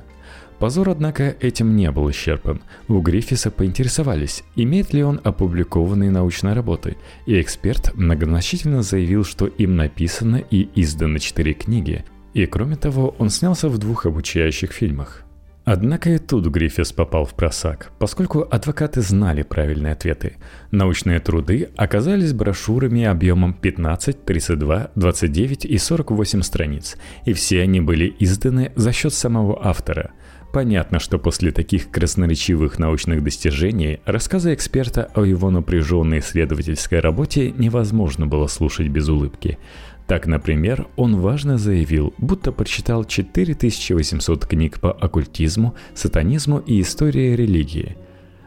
Позор, 0.60 0.90
однако, 0.90 1.38
этим 1.40 1.76
не 1.78 1.90
был 1.90 2.10
исчерпан. 2.12 2.62
У 2.90 3.00
Гриффиса 3.00 3.50
поинтересовались, 3.50 4.44
имеет 4.58 4.94
ли 4.94 5.04
он 5.04 5.22
опубликованные 5.24 6.12
научные 6.12 6.54
работы, 6.54 6.98
и 7.26 7.40
эксперт 7.40 7.96
многозначительно 7.96 8.84
заявил, 8.84 9.24
что 9.24 9.48
им 9.48 9.78
написано 9.78 10.36
и 10.38 10.70
изданы 10.76 11.20
четыре 11.20 11.54
книги, 11.54 12.04
и 12.34 12.46
кроме 12.46 12.76
того, 12.76 13.16
он 13.18 13.30
снялся 13.30 13.70
в 13.70 13.78
двух 13.78 14.06
обучающих 14.06 14.74
фильмах. 14.74 15.24
Однако 15.72 16.10
и 16.10 16.18
тут 16.18 16.48
Гриффис 16.48 16.92
попал 16.94 17.26
в 17.26 17.36
просак, 17.36 17.92
поскольку 18.00 18.48
адвокаты 18.50 19.02
знали 19.02 19.44
правильные 19.44 19.94
ответы. 19.94 20.38
Научные 20.72 21.20
труды 21.20 21.70
оказались 21.78 22.34
брошюрами 22.34 23.04
объемом 23.04 23.54
15, 23.54 24.26
32, 24.26 24.92
29 24.96 25.66
и 25.66 25.78
48 25.78 26.42
страниц, 26.42 26.98
и 27.26 27.34
все 27.34 27.62
они 27.62 27.82
были 27.82 28.16
изданы 28.20 28.72
за 28.76 28.92
счет 28.92 29.14
самого 29.14 29.64
автора. 29.64 30.12
Понятно, 30.52 31.00
что 31.00 31.20
после 31.20 31.52
таких 31.52 31.92
красноречивых 31.92 32.80
научных 32.80 33.24
достижений 33.24 34.00
рассказы 34.06 34.56
эксперта 34.56 35.12
о 35.14 35.24
его 35.24 35.52
напряженной 35.52 36.20
исследовательской 36.20 37.00
работе 37.00 37.52
невозможно 37.52 38.26
было 38.26 38.48
слушать 38.48 38.88
без 38.88 39.08
улыбки. 39.10 39.60
Так, 40.08 40.26
например, 40.26 40.88
он 40.96 41.18
важно 41.18 41.60
заявил, 41.60 42.16
будто 42.18 42.52
прочитал 42.52 43.06
4800 43.06 44.48
книг 44.48 44.80
по 44.80 44.92
оккультизму, 44.92 45.76
сатанизму 45.94 46.58
и 46.58 46.82
истории 46.82 47.36
религии. 47.36 47.96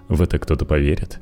В 0.08 0.22
это 0.22 0.40
кто-то 0.40 0.64
поверит? 0.64 1.20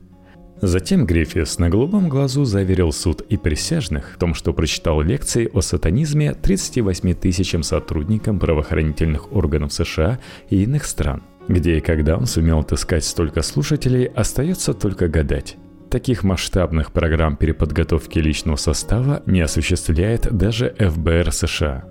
Затем 0.63 1.07
Гриффис 1.07 1.59
на 1.59 1.71
голубом 1.71 2.11
глазу 2.11 2.45
заверил 2.45 2.93
суд 2.93 3.23
и 3.23 3.39
присяжных 3.39 4.13
в 4.15 4.19
том, 4.19 4.35
что 4.35 4.53
прочитал 4.53 5.01
лекции 5.01 5.49
о 5.53 5.63
сатанизме 5.63 6.35
38 6.35 7.15
тысячам 7.15 7.63
сотрудникам 7.63 8.39
правоохранительных 8.39 9.33
органов 9.33 9.73
США 9.73 10.21
и 10.51 10.63
иных 10.63 10.85
стран. 10.85 11.23
Где 11.49 11.79
и 11.79 11.81
когда 11.81 12.17
он 12.17 12.27
сумел 12.27 12.59
отыскать 12.59 13.05
столько 13.05 13.41
слушателей, 13.43 14.05
остается 14.05 14.75
только 14.75 15.09
гадать. 15.09 15.57
Таких 15.91 16.23
масштабных 16.25 16.93
программ 16.93 17.37
переподготовки 17.37 18.19
личного 18.19 18.57
состава 18.57 19.23
не 19.27 19.41
осуществляет 19.41 20.29
даже 20.31 20.75
ФБР 20.79 21.33
США. 21.33 21.85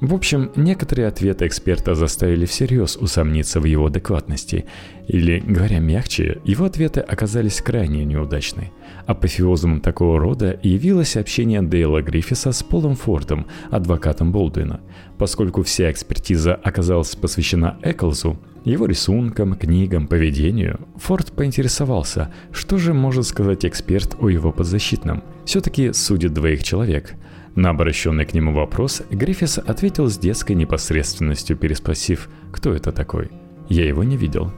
В 0.00 0.14
общем, 0.14 0.50
некоторые 0.56 1.08
ответы 1.08 1.46
эксперта 1.46 1.94
заставили 1.94 2.46
всерьез 2.46 2.96
усомниться 2.96 3.60
в 3.60 3.64
его 3.64 3.86
адекватности, 3.86 4.64
или, 5.06 5.40
говоря 5.40 5.78
мягче, 5.78 6.40
его 6.42 6.64
ответы 6.64 7.00
оказались 7.00 7.60
крайне 7.60 8.06
неудачны. 8.06 8.72
Апофеозом 9.06 9.82
такого 9.82 10.18
рода 10.18 10.58
явилось 10.62 11.18
общение 11.18 11.60
Дейла 11.60 12.00
Гриффиса 12.00 12.52
с 12.52 12.62
Полом 12.62 12.96
Фордом, 12.96 13.46
адвокатом 13.70 14.32
Болдуина. 14.32 14.80
Поскольку 15.18 15.62
вся 15.62 15.90
экспертиза 15.90 16.54
оказалась 16.54 17.14
посвящена 17.14 17.76
Эклзу, 17.82 18.38
его 18.64 18.86
рисункам, 18.86 19.54
книгам, 19.54 20.06
поведению, 20.06 20.80
Форд 20.96 21.32
поинтересовался, 21.32 22.32
что 22.52 22.78
же 22.78 22.94
может 22.94 23.26
сказать 23.26 23.66
эксперт 23.66 24.16
о 24.18 24.30
его 24.30 24.50
подзащитном. 24.50 25.22
Все-таки 25.44 25.92
судит 25.92 26.32
двоих 26.32 26.62
человек. 26.62 27.16
На 27.54 27.70
обращенный 27.70 28.24
к 28.24 28.34
нему 28.34 28.52
вопрос 28.52 29.02
Гриффис 29.10 29.58
ответил 29.58 30.08
с 30.08 30.18
детской 30.18 30.52
непосредственностью, 30.52 31.56
переспросив, 31.56 32.28
кто 32.52 32.72
это 32.72 32.92
такой. 32.92 33.30
«Я 33.68 33.86
его 33.86 34.04
не 34.04 34.16
видел». 34.16 34.52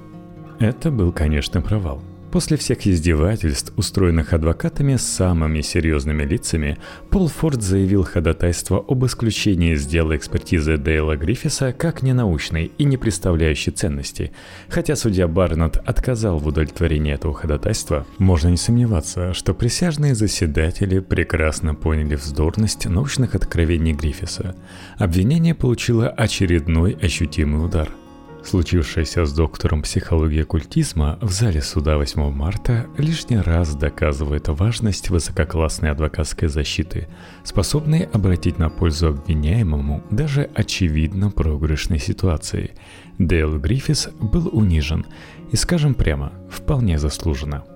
Это 0.59 0.91
был, 0.91 1.13
конечно, 1.13 1.61
провал. 1.61 2.03
После 2.33 2.57
всех 2.57 2.87
издевательств, 2.87 3.75
устроенных 3.77 4.33
адвокатами 4.33 4.97
с 4.97 5.03
самыми 5.03 5.61
серьезными 5.61 6.25
лицами, 6.25 6.79
Пол 7.11 7.29
Форд 7.29 7.61
заявил 7.61 8.05
ходатайство 8.05 8.83
об 8.89 9.05
исключении 9.05 9.75
из 9.75 9.85
дела 9.85 10.17
экспертизы 10.17 10.79
Дейла 10.79 11.17
Гриффиса 11.17 11.75
как 11.75 12.03
ненаучной 12.03 12.73
и 12.79 12.85
не 12.85 12.97
представляющей 12.97 13.71
ценности. 13.71 14.33
Хотя 14.71 14.97
судья 14.97 15.29
Барнетт 15.29 15.77
отказал 15.77 16.39
в 16.39 16.47
удовлетворении 16.47 17.13
этого 17.13 17.35
ходатайства, 17.35 18.07
можно 18.17 18.49
не 18.49 18.57
сомневаться, 18.57 19.35
что 19.35 19.53
присяжные 19.53 20.15
заседатели 20.15 21.01
прекрасно 21.01 21.75
поняли 21.75 22.15
вздорность 22.15 22.87
научных 22.87 23.35
откровений 23.35 23.93
Гриффиса. 23.93 24.57
Обвинение 24.97 25.55
получило 25.55 26.09
очередной 26.09 26.93
ощутимый 26.93 27.63
удар– 27.63 27.91
Случившееся 28.45 29.25
с 29.25 29.33
доктором 29.33 29.83
психологии 29.83 30.43
оккультизма 30.43 31.19
в 31.21 31.31
зале 31.31 31.63
суда 31.63 31.97
8 31.97 32.33
марта 32.33 32.87
лишний 32.99 33.39
раз 33.39 33.75
доказывает 33.77 34.49
важность 34.49 35.11
высококлассной 35.11 35.91
адвокатской 35.91 36.49
защиты, 36.49 37.09
способной 37.45 38.03
обратить 38.03 38.59
на 38.59 38.69
пользу 38.69 39.09
обвиняемому 39.09 40.03
даже 40.11 40.51
очевидно 40.55 41.31
проигрышной 41.31 42.01
ситуации. 42.01 42.73
Дейл 43.19 43.59
Гриффис 43.59 44.09
был 44.21 44.49
унижен 44.53 45.07
и, 45.53 45.57
скажем 45.57 45.95
прямо, 45.95 46.33
вполне 46.51 46.99
заслуженно– 46.99 47.65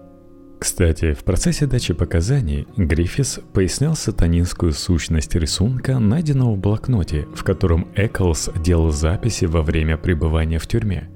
Кстати, 0.58 1.12
в 1.12 1.22
процессе 1.22 1.66
дачи 1.66 1.92
показаний 1.92 2.66
Гриффис 2.76 3.40
пояснял 3.52 3.94
сатанинскую 3.94 4.72
сущность 4.72 5.34
рисунка, 5.34 5.98
найденного 5.98 6.54
в 6.54 6.58
блокноте, 6.58 7.26
в 7.34 7.44
котором 7.44 7.88
Эклс 7.94 8.48
делал 8.64 8.90
записи 8.90 9.44
во 9.44 9.62
время 9.62 9.98
пребывания 9.98 10.58
в 10.58 10.66
тюрьме. 10.66 11.10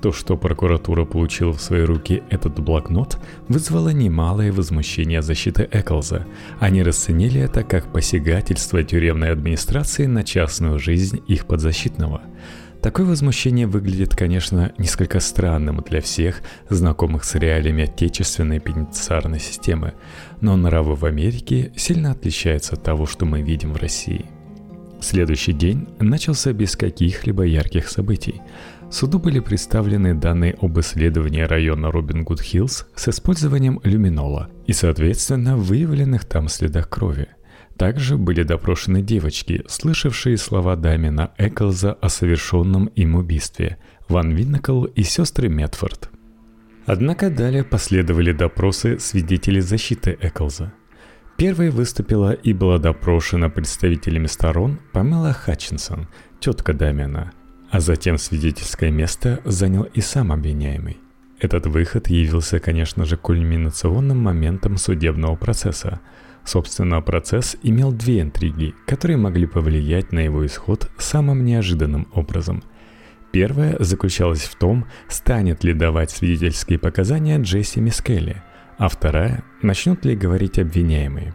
То, 0.00 0.12
что 0.12 0.36
прокуратура 0.36 1.04
получила 1.04 1.52
в 1.52 1.60
свои 1.60 1.82
руки 1.82 2.22
этот 2.30 2.60
блокнот, 2.60 3.18
вызвало 3.48 3.90
немалое 3.90 4.52
возмущение 4.52 5.22
защиты 5.22 5.68
Эклза. 5.70 6.24
Они 6.60 6.82
расценили 6.82 7.40
это 7.40 7.64
как 7.64 7.92
посягательство 7.92 8.82
тюремной 8.84 9.32
администрации 9.32 10.06
на 10.06 10.22
частную 10.22 10.78
жизнь 10.78 11.20
их 11.26 11.46
подзащитного– 11.46 12.22
Такое 12.82 13.06
возмущение 13.06 13.66
выглядит, 13.66 14.14
конечно, 14.14 14.72
несколько 14.78 15.18
странным 15.18 15.82
для 15.88 16.00
всех, 16.00 16.42
знакомых 16.70 17.24
с 17.24 17.34
реалиями 17.34 17.84
отечественной 17.84 18.60
пенитенциарной 18.60 19.40
системы, 19.40 19.94
но 20.40 20.56
нравы 20.56 20.94
в 20.94 21.04
Америке 21.04 21.72
сильно 21.76 22.12
отличаются 22.12 22.74
от 22.74 22.84
того, 22.84 23.06
что 23.06 23.26
мы 23.26 23.42
видим 23.42 23.72
в 23.72 23.78
России. 23.78 24.26
Следующий 25.00 25.52
день 25.52 25.88
начался 25.98 26.52
без 26.52 26.76
каких-либо 26.76 27.44
ярких 27.44 27.88
событий. 27.88 28.40
Суду 28.90 29.18
были 29.18 29.40
представлены 29.40 30.14
данные 30.14 30.56
об 30.60 30.78
исследовании 30.78 31.42
района 31.42 31.90
Робин 31.90 32.24
Гуд 32.24 32.40
Хиллз 32.40 32.86
с 32.94 33.08
использованием 33.08 33.80
люминола 33.82 34.50
и, 34.66 34.72
соответственно, 34.72 35.56
выявленных 35.56 36.24
там 36.24 36.48
следах 36.48 36.88
крови– 36.88 37.28
также 37.78 38.18
были 38.18 38.42
допрошены 38.42 39.02
девочки, 39.02 39.64
слышавшие 39.68 40.36
слова 40.36 40.74
Дамина 40.74 41.30
Эклза 41.38 41.92
о 41.92 42.08
совершенном 42.08 42.86
им 42.86 43.14
убийстве, 43.14 43.78
Ван 44.08 44.32
Виннекл 44.32 44.84
и 44.84 45.04
сестры 45.04 45.48
Метфорд. 45.48 46.10
Однако 46.86 47.30
далее 47.30 47.62
последовали 47.62 48.32
допросы 48.32 48.98
свидетелей 48.98 49.60
защиты 49.60 50.18
Эклза. 50.20 50.72
Первой 51.36 51.70
выступила 51.70 52.32
и 52.32 52.52
была 52.52 52.78
допрошена 52.78 53.48
представителями 53.48 54.26
сторон 54.26 54.80
Памела 54.92 55.32
Хатчинсон, 55.32 56.08
тетка 56.40 56.72
Дамина, 56.72 57.30
а 57.70 57.78
затем 57.78 58.18
свидетельское 58.18 58.90
место 58.90 59.40
занял 59.44 59.84
и 59.84 60.00
сам 60.00 60.32
обвиняемый. 60.32 60.96
Этот 61.38 61.66
выход 61.66 62.08
явился, 62.08 62.58
конечно 62.58 63.04
же, 63.04 63.16
кульминационным 63.16 64.18
моментом 64.18 64.78
судебного 64.78 65.36
процесса– 65.36 66.00
Собственно, 66.48 67.02
процесс 67.02 67.58
имел 67.62 67.92
две 67.92 68.22
интриги, 68.22 68.74
которые 68.86 69.18
могли 69.18 69.46
повлиять 69.46 70.12
на 70.12 70.20
его 70.20 70.46
исход 70.46 70.90
самым 70.96 71.44
неожиданным 71.44 72.08
образом. 72.14 72.62
Первая 73.32 73.76
заключалась 73.80 74.44
в 74.44 74.56
том, 74.56 74.86
станет 75.10 75.62
ли 75.62 75.74
давать 75.74 76.10
свидетельские 76.10 76.78
показания 76.78 77.38
Джесси 77.38 77.82
Мискелли, 77.82 78.42
а 78.78 78.88
вторая– 78.88 79.44
начнут 79.62 80.06
ли 80.06 80.16
говорить 80.16 80.58
обвиняемые. 80.58 81.34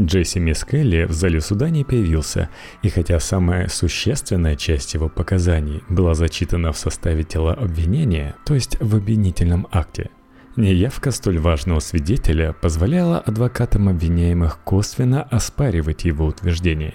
Джесси 0.00 0.40
Мискелли 0.40 1.04
в 1.04 1.12
зале 1.12 1.40
суда 1.40 1.70
не 1.70 1.84
появился, 1.84 2.48
и 2.82 2.88
хотя 2.88 3.20
самая 3.20 3.68
существенная 3.68 4.56
часть 4.56 4.92
его 4.92 5.08
показаний 5.08 5.84
была 5.88 6.14
зачитана 6.14 6.72
в 6.72 6.78
составе 6.78 7.22
тела 7.22 7.54
обвинения, 7.54 8.34
то 8.44 8.54
есть 8.54 8.76
в 8.80 8.96
обвинительном 8.96 9.68
акте– 9.70 10.10
Неявка 10.58 11.12
столь 11.12 11.38
важного 11.38 11.78
свидетеля 11.78 12.52
позволяла 12.52 13.20
адвокатам 13.20 13.88
обвиняемых 13.88 14.58
косвенно 14.64 15.22
оспаривать 15.22 16.04
его 16.04 16.26
утверждение. 16.26 16.94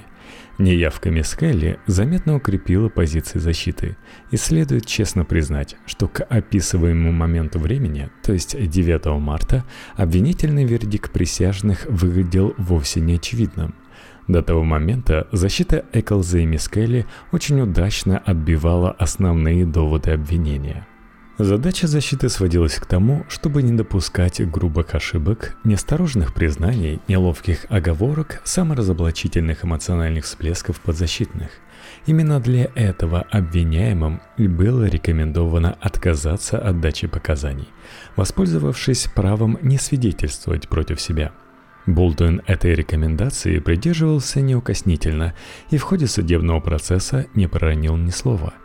Неявка 0.58 1.10
Мискелли 1.10 1.80
заметно 1.88 2.36
укрепила 2.36 2.89
позиции 2.89 3.39
защиты, 3.39 3.95
и 4.32 4.36
следует 4.36 4.86
честно 4.86 5.23
признать, 5.23 5.78
что 5.86 6.10
к 6.10 6.26
описываемому 6.26 7.13
моменту 7.13 7.58
времени, 7.58 8.10
то 8.21 8.34
есть 8.34 8.54
9 8.54 9.06
марта, 9.21 9.63
обвинительный 9.95 10.65
вердикт 10.65 11.13
присяжных 11.13 11.86
выглядел 11.86 12.54
вовсе 12.58 12.99
неочевидным. 12.99 13.76
До 14.28 14.41
того 14.41 14.65
момента 14.65 15.30
защита 15.32 15.86
Эклза 15.93 16.39
и 16.39 16.45
Мискелли 16.45 17.06
очень 17.32 17.62
удачно 17.62 18.17
отбивала 18.17 18.91
основные 18.91 19.65
доводы 19.65 20.12
обвинения– 20.12 20.86
Задача 21.39 21.87
защиты 21.87 22.29
сводилась 22.29 22.75
к 22.75 22.85
тому, 22.85 23.25
чтобы 23.27 23.63
не 23.63 23.71
допускать 23.71 24.39
грубых 24.51 24.93
ошибок, 24.93 25.57
неосторожных 25.63 26.31
признаний, 26.31 26.99
неловких 27.07 27.65
оговорок, 27.69 28.39
саморазоблачительных 28.43 29.65
эмоциональных 29.65 30.25
всплесков 30.25 30.79
подзащитных. 30.79 31.49
Именно 32.05 32.39
для 32.39 32.69
этого 32.75 33.21
обвиняемым 33.31 34.21
было 34.37 34.85
рекомендовано 34.85 35.75
отказаться 35.81 36.59
от 36.59 36.79
дачи 36.79 37.07
показаний, 37.07 37.67
воспользовавшись 38.15 39.07
правом 39.07 39.57
не 39.63 39.79
свидетельствовать 39.79 40.69
против 40.69 41.01
себя– 41.01 41.31
Болтуин 41.85 42.41
этой 42.47 42.75
рекомендации 42.75 43.59
придерживался 43.59 44.39
неукоснительно 44.39 45.33
и 45.69 45.77
в 45.77 45.81
ходе 45.81 46.07
судебного 46.07 46.61
процесса 46.61 47.25
не 47.33 47.47
проронил 47.47 47.97
ни 47.97 48.09
слова– 48.09 48.53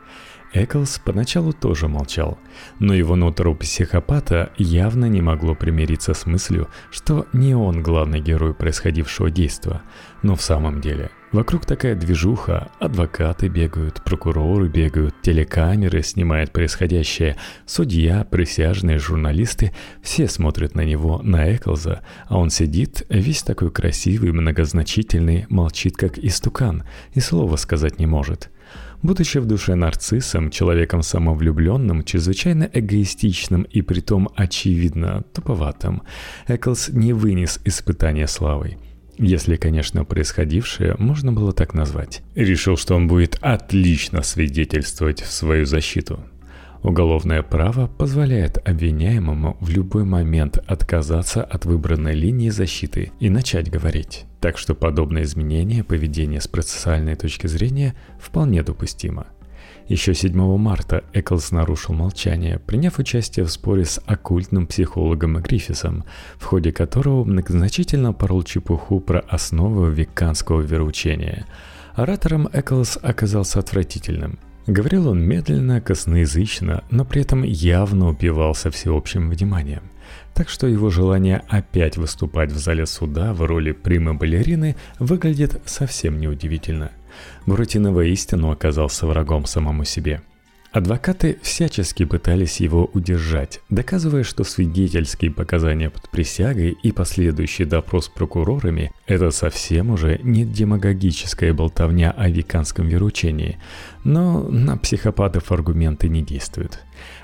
Эклс 0.54 0.98
поначалу 0.98 1.52
тоже 1.52 1.88
молчал, 1.88 2.38
но 2.78 2.94
его 2.94 3.16
нутро 3.16 3.54
психопата 3.54 4.50
явно 4.56 5.04
не 5.04 5.20
могло 5.20 5.54
примириться 5.54 6.14
с 6.14 6.24
мыслью, 6.24 6.68
что 6.90 7.26
не 7.34 7.54
он 7.54 7.82
главный 7.82 8.20
герой 8.20 8.54
происходившего 8.54 9.30
действа. 9.30 9.82
Но 10.22 10.36
в 10.36 10.42
самом 10.42 10.80
деле, 10.80 11.10
вокруг 11.32 11.66
такая 11.66 11.94
движуха, 11.94 12.70
адвокаты 12.80 13.48
бегают, 13.48 14.02
прокуроры 14.02 14.68
бегают, 14.68 15.20
телекамеры 15.20 16.02
снимают 16.02 16.50
происходящее, 16.50 17.36
судья, 17.66 18.24
присяжные, 18.24 18.98
журналисты, 18.98 19.74
все 20.02 20.28
смотрят 20.28 20.74
на 20.74 20.84
него, 20.84 21.20
на 21.22 21.54
Эклза, 21.54 22.00
а 22.26 22.38
он 22.38 22.48
сидит, 22.48 23.04
весь 23.10 23.42
такой 23.42 23.70
красивый, 23.70 24.32
многозначительный, 24.32 25.44
молчит 25.50 25.98
как 25.98 26.18
истукан 26.18 26.84
и 27.12 27.20
слова 27.20 27.56
сказать 27.56 27.98
не 27.98 28.06
может– 28.06 28.50
Будучи 29.02 29.38
в 29.38 29.46
душе 29.46 29.76
нарциссом, 29.76 30.50
человеком 30.50 31.02
самовлюбленным, 31.02 32.02
чрезвычайно 32.02 32.68
эгоистичным 32.72 33.62
и 33.62 33.80
притом 33.80 34.28
очевидно 34.34 35.22
туповатым, 35.32 36.02
Эклс 36.48 36.88
не 36.88 37.12
вынес 37.12 37.60
испытания 37.64 38.26
славой. 38.26 38.78
Если, 39.16 39.56
конечно, 39.56 40.04
происходившее 40.04 40.96
можно 40.98 41.32
было 41.32 41.52
так 41.52 41.74
назвать. 41.74 42.22
Решил, 42.34 42.76
что 42.76 42.94
он 42.94 43.08
будет 43.08 43.38
отлично 43.40 44.22
свидетельствовать 44.22 45.22
в 45.22 45.30
свою 45.30 45.64
защиту. 45.64 46.20
Уголовное 46.82 47.42
право 47.42 47.88
позволяет 47.88 48.58
обвиняемому 48.68 49.56
в 49.60 49.70
любой 49.70 50.04
момент 50.04 50.58
отказаться 50.66 51.42
от 51.42 51.64
выбранной 51.64 52.14
линии 52.14 52.50
защиты 52.50 53.10
и 53.18 53.28
начать 53.28 53.70
говорить. 53.70 54.27
Так 54.40 54.56
что 54.58 54.74
подобное 54.74 55.22
изменение 55.22 55.82
поведения 55.82 56.40
с 56.40 56.48
процессуальной 56.48 57.16
точки 57.16 57.46
зрения 57.46 57.94
вполне 58.20 58.62
допустимо. 58.62 59.26
Еще 59.88 60.14
7 60.14 60.56
марта 60.58 61.02
Эклс 61.14 61.50
нарушил 61.50 61.94
молчание, 61.94 62.58
приняв 62.58 62.98
участие 62.98 63.46
в 63.46 63.50
споре 63.50 63.84
с 63.84 64.00
оккультным 64.04 64.66
психологом 64.66 65.38
Гриффисом, 65.40 66.04
в 66.36 66.44
ходе 66.44 66.72
которого 66.72 67.24
многозначительно 67.24 68.12
порол 68.12 68.42
чепуху 68.42 69.00
про 69.00 69.20
основы 69.20 69.90
веканского 69.90 70.60
вероучения. 70.60 71.46
Оратором 71.94 72.48
Эклс 72.52 72.98
оказался 73.02 73.58
отвратительным– 73.60 74.38
Говорил 74.68 75.08
он 75.08 75.22
медленно, 75.22 75.80
косноязычно, 75.80 76.84
но 76.90 77.06
при 77.06 77.22
этом 77.22 77.42
явно 77.42 78.10
упивался 78.10 78.70
всеобщим 78.70 79.30
вниманием. 79.30 79.84
Так 80.34 80.48
что 80.48 80.66
его 80.66 80.90
желание 80.90 81.42
опять 81.48 81.96
выступать 81.96 82.52
в 82.52 82.58
зале 82.58 82.86
суда 82.86 83.32
в 83.34 83.42
роли 83.42 83.72
примы-балерины 83.72 84.76
выглядит 84.98 85.60
совсем 85.66 86.20
неудивительно. 86.20 86.92
Буратино 87.46 87.92
воистину 87.92 88.50
оказался 88.50 89.06
врагом 89.06 89.46
самому 89.46 89.84
себе– 89.84 90.22
Адвокаты 90.78 91.38
всячески 91.42 92.04
пытались 92.04 92.60
его 92.60 92.88
удержать, 92.94 93.60
доказывая, 93.68 94.22
что 94.22 94.44
свидетельские 94.44 95.32
показания 95.32 95.90
под 95.90 96.08
присягой 96.08 96.78
и 96.80 96.92
последующий 96.92 97.64
допрос 97.64 98.06
прокурорами– 98.06 98.92
это 99.08 99.32
совсем 99.32 99.90
уже 99.90 100.20
не 100.22 100.44
демагогическая 100.44 101.52
болтовня 101.52 102.12
о 102.12 102.28
виканском 102.28 102.86
веручении. 102.86 103.58
Но 104.04 104.48
на 104.48 104.76
психопатов 104.76 105.50
аргументы 105.50 106.08
не 106.08 106.22
действуют. 106.22 106.78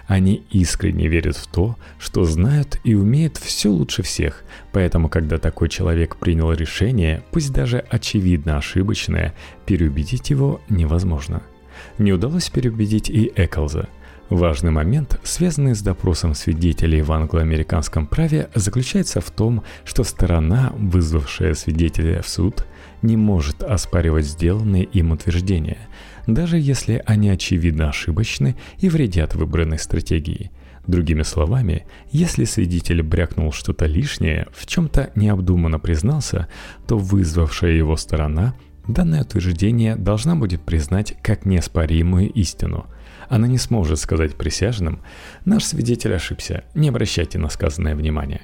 Они 0.09 0.45
искренне 0.51 1.07
верят 1.07 1.37
в 1.37 1.47
то, 1.47 1.77
что 2.01 2.25
знают 2.25 2.81
и 2.83 2.97
умеют 2.97 3.37
все 3.37 3.69
лучше 3.69 4.03
всех, 4.03 4.43
поэтому 4.73 5.09
когда 5.09 5.39
такой 5.39 5.69
человек 5.69 6.17
принял 6.17 6.53
решение, 6.53 7.23
пусть 7.31 7.53
даже 7.53 7.79
очевидно 7.89 8.57
ошибочное, 8.57 9.33
переубедить 9.65 10.31
его 10.31 10.61
невозможно– 10.69 11.45
не 11.99 12.13
удалось 12.13 12.49
переубедить 12.49 13.11
и 13.11 13.33
Эклза. 13.37 13.89
Важный 14.31 14.71
момент, 14.71 15.21
связанный 15.23 15.75
с 15.75 15.83
допросом 15.83 16.35
свидетелей 16.35 17.03
в 17.03 17.13
англо-американском 17.13 18.07
праве, 18.07 18.49
заключается 18.55 19.21
в 19.21 19.31
том, 19.31 19.63
что 19.85 20.03
сторона, 20.03 20.73
вызвавшая 20.77 21.55
свидетеля 21.55 22.23
в 22.23 22.29
суд, 22.29 22.67
не 23.03 23.17
может 23.17 23.63
оспаривать 23.63 24.27
сделанные 24.27 24.85
им 24.85 25.13
утверждения, 25.13 25.89
даже 26.27 26.59
если 26.59 27.03
они 27.05 27.29
очевидно 27.29 27.91
ошибочны 27.91 28.57
и 28.79 28.89
вредят 28.89 29.35
выбранной 29.35 29.79
стратегии. 29.79 30.51
Другими 30.87 31.23
словами, 31.23 31.87
если 32.11 32.45
свидетель 32.45 33.03
брякнул 33.03 33.53
что-то 33.53 33.87
лишнее, 33.87 34.47
в 34.55 34.67
чем-то 34.67 35.11
необдуманно 35.15 35.79
признался, 35.79 36.49
то 36.87 36.97
вызвавшая 36.99 37.73
его 37.73 37.97
сторона 37.97 38.55
данное 38.87 39.23
утверждение 39.23 39.97
должна 39.97 40.37
будет 40.37 40.63
признать 40.63 41.15
как 41.23 41.45
неоспоримую 41.45 42.31
истину. 42.33 42.87
Она 43.29 43.49
не 43.49 43.59
сможет 43.59 43.99
сказать 43.99 44.37
присяжным 44.37 45.01
«Наш 45.45 45.65
свидетель 45.65 46.15
ошибся, 46.15 46.65
не 46.75 46.89
обращайте 46.89 47.39
на 47.39 47.49
сказанное 47.49 47.97
внимание». 47.97 48.43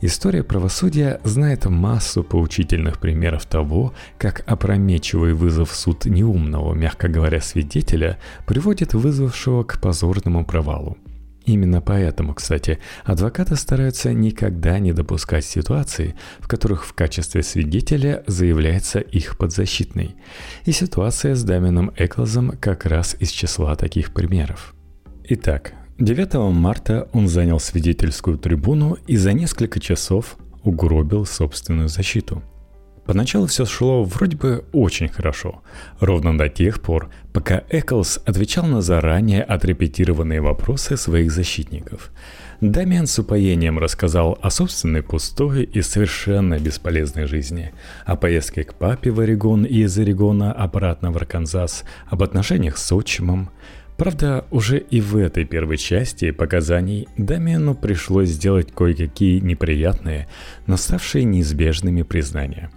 История 0.00 0.42
правосудия 0.42 1.20
знает 1.24 1.64
массу 1.66 2.22
поучительных 2.22 2.98
примеров 2.98 3.46
того, 3.46 3.94
как 4.18 4.42
опрометчивый 4.46 5.32
вызов 5.32 5.74
суд 5.74 6.04
неумного, 6.04 6.74
мягко 6.74 7.08
говоря, 7.08 7.40
свидетеля 7.40 8.18
приводит 8.46 8.94
вызвавшего 8.94 9.62
к 9.62 9.80
позорному 9.80 10.44
провалу. 10.44 10.98
Именно 11.46 11.80
поэтому, 11.80 12.34
кстати, 12.34 12.80
адвокаты 13.04 13.54
стараются 13.54 14.12
никогда 14.12 14.80
не 14.80 14.92
допускать 14.92 15.44
ситуаций, 15.44 16.16
в 16.40 16.48
которых 16.48 16.84
в 16.84 16.92
качестве 16.92 17.44
свидетеля 17.44 18.24
заявляется 18.26 18.98
их 18.98 19.38
подзащитный. 19.38 20.16
И 20.64 20.72
ситуация 20.72 21.36
с 21.36 21.44
Дамином 21.44 21.92
Эклзом 21.96 22.50
как 22.60 22.84
раз 22.84 23.16
из 23.20 23.30
числа 23.30 23.76
таких 23.76 24.12
примеров. 24.12 24.74
Итак, 25.22 25.74
9 25.98 26.52
марта 26.52 27.08
он 27.12 27.28
занял 27.28 27.60
свидетельскую 27.60 28.38
трибуну 28.38 28.98
и 29.06 29.16
за 29.16 29.32
несколько 29.32 29.78
часов 29.78 30.36
угробил 30.64 31.24
собственную 31.26 31.88
защиту– 31.88 32.42
Поначалу 33.06 33.46
все 33.46 33.64
шло 33.64 34.02
вроде 34.02 34.36
бы 34.36 34.64
очень 34.72 35.08
хорошо, 35.08 35.62
ровно 36.00 36.36
до 36.36 36.48
тех 36.48 36.80
пор, 36.80 37.08
пока 37.32 37.62
Эклс 37.70 38.18
отвечал 38.26 38.66
на 38.66 38.80
заранее 38.82 39.44
отрепетированные 39.44 40.40
вопросы 40.40 40.96
своих 40.96 41.30
защитников. 41.30 42.10
Дамиан 42.60 43.06
с 43.06 43.18
упоением 43.18 43.78
рассказал 43.78 44.38
о 44.42 44.50
собственной 44.50 45.02
пустой 45.02 45.62
и 45.62 45.82
совершенно 45.82 46.58
бесполезной 46.58 47.26
жизни, 47.26 47.72
о 48.06 48.16
поездке 48.16 48.64
к 48.64 48.74
папе 48.74 49.10
в 49.10 49.20
Орегон 49.20 49.64
и 49.64 49.82
из 49.82 49.96
Орегона 49.98 50.52
обратно 50.52 51.12
в 51.12 51.16
Арканзас, 51.16 51.84
об 52.08 52.24
отношениях 52.24 52.76
с 52.76 52.92
отчимом. 52.92 53.50
Правда, 53.98 54.46
уже 54.50 54.78
и 54.78 55.00
в 55.00 55.16
этой 55.16 55.44
первой 55.44 55.76
части 55.76 56.32
показаний 56.32 57.06
Дамиану 57.16 57.74
пришлось 57.74 58.30
сделать 58.30 58.72
кое-какие 58.72 59.38
неприятные, 59.38 60.26
но 60.66 60.76
ставшие 60.76 61.24
неизбежными 61.24 62.02
признания– 62.02 62.70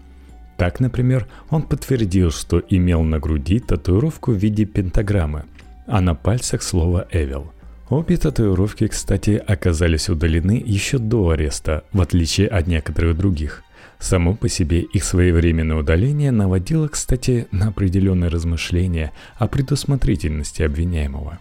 так, 0.60 0.82
например, 0.82 1.26
он 1.50 1.64
подтвердил, 1.64 2.32
что 2.32 2.62
имел 2.70 3.02
на 3.02 3.18
груди 3.18 3.62
татуировку 3.62 4.34
в 4.34 4.36
виде 4.36 4.66
пентаграммы, 4.66 5.46
а 5.88 6.02
на 6.02 6.16
пальцах 6.16 6.64
слово 6.64 7.08
«Эвил». 7.12 7.54
Обе 7.88 8.18
татуировки, 8.18 8.88
кстати, 8.88 9.42
оказались 9.48 10.10
удалены 10.10 10.62
еще 10.64 10.98
до 10.98 11.30
ареста, 11.30 11.86
в 11.94 12.02
отличие 12.02 12.50
от 12.50 12.68
некоторых 12.68 13.18
других. 13.18 13.64
Само 14.00 14.36
по 14.36 14.50
себе 14.50 14.82
их 14.82 15.06
своевременное 15.06 15.78
удаление 15.78 16.32
наводило, 16.32 16.90
кстати, 16.90 17.48
на 17.52 17.70
определенные 17.70 18.30
размышления 18.30 19.14
о 19.38 19.48
предусмотрительности 19.48 20.62
обвиняемого. 20.62 21.40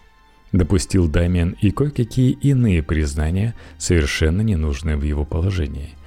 Допустил 0.53 1.09
Дамиан 1.09 1.57
и 1.59 1.71
кое-какие 1.71 2.31
иные 2.31 2.81
признания, 2.83 3.53
совершенно 3.77 4.39
ненужные 4.41 4.95
в 4.95 5.03
его 5.03 5.25
положении. 5.25 5.98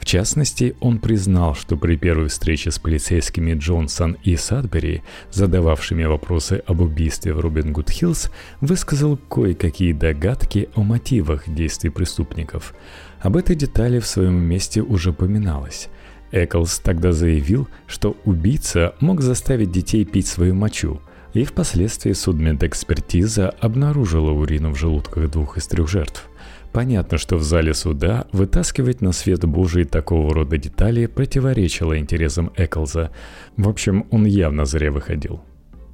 В 0.00 0.06
частности, 0.06 0.74
он 0.80 0.98
признал, 0.98 1.54
что 1.54 1.76
при 1.76 1.96
первой 1.96 2.28
встрече 2.28 2.70
с 2.70 2.78
полицейскими 2.78 3.52
Джонсон 3.52 4.16
и 4.24 4.34
Садбери, 4.34 5.02
задававшими 5.30 6.04
вопросы 6.04 6.62
об 6.66 6.80
убийстве 6.80 7.34
в 7.34 7.40
Робин 7.40 7.74
Гуд 7.74 7.90
Хиллз, 7.90 8.30
высказал 8.62 9.18
кое-какие 9.18 9.92
догадки 9.92 10.70
о 10.74 10.82
мотивах 10.82 11.46
действий 11.46 11.90
преступников. 11.90 12.74
Об 13.20 13.36
этой 13.36 13.54
детали 13.54 13.98
в 13.98 14.06
своем 14.06 14.40
месте 14.40 14.80
уже 14.80 15.12
поминалось. 15.12 15.88
Эклс 16.32 16.78
тогда 16.78 17.12
заявил, 17.12 17.68
что 17.86 18.16
убийца 18.24 18.94
мог 19.00 19.20
заставить 19.20 19.70
детей 19.70 20.06
пить 20.06 20.26
свою 20.26 20.54
мочу, 20.54 21.02
и 21.34 21.44
впоследствии 21.44 22.12
судмедэкспертиза 22.12 23.50
обнаружила 23.60 24.30
урину 24.30 24.70
в 24.70 24.76
желудках 24.76 25.30
двух 25.30 25.58
из 25.58 25.66
трех 25.66 25.88
жертв. 25.88 26.28
Понятно, 26.72 27.18
что 27.18 27.36
в 27.36 27.42
зале 27.42 27.74
суда 27.74 28.26
вытаскивать 28.32 29.00
на 29.00 29.12
свет 29.12 29.44
Божий 29.44 29.84
такого 29.84 30.32
рода 30.32 30.56
детали 30.56 31.06
противоречило 31.06 31.98
интересам 31.98 32.52
Эклза. 32.56 33.10
В 33.56 33.68
общем, 33.68 34.06
он 34.10 34.24
явно 34.24 34.64
зря 34.64 34.92
выходил. 34.92 35.40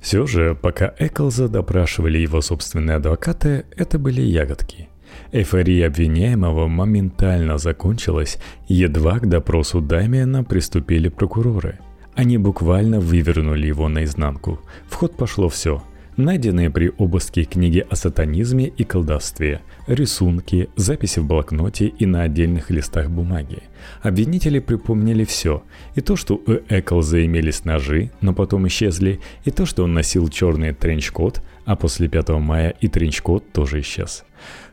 Все 0.02 0.26
же, 0.26 0.54
пока 0.54 0.94
Эклза 0.98 1.48
допрашивали 1.48 2.18
его 2.18 2.40
собственные 2.42 2.96
адвокаты, 2.96 3.64
это 3.76 3.98
были 3.98 4.20
ягодки. 4.20 4.88
Эйфория 5.32 5.86
обвиняемого 5.86 6.68
моментально 6.68 7.58
закончилась, 7.58 8.38
едва 8.68 9.18
к 9.18 9.28
допросу 9.28 9.80
Дамиана 9.80 10.44
приступили 10.44 11.08
прокуроры. 11.08 11.78
Они 12.16 12.38
буквально 12.38 12.98
вывернули 12.98 13.66
его 13.66 13.88
наизнанку. 13.88 14.58
В 14.88 14.94
ход 14.94 15.16
пошло 15.16 15.48
все– 15.48 15.82
найденные 16.16 16.70
при 16.70 16.92
обыске 16.96 17.44
книги 17.44 17.84
о 17.88 17.94
сатанизме 17.94 18.66
и 18.68 18.84
колдовстве, 18.84 19.60
рисунки, 19.86 20.68
записи 20.76 21.20
в 21.20 21.26
блокноте 21.26 21.86
и 21.88 22.06
на 22.06 22.22
отдельных 22.22 22.70
листах 22.70 23.10
бумаги. 23.10 23.62
Обвинители 24.02 24.58
припомнили 24.58 25.24
все. 25.24 25.62
И 25.94 26.00
то, 26.00 26.16
что 26.16 26.36
у 26.36 26.52
Эклза 26.68 27.24
имелись 27.24 27.64
ножи, 27.64 28.10
но 28.20 28.32
потом 28.32 28.66
исчезли, 28.66 29.20
и 29.44 29.50
то, 29.50 29.66
что 29.66 29.84
он 29.84 29.94
носил 29.94 30.28
черный 30.28 30.72
тренчкот, 30.72 31.42
а 31.64 31.76
после 31.76 32.08
5 32.08 32.28
мая 32.40 32.74
и 32.80 32.88
тренчкот 32.88 33.52
тоже 33.52 33.80
исчез. 33.80 34.24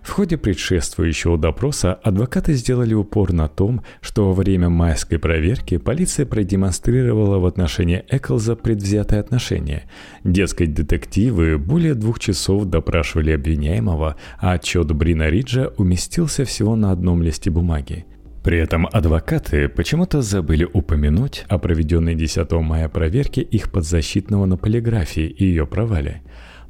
В 0.04 0.12
ходе 0.12 0.38
предшествующего 0.38 1.38
допроса 1.38 1.94
адвокаты 1.94 2.54
сделали 2.54 2.94
упор 2.94 3.32
на 3.32 3.48
том, 3.48 3.84
что 4.02 4.28
во 4.28 4.34
время 4.34 4.70
майской 4.70 5.18
проверки 5.18 5.78
полиция 5.78 6.26
продемонстрировала 6.26 7.40
в 7.40 7.46
отношении 7.46 8.04
Эклза 8.10 8.58
предвзятое 8.58 9.22
отношение. 9.22 9.84
Дескать, 10.26 10.74
детективы 10.74 11.58
более 11.58 11.96
двух 11.96 12.20
часов 12.20 12.66
допрашивали 12.66 13.32
обвиняемого, 13.32 14.18
а 14.40 14.52
отчет 14.52 14.92
Брина 14.92 15.30
Риджа 15.30 15.72
уместился 15.78 16.44
всего 16.44 16.76
на 16.76 16.92
одном 16.92 17.24
листе 17.24 17.50
бумаги. 17.50 18.06
При 18.44 18.58
этом 18.60 18.90
адвокаты 18.92 19.70
почему-то 19.70 20.22
забыли 20.22 20.68
упомянуть 20.72 21.46
о 21.48 21.58
проведенной 21.60 22.16
10 22.16 22.52
мая 22.52 22.90
проверке 22.90 23.42
их 23.42 23.72
подзащитного 23.72 24.46
на 24.48 24.58
полиграфии 24.58 25.28
и 25.28 25.46
ее 25.46 25.66
провале. 25.66 26.22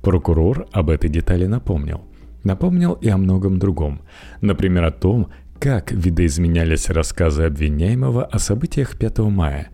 Прокурор 0.03 0.67
об 0.71 0.91
этой 0.91 1.09
детали 1.09 1.47
напомнил– 1.47 2.01
Напомнил 2.43 2.93
и 2.93 3.09
о 3.09 3.17
многом 3.17 3.57
другом. 3.57 4.01
Например, 4.41 4.83
о 4.83 4.91
том, 4.91 5.29
как 5.59 5.91
видоизменялись 5.91 6.89
рассказы 6.89 7.43
обвиняемого 7.43 8.25
о 8.25 8.39
событиях 8.39 8.97
5 8.97 9.19
мая. 9.19 9.69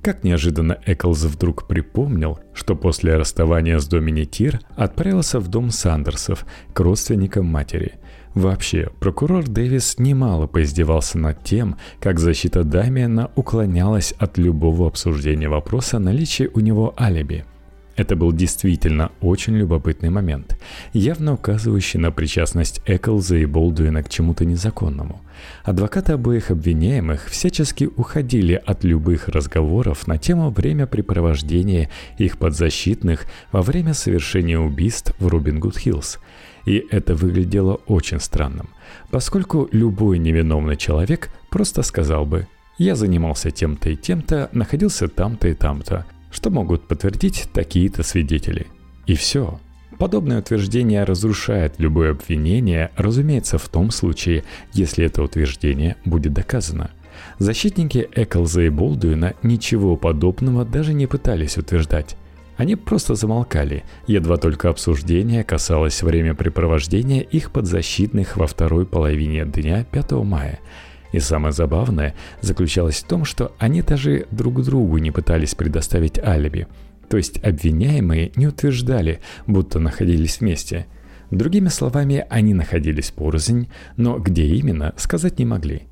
Как 0.00 0.24
неожиданно 0.24 0.78
Эклз 0.86 1.24
вдруг 1.24 1.66
припомнил, 1.66 2.38
что 2.54 2.76
после 2.76 3.16
расставания 3.16 3.78
с 3.78 3.86
Домини 3.86 4.24
Тир 4.24 4.60
отправился 4.76 5.40
в 5.40 5.48
дом 5.48 5.70
Сандерсов 5.70 6.46
к 6.72 6.80
родственникам 6.80 7.46
матери. 7.46 7.92
Вообще, 8.34 8.90
прокурор 9.00 9.44
Дэвис 9.44 9.98
немало 9.98 10.46
поиздевался 10.46 11.18
над 11.18 11.42
тем, 11.44 11.76
как 12.00 12.18
защита 12.18 12.64
Дамиана 12.64 13.30
уклонялась 13.34 14.12
от 14.18 14.38
любого 14.38 14.88
обсуждения 14.88 15.48
вопроса 15.48 15.98
наличия 15.98 16.50
у 16.52 16.60
него 16.60 16.94
алиби– 16.98 17.44
это 17.96 18.16
был 18.16 18.32
действительно 18.32 19.12
очень 19.20 19.56
любопытный 19.56 20.10
момент, 20.10 20.58
явно 20.92 21.34
указывающий 21.34 22.00
на 22.00 22.10
причастность 22.10 22.80
Эклза 22.86 23.36
и 23.36 23.46
Болдуина 23.46 24.02
к 24.02 24.08
чему-то 24.08 24.44
незаконному. 24.44 25.20
Адвокаты 25.64 26.12
обоих 26.12 26.50
обвиняемых 26.50 27.28
всячески 27.28 27.88
уходили 27.96 28.54
от 28.54 28.84
любых 28.84 29.28
разговоров 29.28 30.06
на 30.06 30.18
тему 30.18 30.50
времяпрепровождения 30.50 31.90
их 32.18 32.38
подзащитных 32.38 33.26
во 33.52 33.62
время 33.62 33.94
совершения 33.94 34.58
убийств 34.58 35.14
в 35.18 35.28
Робин 35.28 35.60
Гуд 35.60 35.76
Хиллз. 35.76 36.18
И 36.64 36.84
это 36.90 37.14
выглядело 37.14 37.74
очень 37.86 38.20
странным, 38.20 38.70
поскольку 39.10 39.68
любой 39.70 40.18
невиновный 40.18 40.76
человек 40.76 41.30
просто 41.50 41.82
сказал 41.82 42.24
бы 42.24 42.48
«Я 42.78 42.96
занимался 42.96 43.50
тем-то 43.50 43.90
и 43.90 43.96
тем-то, 43.96 44.48
находился 44.52 45.08
там-то 45.08 45.48
и 45.48 45.54
там-то», 45.54 46.06
что 46.34 46.50
могут 46.50 46.88
подтвердить 46.88 47.48
такие-то 47.52 48.02
свидетели. 48.02 48.66
И 49.06 49.14
все. 49.14 49.60
Подобное 49.98 50.40
утверждение 50.40 51.04
разрушает 51.04 51.74
любое 51.78 52.10
обвинение, 52.10 52.90
разумеется, 52.96 53.56
в 53.56 53.68
том 53.68 53.90
случае, 53.90 54.42
если 54.72 55.06
это 55.06 55.22
утверждение 55.22 55.96
будет 56.04 56.32
доказано. 56.32 56.90
Защитники 57.38 58.08
Эклза 58.12 58.62
и 58.62 58.68
Болдуина 58.68 59.34
ничего 59.44 59.96
подобного 59.96 60.64
даже 60.64 60.92
не 60.92 61.06
пытались 61.06 61.56
утверждать. 61.56 62.16
Они 62.56 62.74
просто 62.74 63.14
замолкали, 63.14 63.84
едва 64.08 64.36
только 64.36 64.68
обсуждение 64.68 65.44
касалось 65.44 66.02
времяпрепровождения 66.02 67.20
их 67.20 67.52
подзащитных 67.52 68.36
во 68.36 68.48
второй 68.48 68.86
половине 68.86 69.44
дня 69.44 69.84
5 69.84 70.12
мая– 70.12 70.58
и 71.14 71.20
самое 71.20 71.52
забавное 71.52 72.12
заключалось 72.40 72.96
в 72.96 73.06
том, 73.06 73.24
что 73.24 73.52
они 73.58 73.82
даже 73.82 74.26
друг 74.32 74.64
другу 74.64 74.98
не 74.98 75.12
пытались 75.12 75.54
предоставить 75.54 76.18
алиби. 76.18 76.66
То 77.08 77.16
есть 77.16 77.38
обвиняемые 77.44 78.32
не 78.34 78.48
утверждали, 78.48 79.20
будто 79.46 79.78
находились 79.78 80.40
вместе. 80.40 80.86
Другими 81.30 81.68
словами, 81.68 82.26
они 82.30 82.52
находились 82.52 83.12
порознь, 83.12 83.68
но 83.96 84.18
где 84.18 84.44
именно, 84.44 84.92
сказать 84.96 85.38
не 85.38 85.44
могли. 85.44 85.82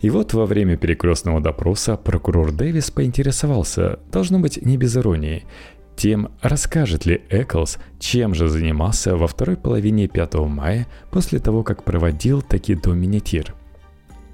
И 0.00 0.08
вот 0.08 0.34
во 0.34 0.46
время 0.46 0.76
перекрестного 0.76 1.40
допроса 1.40 1.96
прокурор 1.96 2.52
Дэвис 2.52 2.92
поинтересовался, 2.92 3.98
должно 4.12 4.38
быть 4.38 4.64
не 4.64 4.76
без 4.76 4.96
иронии, 4.96 5.46
тем, 5.96 6.28
расскажет 6.42 7.06
ли 7.06 7.22
Эклс, 7.28 7.78
чем 7.98 8.34
же 8.34 8.46
занимался 8.48 9.16
во 9.16 9.26
второй 9.26 9.56
половине 9.56 10.06
5 10.06 10.34
мая 10.46 10.86
после 11.10 11.40
того, 11.40 11.64
как 11.64 11.82
проводил 11.82 12.40
таки 12.40 12.76
доминитир. 12.76 13.52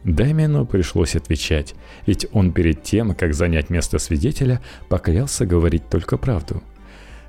Дэмиану 0.04 0.66
пришлось 0.66 1.16
отвечать, 1.16 1.74
ведь 2.06 2.26
он 2.32 2.52
перед 2.52 2.82
тем, 2.82 3.14
как 3.14 3.34
занять 3.34 3.70
место 3.70 3.98
свидетеля, 3.98 4.60
поклялся 4.88 5.46
говорить 5.46 5.88
только 5.88 6.16
правду. 6.16 6.62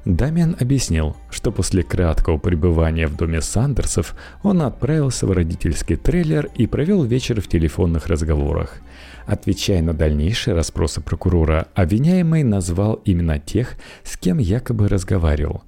Дамиан 0.04 0.56
объяснил, 0.60 1.16
что 1.30 1.52
после 1.52 1.84
краткого 1.84 2.40
пребывания 2.40 3.06
в 3.06 3.16
доме 3.16 3.40
Сандерсов 3.40 4.16
он 4.42 4.64
отправился 4.64 5.28
в 5.28 5.32
родительский 5.32 5.96
трейлер 5.96 6.50
и 6.56 6.66
провел 6.66 7.04
вечер 7.04 7.40
в 7.40 7.48
телефонных 7.48 8.08
разговорах– 8.08 8.78
Отвечая 9.26 9.82
на 9.82 9.94
дальнейшие 9.94 10.56
расспросы 10.56 11.02
прокурора, 11.02 11.68
обвиняемый 11.76 12.44
назвал 12.44 12.96
именно 13.06 13.40
тех, 13.40 13.76
с 14.04 14.18
кем 14.18 14.40
якобы 14.40 14.88
разговаривал. 14.88 15.64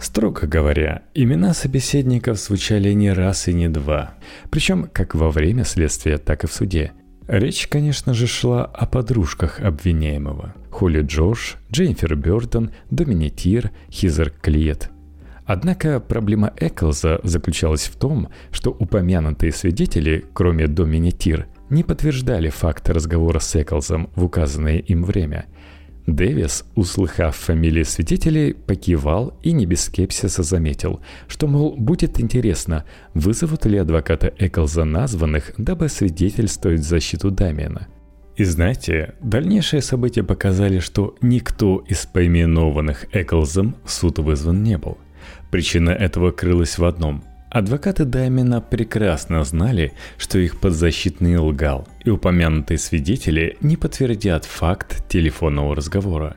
Строго 0.00 0.46
говоря, 0.46 1.02
имена 1.14 1.54
собеседников 1.54 2.38
звучали 2.38 2.92
не 2.92 3.12
раз 3.12 3.48
и 3.48 3.54
не 3.54 3.68
два, 3.68 4.14
причем 4.50 4.88
как 4.92 5.14
во 5.14 5.30
время 5.30 5.64
следствия, 5.64 6.18
так 6.18 6.44
и 6.44 6.46
в 6.46 6.52
суде. 6.52 6.92
Речь, 7.26 7.68
конечно 7.68 8.12
же, 8.12 8.26
шла 8.26 8.64
о 8.64 8.86
подружках 8.86 9.60
обвиняемого. 9.60 10.54
Холли 10.70 11.00
Джош, 11.00 11.56
Дженнифер 11.72 12.16
Бёртон, 12.16 12.70
Доминитир, 12.90 13.70
Хизер 13.90 14.30
Клиет. 14.30 14.90
Однако 15.46 16.00
проблема 16.00 16.52
Эклза 16.56 17.20
заключалась 17.22 17.84
в 17.84 17.96
том, 17.96 18.28
что 18.50 18.70
упомянутые 18.70 19.52
свидетели, 19.52 20.24
кроме 20.34 20.66
Доминитир, 20.66 21.46
не 21.70 21.82
подтверждали 21.82 22.50
факт 22.50 22.88
разговора 22.90 23.38
с 23.38 23.56
Эклзом 23.56 24.10
в 24.14 24.24
указанное 24.24 24.78
им 24.78 25.04
время. 25.04 25.46
Дэвис, 26.06 26.64
услыхав 26.74 27.34
фамилии 27.34 27.82
свидетелей, 27.82 28.52
покивал 28.52 29.38
и 29.42 29.52
не 29.52 29.64
без 29.64 29.84
скепсиса 29.84 30.42
заметил, 30.42 31.00
что, 31.28 31.46
мол, 31.46 31.74
будет 31.76 32.20
интересно, 32.20 32.84
вызовут 33.14 33.64
ли 33.64 33.78
адвоката 33.78 34.32
Эклза 34.38 34.84
названных, 34.84 35.52
дабы 35.56 35.88
свидетельствовать 35.88 36.84
защиту 36.84 37.30
Дамиана. 37.30 37.88
И 38.36 38.44
знаете, 38.44 39.14
дальнейшие 39.20 39.80
события 39.80 40.24
показали, 40.24 40.80
что 40.80 41.14
никто 41.22 41.78
из 41.88 42.04
поименованных 42.04 43.06
Эклзом 43.12 43.76
в 43.84 43.90
суд 43.90 44.18
вызван 44.18 44.62
не 44.62 44.76
был. 44.76 44.98
Причина 45.50 45.90
этого 45.90 46.32
крылась 46.32 46.78
в 46.78 46.84
одном– 46.84 47.24
Адвокаты 47.54 48.04
Даймена 48.04 48.60
прекрасно 48.60 49.44
знали, 49.44 49.92
что 50.18 50.40
их 50.40 50.58
подзащитный 50.58 51.36
лгал, 51.38 51.86
и 52.04 52.10
упомянутые 52.10 52.78
свидетели 52.78 53.56
не 53.60 53.76
подтвердят 53.76 54.44
факт 54.44 55.08
телефонного 55.08 55.76
разговора. 55.76 56.36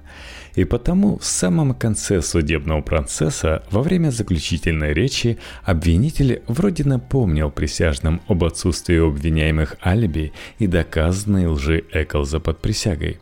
И 0.53 0.63
потому 0.63 1.17
в 1.17 1.25
самом 1.25 1.73
конце 1.73 2.21
судебного 2.21 2.81
процесса, 2.81 3.63
во 3.71 3.81
время 3.81 4.11
заключительной 4.11 4.93
речи, 4.93 5.39
обвинитель 5.63 6.43
вроде 6.45 6.83
напомнил 6.83 7.49
присяжным 7.49 8.21
об 8.27 8.43
отсутствии 8.43 8.99
обвиняемых 8.99 9.77
алиби 9.83 10.33
и 10.59 10.67
доказанной 10.67 11.47
лжи 11.47 11.83
Эклза 11.93 12.39
под 12.39 12.59
присягой. 12.59 13.17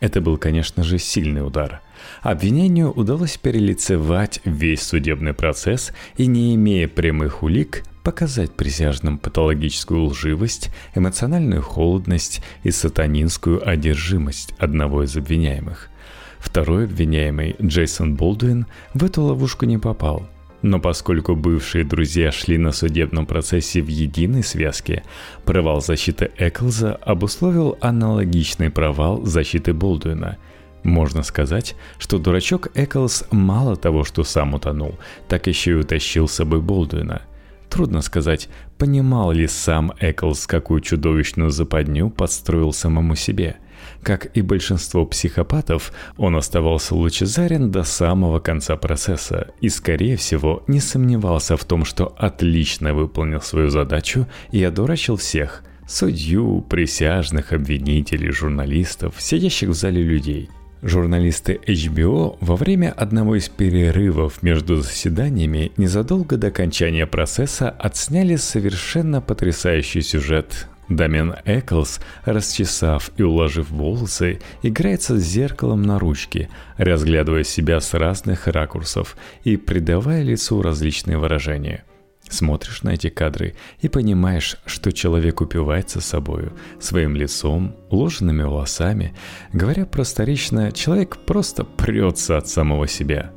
Это 0.00 0.20
был, 0.20 0.36
конечно 0.36 0.84
же, 0.84 0.98
сильный 0.98 1.46
удар– 1.46 1.80
Обвинению 2.22 2.92
удалось 2.92 3.36
перелицевать 3.36 4.40
весь 4.44 4.82
судебный 4.82 5.34
процесс 5.34 5.92
и, 6.16 6.26
не 6.26 6.54
имея 6.54 6.88
прямых 6.88 7.42
улик, 7.42 7.84
показать 8.02 8.52
присяжным 8.52 9.18
патологическую 9.18 10.04
лживость, 10.04 10.70
эмоциональную 10.94 11.62
холодность 11.62 12.42
и 12.62 12.70
сатанинскую 12.70 13.68
одержимость 13.68 14.54
одного 14.58 15.02
из 15.02 15.16
обвиняемых. 15.16 15.90
Второй 16.38 16.84
обвиняемый, 16.84 17.56
Джейсон 17.60 18.14
Болдуин, 18.14 18.66
в 18.94 19.04
эту 19.04 19.22
ловушку 19.22 19.66
не 19.66 19.76
попал. 19.76 20.26
Но 20.62 20.80
поскольку 20.80 21.36
бывшие 21.36 21.84
друзья 21.84 22.32
шли 22.32 22.58
на 22.58 22.72
судебном 22.72 23.26
процессе 23.26 23.80
в 23.82 23.88
единой 23.88 24.42
связке, 24.42 25.04
провал 25.44 25.80
защиты 25.80 26.30
Эклза 26.36 26.94
обусловил 26.94 27.76
аналогичный 27.80 28.70
провал 28.70 29.24
защиты 29.24 29.72
Болдуина– 29.74 30.38
можно 30.82 31.22
сказать, 31.22 31.74
что 31.98 32.18
дурачок 32.18 32.68
Эклс 32.74 33.24
мало 33.30 33.76
того, 33.76 34.04
что 34.04 34.24
сам 34.24 34.54
утонул, 34.54 34.98
так 35.28 35.46
еще 35.46 35.72
и 35.72 35.74
утащил 35.74 36.28
с 36.28 36.34
собой 36.34 36.60
Болдуина. 36.60 37.22
Трудно 37.68 38.00
сказать, 38.00 38.48
понимал 38.78 39.32
ли 39.32 39.46
сам 39.46 39.92
Эклс, 40.00 40.46
какую 40.46 40.80
чудовищную 40.80 41.50
западню 41.50 42.10
подстроил 42.10 42.72
самому 42.72 43.14
себе. 43.14 43.56
Как 44.02 44.36
и 44.36 44.42
большинство 44.42 45.04
психопатов, 45.06 45.92
он 46.16 46.36
оставался 46.36 46.94
лучезарен 46.94 47.70
до 47.70 47.84
самого 47.84 48.38
конца 48.40 48.76
процесса 48.76 49.48
и, 49.60 49.68
скорее 49.68 50.16
всего, 50.16 50.62
не 50.66 50.80
сомневался 50.80 51.56
в 51.56 51.64
том, 51.64 51.84
что 51.84 52.14
отлично 52.16 52.94
выполнил 52.94 53.40
свою 53.40 53.68
задачу 53.68 54.26
и 54.50 54.62
одурачил 54.62 55.16
всех– 55.16 55.62
судью, 55.86 56.64
присяжных, 56.68 57.52
обвинителей, 57.52 58.30
журналистов, 58.30 59.14
сидящих 59.18 59.70
в 59.70 59.74
зале 59.74 60.02
людей– 60.02 60.50
Журналисты 60.82 61.58
HBO 61.66 62.36
во 62.40 62.54
время 62.54 62.92
одного 62.92 63.34
из 63.34 63.48
перерывов 63.48 64.44
между 64.44 64.76
заседаниями 64.76 65.72
незадолго 65.76 66.36
до 66.36 66.48
окончания 66.48 67.06
процесса 67.06 67.68
отсняли 67.68 68.36
совершенно 68.36 69.20
потрясающий 69.20 70.02
сюжет. 70.02 70.68
Дамен 70.88 71.34
Эклс, 71.44 72.00
расчесав 72.24 73.10
и 73.16 73.22
уложив 73.22 73.70
волосы, 73.70 74.40
играется 74.62 75.18
с 75.18 75.22
зеркалом 75.22 75.82
на 75.82 75.98
ручке, 75.98 76.48
разглядывая 76.78 77.44
себя 77.44 77.80
с 77.80 77.92
разных 77.92 78.46
ракурсов 78.46 79.16
и 79.44 79.56
придавая 79.56 80.22
лицу 80.22 80.62
различные 80.62 81.18
выражения– 81.18 81.84
Смотришь 82.28 82.82
на 82.82 82.90
эти 82.90 83.08
кадры 83.08 83.54
и 83.80 83.88
понимаешь, 83.88 84.56
что 84.66 84.92
человек 84.92 85.40
упивается 85.40 86.00
собою, 86.00 86.52
своим 86.80 87.16
лицом, 87.16 87.74
уложенными 87.90 88.42
волосами. 88.42 89.14
Говоря 89.52 89.86
просторечно, 89.86 90.72
человек 90.72 91.18
просто 91.18 91.64
прется 91.64 92.36
от 92.36 92.48
самого 92.48 92.86
себя. 92.86 93.32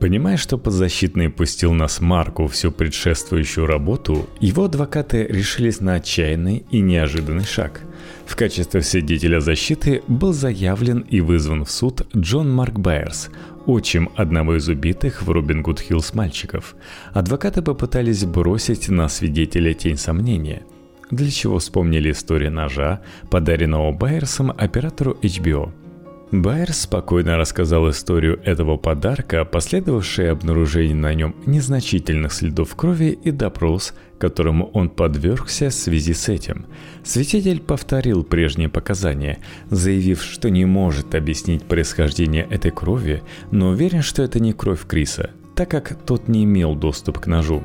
Понимая, 0.00 0.36
что 0.36 0.58
подзащитный 0.58 1.28
пустил 1.28 1.72
на 1.72 1.88
смарку 1.88 2.46
всю 2.46 2.70
предшествующую 2.70 3.66
работу, 3.66 4.28
его 4.38 4.64
адвокаты 4.64 5.24
решились 5.24 5.80
на 5.80 5.94
отчаянный 5.94 6.64
и 6.70 6.80
неожиданный 6.80 7.44
шаг. 7.44 7.80
В 8.28 8.36
качестве 8.36 8.82
свидетеля 8.82 9.40
защиты 9.40 10.02
был 10.06 10.34
заявлен 10.34 11.00
и 11.00 11.22
вызван 11.22 11.64
в 11.64 11.70
суд 11.70 12.06
Джон 12.14 12.52
Марк 12.52 12.78
Байерс, 12.78 13.30
отчим 13.64 14.10
одного 14.16 14.56
из 14.56 14.68
убитых 14.68 15.22
в 15.22 15.30
Робин 15.30 15.62
Гуд 15.62 15.80
Хиллс 15.80 16.12
мальчиков. 16.12 16.76
Адвокаты 17.14 17.62
попытались 17.62 18.26
бросить 18.26 18.90
на 18.90 19.08
свидетеля 19.08 19.72
тень 19.72 19.96
сомнения, 19.96 20.62
для 21.10 21.30
чего 21.30 21.58
вспомнили 21.58 22.12
историю 22.12 22.52
ножа, 22.52 23.00
подаренного 23.30 23.92
Байерсом 23.92 24.50
оператору 24.50 25.18
HBO– 25.22 25.72
Байер 26.30 26.74
спокойно 26.74 27.38
рассказал 27.38 27.88
историю 27.88 28.38
этого 28.44 28.76
подарка, 28.76 29.46
последовавшее 29.46 30.30
обнаружение 30.30 30.94
на 30.94 31.14
нем 31.14 31.34
незначительных 31.46 32.34
следов 32.34 32.76
крови 32.76 33.18
и 33.24 33.30
допрос, 33.30 33.94
которому 34.18 34.66
он 34.74 34.90
подвергся 34.90 35.70
в 35.70 35.72
связи 35.72 36.12
с 36.12 36.28
этим. 36.28 36.66
Свидетель 37.02 37.60
повторил 37.60 38.24
прежние 38.24 38.68
показания, 38.68 39.38
заявив, 39.70 40.22
что 40.22 40.50
не 40.50 40.66
может 40.66 41.14
объяснить 41.14 41.64
происхождение 41.64 42.46
этой 42.50 42.72
крови, 42.72 43.22
но 43.50 43.68
уверен, 43.68 44.02
что 44.02 44.22
это 44.22 44.38
не 44.38 44.52
кровь 44.52 44.86
Криса, 44.86 45.30
так 45.54 45.70
как 45.70 45.94
тот 46.04 46.28
не 46.28 46.44
имел 46.44 46.74
доступ 46.74 47.20
к 47.20 47.26
ножу. 47.26 47.64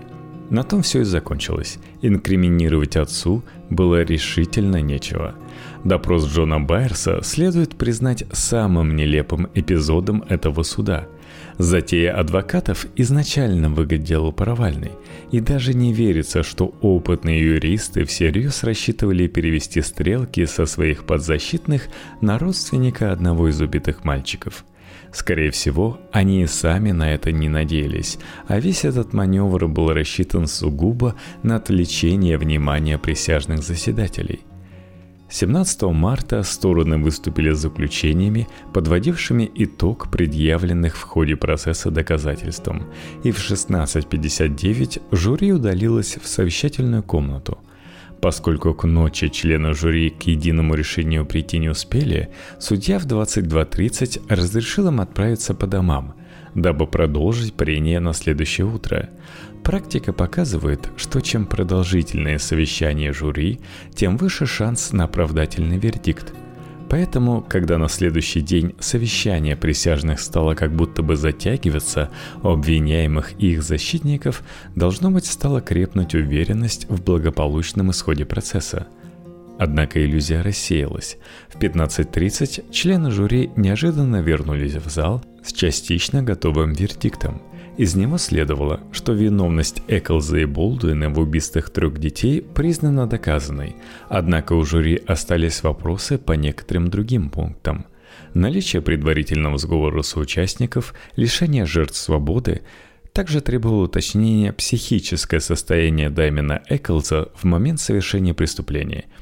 На 0.49 0.63
том 0.63 0.83
все 0.83 1.01
и 1.01 1.03
закончилось. 1.03 1.79
Инкриминировать 2.01 2.95
отцу 2.95 3.43
было 3.69 4.03
решительно 4.03 4.81
нечего– 4.81 5.35
Допрос 5.83 6.27
Джона 6.27 6.61
Байерса 6.61 7.21
следует 7.23 7.75
признать 7.75 8.23
самым 8.31 8.95
нелепым 8.95 9.49
эпизодом 9.53 10.23
этого 10.29 10.63
суда. 10.63 11.07
Затея 11.57 12.17
адвокатов 12.17 12.87
изначально 12.95 13.69
выглядела 13.69 14.31
провальной, 14.31 14.91
и 15.31 15.39
даже 15.39 15.73
не 15.73 15.93
верится, 15.93 16.41
что 16.41 16.73
опытные 16.81 17.41
юристы 17.41 18.05
всерьез 18.05 18.63
рассчитывали 18.63 19.27
перевести 19.27 19.81
стрелки 19.81 20.45
со 20.45 20.65
своих 20.65 21.05
подзащитных 21.05 21.89
на 22.21 22.39
родственника 22.39 23.11
одного 23.11 23.49
из 23.49 23.59
убитых 23.59 24.05
мальчиков. 24.05 24.63
Скорее 25.11 25.51
всего, 25.51 25.99
они 26.11 26.43
и 26.43 26.47
сами 26.47 26.91
на 26.91 27.13
это 27.13 27.31
не 27.31 27.49
надеялись, 27.49 28.17
а 28.47 28.59
весь 28.59 28.85
этот 28.85 29.13
маневр 29.13 29.67
был 29.67 29.91
рассчитан 29.91 30.47
сугубо 30.47 31.15
на 31.43 31.57
отвлечение 31.57 32.37
внимания 32.37 32.97
присяжных 32.97 33.63
заседателей– 33.63 34.41
17 35.33 35.81
марта 35.81 36.43
стороны 36.43 36.99
выступили 36.99 37.53
с 37.53 37.57
заключениями, 37.57 38.47
подводившими 38.71 39.49
итог 39.55 40.11
предъявленных 40.11 40.95
в 40.95 41.01
ходе 41.01 41.35
процесса 41.35 41.89
доказательствам, 41.89 42.83
и 43.23 43.31
в 43.31 43.39
16.59 43.39 45.01
жюри 45.11 45.51
удалилось 45.51 46.17
в 46.21 46.27
совещательную 46.27 47.01
комнату. 47.01 47.57
Поскольку 48.21 48.75
к 48.75 48.83
ночи 48.83 49.29
члены 49.29 49.73
жюри 49.73 50.11
к 50.11 50.21
единому 50.27 50.75
решению 50.75 51.25
прийти 51.25 51.57
не 51.57 51.69
успели, 51.69 52.29
судья 52.59 52.99
в 52.99 53.07
22.30 53.07 54.21
разрешил 54.29 54.89
им 54.89 55.01
отправиться 55.01 55.55
по 55.55 55.65
домам, 55.65 56.13
дабы 56.55 56.87
продолжить 56.87 57.53
прение 57.53 57.99
на 57.99 58.13
следующее 58.13 58.67
утро– 58.67 59.09
Практика 59.63 60.11
показывает, 60.11 60.89
что 60.97 61.21
чем 61.21 61.45
продолжительнее 61.45 62.37
совещание 62.37 63.13
жюри, 63.13 63.61
тем 63.95 64.17
выше 64.17 64.45
шанс 64.45 64.91
на 64.91 65.05
оправдательный 65.05 65.77
вердикт. 65.77 66.33
Поэтому, 66.89 67.41
когда 67.41 67.77
на 67.77 67.87
следующий 67.87 68.41
день 68.41 68.75
совещание 68.79 69.55
присяжных 69.55 70.19
стало 70.19 70.53
как 70.53 70.75
будто 70.75 71.01
бы 71.01 71.15
затягиваться, 71.15 72.11
у 72.43 72.49
обвиняемых 72.49 73.31
и 73.39 73.53
их 73.53 73.63
защитников 73.63 74.43
должно 74.75 75.09
быть 75.09 75.25
стала 75.25 75.61
крепнуть 75.61 76.13
уверенность 76.13 76.85
в 76.89 77.01
благополучном 77.01 77.91
исходе 77.91 78.25
процесса. 78.25 78.87
Однако 79.57 80.03
иллюзия 80.03 80.41
рассеялась. 80.41 81.17
В 81.47 81.57
15.30 81.57 82.69
члены 82.71 83.11
жюри 83.11 83.49
неожиданно 83.55 84.17
вернулись 84.17 84.75
в 84.75 84.89
зал 84.89 85.23
с 85.45 85.53
частично 85.53 86.23
готовым 86.23 86.73
вердиктом– 86.73 87.41
из 87.75 87.95
него 87.95 88.19
следовало, 88.19 88.81
что 88.91 89.13
виновность 89.13 89.81
Эклза 89.87 90.37
и 90.37 90.45
Болдуина 90.45 91.09
в 91.09 91.19
убийствах 91.19 91.71
трех 91.71 91.97
детей 91.97 92.41
признана 92.41 93.07
доказанной, 93.07 93.75
однако 94.09 94.53
у 94.53 94.63
жюри 94.63 95.01
остались 95.07 95.63
вопросы 95.63 96.19
по 96.19 96.33
некоторым 96.33 96.89
другим 96.89 97.31
пунктам. 97.31 97.87
Наличие 98.35 98.83
предварительного 98.83 99.57
сговора 99.57 100.03
соучастников, 100.03 100.93
лишение 101.15 101.65
жертв 101.65 101.97
свободы, 101.97 102.61
также 103.11 103.41
требовало 103.41 103.85
уточнения 103.85 104.53
психическое 104.53 105.39
состояние 105.39 106.11
Даймена 106.11 106.61
Эклза 106.69 107.29
в 107.33 107.43
момент 107.43 107.79
совершения 107.79 108.35
преступления– 108.35 109.05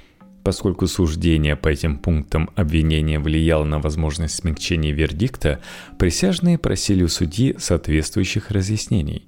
Поскольку 0.44 0.88
суждение 0.88 1.56
по 1.56 1.68
этим 1.70 1.98
пунктам 1.98 2.50
обвинения 2.56 3.20
влияло 3.20 3.64
на 3.64 3.80
возможность 3.80 4.36
смягчения 4.36 4.92
вердикта, 4.92 5.60
присяжные 6.00 6.58
просили 6.58 7.04
у 7.04 7.08
судьи 7.08 7.56
соответствующих 7.60 8.50
разъяснений. 8.50 9.28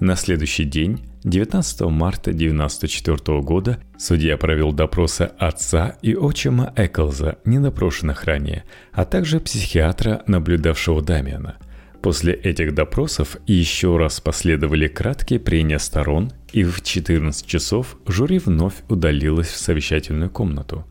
На 0.00 0.14
следующий 0.14 0.64
день, 0.64 1.00
19 1.24 1.80
марта 1.82 2.30
1994 2.30 3.40
года, 3.40 3.78
судья 3.98 4.36
провел 4.36 4.72
допросы 4.72 5.30
отца 5.38 5.96
и 6.02 6.14
отчима 6.14 6.72
Эклза, 6.76 7.38
недопрошенных 7.44 8.24
ранее, 8.24 8.64
а 8.92 9.04
также 9.04 9.40
психиатра, 9.40 10.22
наблюдавшего 10.26 11.02
Дамиана– 11.02 11.56
После 12.02 12.32
этих 12.32 12.74
допросов 12.74 13.36
еще 13.46 13.96
раз 13.96 14.20
последовали 14.20 14.86
краткие 14.86 15.40
прения 15.40 15.78
сторон, 15.78 16.32
и 16.52 16.62
в 16.62 16.80
14 16.82 17.44
часов 17.44 17.96
жюри 18.06 18.38
вновь 18.38 18.74
удалилось 18.88 19.48
в 19.48 19.56
совещательную 19.56 20.30
комнату. 20.30 20.84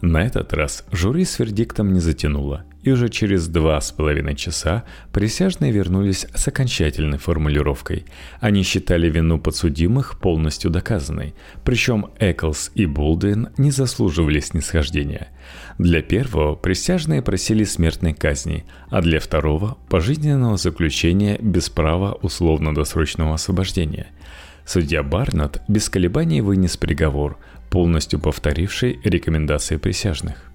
На 0.00 0.24
этот 0.24 0.52
раз 0.52 0.84
жюри 0.92 1.24
с 1.24 1.38
вердиктом 1.38 1.92
не 1.92 2.00
затянуло, 2.00 2.64
и 2.88 2.90
уже 2.90 3.10
через 3.10 3.48
два 3.48 3.80
с 3.80 3.92
половиной 3.92 4.34
часа 4.34 4.84
присяжные 5.12 5.72
вернулись 5.72 6.26
с 6.34 6.48
окончательной 6.48 7.18
формулировкой. 7.18 8.06
Они 8.40 8.62
считали 8.62 9.10
вину 9.10 9.38
подсудимых 9.38 10.18
полностью 10.18 10.70
доказанной, 10.70 11.34
причем 11.64 12.06
Эклс 12.18 12.70
и 12.74 12.86
Болдуин 12.86 13.50
не 13.58 13.70
заслуживали 13.70 14.40
снисхождения. 14.40 15.28
Для 15.76 16.00
первого 16.00 16.54
присяжные 16.54 17.20
просили 17.20 17.64
смертной 17.64 18.14
казни, 18.14 18.64
а 18.88 19.02
для 19.02 19.20
второго– 19.20 19.76
пожизненного 19.90 20.56
заключения 20.56 21.38
без 21.42 21.68
права 21.68 22.12
условно-досрочного 22.22 23.34
освобождения– 23.34 24.06
Судья 24.64 25.02
Барнетт 25.02 25.62
без 25.66 25.88
колебаний 25.88 26.42
вынес 26.42 26.76
приговор, 26.76 27.38
полностью 27.70 28.20
повторивший 28.20 29.00
рекомендации 29.02 29.78
присяжных. 29.78 30.47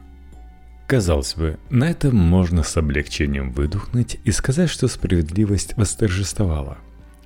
Казалось 0.93 1.33
бы, 1.33 1.57
на 1.71 1.89
этом 1.89 2.15
можно 2.15 2.61
с 2.61 2.77
облегчением 2.77 3.51
выдохнуть 3.51 4.19
и 4.25 4.31
сказать, 4.31 4.69
что 4.69 4.87
справедливость 4.87 5.75
восторжествовала. 5.75 6.77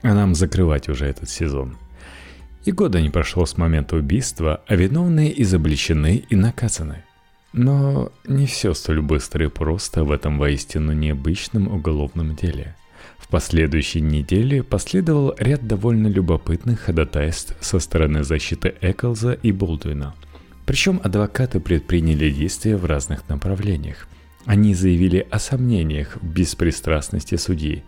А 0.03 0.13
нам 0.13 0.35
закрывать 0.35 0.87
уже 0.87 1.05
этот 1.05 1.29
сезон. 1.29 1.75
И 2.63 2.71
года 2.71 3.01
не 3.01 3.09
прошло 3.09 3.45
с 3.45 3.57
момента 3.57 3.97
убийства, 3.97 4.61
а 4.67 4.75
виновные 4.77 5.41
изобличены 5.41 6.23
и 6.29 6.35
наказаны. 6.37 7.03
Но 7.51 8.13
не 8.25 8.45
все 8.45 8.73
столь 8.73 9.01
быстро 9.01 9.47
и 9.47 9.49
просто 9.49 10.05
в 10.05 10.13
этом 10.13 10.39
воистину 10.39 10.93
необычном 10.93 11.67
уголовном 11.67 12.37
деле– 12.37 12.73
в 13.17 13.29
последующей 13.29 13.99
неделе 13.99 14.63
последовал 14.63 15.35
ряд 15.37 15.67
довольно 15.67 16.07
любопытных 16.07 16.79
ходатайств 16.79 17.55
со 17.59 17.79
стороны 17.79 18.23
защиты 18.23 18.75
Эклза 18.79 19.33
и 19.33 19.51
Болдуина. 19.51 20.15
Причем 20.67 20.99
адвокаты 21.01 21.61
предприняли 21.61 22.29
действия 22.29 22.75
в 22.75 22.85
разных 22.85 23.27
направлениях. 23.29 24.05
Они 24.45 24.75
заявили 24.75 25.25
о 25.31 25.39
сомнениях 25.39 26.17
в 26.17 26.25
беспристрастности 26.25 27.35
судьи 27.35 27.83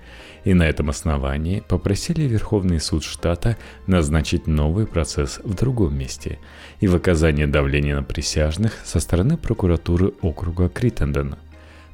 и 0.46 0.54
на 0.54 0.64
этом 0.64 0.90
основании 0.90 1.62
попросили 1.68 2.22
Верховный 2.22 2.80
суд 2.80 3.04
штата 3.04 3.58
назначить 3.86 4.48
новый 4.48 4.88
процесс 4.88 5.42
в 5.44 5.54
другом 5.56 5.98
месте 5.98 6.40
и 6.80 6.88
в 6.88 6.96
оказание 6.96 7.48
давления 7.48 7.96
на 7.98 8.04
присяжных 8.04 8.74
со 8.86 9.02
стороны 9.02 9.36
прокуратуры 9.36 10.14
округа 10.22 10.70
Криттендена– 10.70 11.38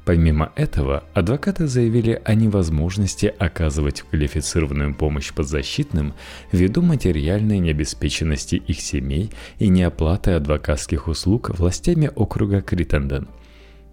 Помимо 0.06 0.52
этого, 0.54 1.02
адвокаты 1.14 1.66
заявили 1.66 2.22
о 2.24 2.34
невозможности 2.34 3.34
оказывать 3.40 4.02
квалифицированную 4.02 4.94
помощь 4.94 5.32
подзащитным 5.32 6.14
ввиду 6.52 6.80
материальной 6.80 7.58
необеспеченности 7.58 8.54
их 8.54 8.80
семей 8.80 9.32
и 9.58 9.66
неоплаты 9.66 10.30
адвокатских 10.30 11.08
услуг 11.08 11.50
властями 11.58 12.08
округа 12.14 12.62
Криттенден– 12.62 13.26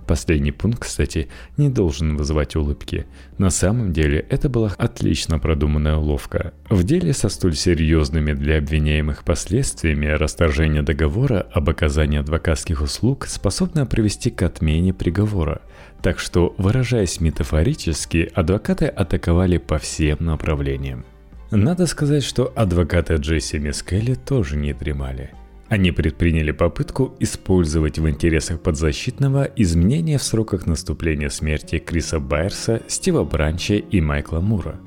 Последний 0.08 0.52
пункт, 0.52 0.80
кстати, 0.80 1.30
не 1.58 1.70
должен 1.70 2.18
вызывать 2.18 2.56
улыбки. 2.56 3.06
На 3.38 3.50
самом 3.50 3.94
деле 3.94 4.26
это 4.30 4.50
была 4.50 4.72
отлично 4.78 5.40
продуманная 5.40 5.96
уловка. 5.96 6.54
В 6.70 6.84
деле 6.84 7.14
со 7.14 7.30
столь 7.30 7.56
серьезными 7.56 8.34
для 8.34 8.58
обвиняемых 8.58 9.24
последствиями 9.24 10.08
расторжение 10.08 10.82
договора 10.82 11.48
об 11.52 11.70
оказании 11.70 12.20
адвокатских 12.20 12.82
услуг 12.82 13.26
способно 13.28 13.86
привести 13.86 14.30
к 14.30 14.42
отмене 14.42 14.94
приговора. 14.94 15.62
Так 16.02 16.20
что, 16.20 16.54
выражаясь 16.58 17.22
метафорически, 17.22 18.30
адвокаты 18.34 18.88
атаковали 18.88 19.58
по 19.58 19.78
всем 19.78 20.18
направлениям. 20.20 21.06
Надо 21.50 21.86
сказать, 21.86 22.24
что 22.24 22.52
адвокаты 22.56 23.16
Джесси 23.16 23.60
Мискелли 23.60 24.16
тоже 24.16 24.58
не 24.58 24.74
дремали– 24.74 25.32
они 25.74 25.92
предприняли 25.92 26.52
попытку 26.52 27.16
использовать 27.20 27.98
в 27.98 28.08
интересах 28.08 28.62
подзащитного 28.62 29.46
изменения 29.56 30.20
в 30.20 30.24
сроках 30.24 30.68
наступления 30.68 31.30
смерти 31.30 31.80
Криса 31.80 32.20
Байерса, 32.20 32.84
Стива 32.88 33.24
Бранча 33.24 33.78
и 33.78 34.00
Майкла 34.00 34.40
Мура. 34.40 34.80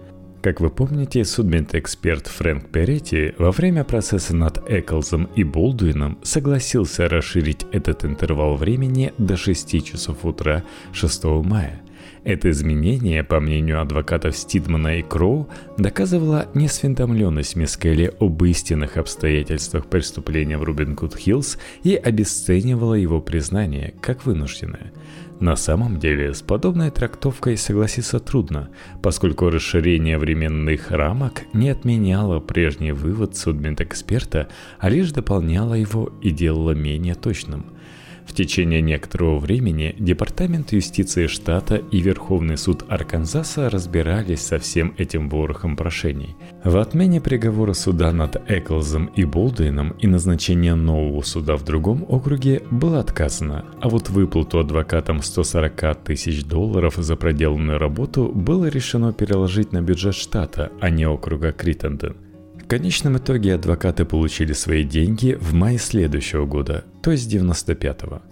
Как 0.43 0.61
вы 0.61 0.70
помните, 0.70 1.24
судмедэксперт 1.24 2.28
Фрэнк 2.28 2.70
Перетти 2.70 3.34
во 3.37 3.51
время 3.51 3.82
процесса 3.82 4.37
над 4.37 4.62
Эклзом 4.70 5.24
и 5.34 5.43
Болдуином 5.43 6.20
согласился 6.22 7.09
расширить 7.09 7.66
этот 7.72 8.05
интервал 8.05 8.55
времени 8.55 9.12
до 9.18 9.37
6 9.37 9.84
часов 9.84 10.24
утра 10.24 10.62
6 10.93 11.24
мая. 11.43 11.82
Это 12.27 12.51
изменение, 12.51 13.22
по 13.22 13.39
мнению 13.39 13.81
адвокатов 13.81 14.37
Стидмана 14.37 14.99
и 14.99 15.03
Кроу, 15.03 15.49
доказывало 15.79 16.49
несведомленность 16.55 17.55
Мискеля 17.55 18.12
об 18.18 18.43
истинных 18.43 18.97
обстоятельствах 18.97 19.87
преступления 19.87 20.59
в 20.59 20.64
Рубин 20.64 20.97
Гуд 20.97 21.14
Хиллз 21.14 21.57
и 21.85 21.95
обесценивало 21.95 22.95
его 22.95 23.20
признание 23.20 23.95
как 24.01 24.27
вынужденное. 24.27 24.93
На 25.39 25.55
самом 25.55 26.01
деле, 26.01 26.35
с 26.35 26.43
подобной 26.43 26.91
трактовкой 26.91 27.57
согласиться 27.57 28.18
трудно, 28.18 28.70
поскольку 29.05 29.49
расширение 29.49 30.18
временных 30.18 30.91
рамок 30.91 31.43
не 31.53 31.68
отменяло 31.68 32.41
прежний 32.41 32.91
вывод 32.91 33.37
судмедэксперта, 33.37 34.49
а 34.81 34.89
лишь 34.89 35.12
дополняло 35.12 35.74
его 35.74 36.12
и 36.22 36.33
делало 36.33 36.72
менее 36.72 37.14
точным– 37.14 37.66
течение 38.37 38.80
некоторого 38.82 39.39
времени 39.39 39.97
Департамент 39.99 40.72
юстиции 40.72 41.26
штата 41.26 41.76
и 41.76 42.01
Верховный 42.01 42.57
суд 42.57 42.84
Арканзаса 42.89 43.70
разбирались 43.70 44.43
со 44.43 44.59
всем 44.59 44.95
этим 44.99 45.28
ворохом 45.28 45.74
прошений. 45.74 46.37
В 46.62 46.76
отмене 46.76 47.20
приговора 47.20 47.72
суда 47.72 48.12
над 48.12 48.37
Эклзом 48.49 49.07
и 49.07 49.24
Болдуином 49.24 49.91
и 49.99 50.07
назначение 50.07 50.74
нового 50.74 51.22
суда 51.22 51.57
в 51.57 51.64
другом 51.64 52.05
округе 52.09 52.62
было 52.70 53.01
отказано, 53.01 53.64
а 53.80 53.89
вот 53.89 54.11
выплату 54.11 54.59
адвокатам 54.59 55.22
140 55.22 56.05
тысяч 56.05 56.45
долларов 56.45 56.97
за 56.97 57.16
проделанную 57.16 57.78
работу 57.78 58.30
было 58.32 58.66
решено 58.66 59.12
переложить 59.12 59.72
на 59.72 59.80
бюджет 59.80 60.14
штата, 60.14 60.70
а 60.80 60.91
не 60.91 61.07
округа 61.07 61.53
Криттенден. 61.53 62.26
В 62.67 62.69
конечном 62.69 63.17
итоге 63.17 63.55
адвокаты 63.55 64.05
получили 64.05 64.53
свои 64.53 64.83
деньги 64.83 65.39
в 65.41 65.55
мае 65.55 65.79
следующего 65.79 66.47
года, 66.47 66.85
то 67.01 67.12
есть 67.12 67.33
95-го. 67.33 68.23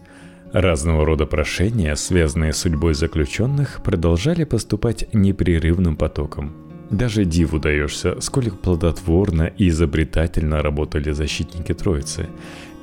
Разного 0.53 1.07
рода 1.07 1.25
прошения, 1.25 1.95
связанные 1.95 2.53
с 2.53 2.59
судьбой 2.59 2.95
заключенных, 2.95 3.81
продолжали 3.85 4.43
поступать 4.43 5.07
непрерывным 5.15 5.97
потоком. 5.97 6.53
Даже 6.91 7.25
диву 7.25 7.61
даешься, 7.61 8.21
сколько 8.21 8.57
плодотворно 8.57 9.53
и 9.57 9.69
изобретательно 9.69 10.63
работали 10.63 11.13
защитники 11.13 11.73
Троицы. 11.73 12.27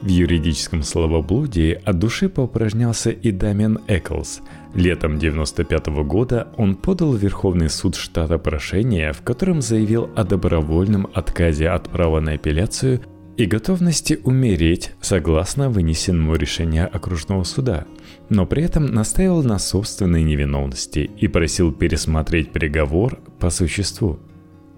В 0.02 0.08
юридическом 0.08 0.84
словоблудии 0.84 1.78
от 1.84 1.99
души 1.99 2.30
поупражнялся 2.30 3.10
и 3.10 3.30
Дамиан 3.30 3.80
Эклс. 3.88 4.39
Летом 4.74 5.19
95 5.19 5.88
года 6.05 6.47
он 6.55 6.76
подал 6.76 7.11
в 7.11 7.17
Верховный 7.17 7.69
суд 7.69 7.95
штата 7.95 8.38
прошение, 8.38 9.11
в 9.11 9.22
котором 9.22 9.61
заявил 9.61 10.09
о 10.15 10.24
добровольном 10.24 11.07
отказе 11.13 11.67
от 11.69 11.89
права 11.89 12.22
на 12.22 12.34
апелляцию 12.34 13.01
и 13.36 13.45
готовности 13.45 14.19
умереть 14.24 14.93
согласно 15.01 15.69
вынесенному 15.69 16.36
решению 16.36 16.89
окружного 16.93 17.43
суда, 17.43 17.86
но 18.30 18.45
при 18.45 18.63
этом 18.63 18.86
настаивал 18.86 19.43
на 19.43 19.59
собственной 19.59 20.24
невиновности 20.24 20.99
и 21.17 21.28
просил 21.28 21.74
пересмотреть 21.74 22.51
приговор 22.53 23.19
по 23.39 23.49
существу. 23.49 24.19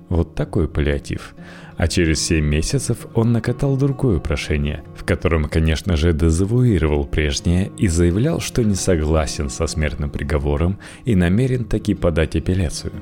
Вот 0.10 0.34
такой 0.34 0.68
паллиатив– 0.68 1.36
а 1.84 1.88
через 1.90 2.26
7 2.28 2.46
месяцев 2.46 3.08
он 3.14 3.34
накатал 3.34 3.76
другое 3.76 4.20
прошение, 4.20 4.86
в 4.96 5.04
котором, 5.04 5.50
конечно 5.50 5.98
же, 5.98 6.14
дезавуировал 6.14 7.04
прежнее 7.04 7.74
и 7.78 7.90
заявлял, 7.90 8.40
что 8.40 8.64
не 8.64 8.76
согласен 8.76 9.50
со 9.50 9.68
смертным 9.68 10.10
приговором 10.10 10.80
и 11.04 11.14
намерен 11.14 11.66
таки 11.66 11.94
подать 11.94 12.38
апелляцию. 12.38 12.94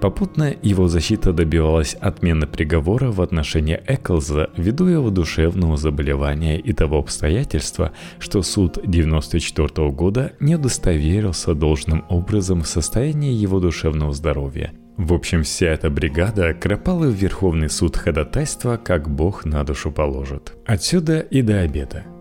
Попутно 0.00 0.54
его 0.62 0.86
защита 0.86 1.32
добивалась 1.32 1.94
отмены 1.94 2.46
приговора 2.46 3.10
в 3.10 3.20
отношении 3.22 3.80
Эклза 3.88 4.50
ввиду 4.56 4.86
его 4.86 5.10
душевного 5.10 5.76
заболевания 5.76 6.60
и 6.60 6.72
того 6.72 7.00
обстоятельства, 7.00 7.90
что 8.20 8.42
суд 8.42 8.78
1994 8.78 9.90
года 9.90 10.34
не 10.38 10.54
удостоверился 10.54 11.54
должным 11.54 12.04
образом 12.08 12.62
в 12.62 12.68
состоянии 12.68 13.32
его 13.32 13.58
душевного 13.58 14.12
здоровья– 14.12 14.70
в 14.98 15.12
общем, 15.12 15.44
вся 15.44 15.68
эта 15.68 15.90
бригада 15.90 16.52
кропала 16.52 17.06
в 17.06 17.14
Верховный 17.14 17.70
суд 17.70 17.96
ходатайства, 17.96 18.76
как 18.76 19.08
Бог 19.08 19.44
на 19.44 19.62
душу 19.64 19.92
положит. 19.92 20.54
Отсюда 20.66 21.20
и 21.20 21.40
до 21.40 21.60
обеда– 21.60 22.04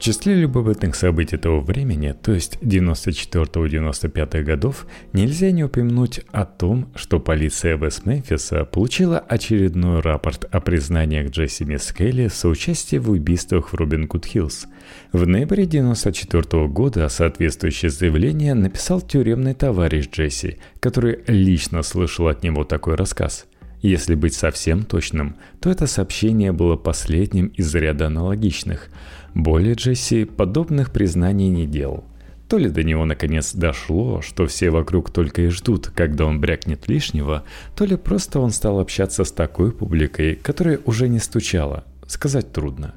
в 0.00 0.02
числе 0.02 0.34
любопытных 0.34 0.94
событий 0.94 1.36
того 1.36 1.60
времени, 1.60 2.14
то 2.22 2.32
есть 2.32 2.56
94-95 2.62 4.42
годов, 4.44 4.86
нельзя 5.12 5.50
не 5.50 5.62
упомянуть 5.64 6.22
о 6.32 6.46
том, 6.46 6.88
что 6.94 7.20
полиция 7.20 7.76
Вест-Мемфиса 7.76 8.64
получила 8.64 9.18
очередной 9.18 10.00
рапорт 10.00 10.46
о 10.50 10.60
признаниях 10.60 11.30
Джесси 11.30 11.66
Мискелли 11.66 12.28
в 12.28 12.34
соучастии 12.34 12.96
в 12.96 13.10
убийствах 13.10 13.68
в 13.68 13.74
Робин 13.74 14.06
Гуд 14.06 14.24
Хиллз. 14.24 14.68
В 15.12 15.26
ноябре 15.26 15.66
94 15.66 16.66
года 16.68 17.06
соответствующее 17.10 17.90
заявление 17.90 18.54
написал 18.54 19.02
тюремный 19.02 19.52
товарищ 19.52 20.08
Джесси, 20.08 20.56
который 20.80 21.18
лично 21.26 21.82
слышал 21.82 22.28
от 22.28 22.42
него 22.42 22.64
такой 22.64 22.94
рассказ– 22.94 23.44
если 23.82 24.14
быть 24.14 24.34
совсем 24.34 24.82
точным, 24.82 25.36
то 25.60 25.70
это 25.70 25.86
сообщение 25.86 26.52
было 26.52 26.76
последним 26.76 27.46
из 27.46 27.74
ряда 27.74 28.08
аналогичных. 28.08 28.90
Более 29.34 29.74
Джесси 29.74 30.24
подобных 30.24 30.92
признаний 30.92 31.48
не 31.48 31.66
делал. 31.66 32.04
То 32.48 32.58
ли 32.58 32.68
до 32.68 32.82
него 32.82 33.04
наконец 33.04 33.54
дошло, 33.54 34.22
что 34.22 34.46
все 34.46 34.70
вокруг 34.70 35.12
только 35.12 35.42
и 35.42 35.48
ждут, 35.48 35.86
когда 35.94 36.26
он 36.26 36.40
брякнет 36.40 36.88
лишнего, 36.88 37.44
то 37.76 37.84
ли 37.84 37.94
просто 37.96 38.40
он 38.40 38.50
стал 38.50 38.80
общаться 38.80 39.22
с 39.22 39.30
такой 39.30 39.70
публикой, 39.70 40.34
которая 40.34 40.80
уже 40.84 41.08
не 41.08 41.20
стучала. 41.20 41.84
Сказать 42.08 42.52
трудно. 42.52 42.94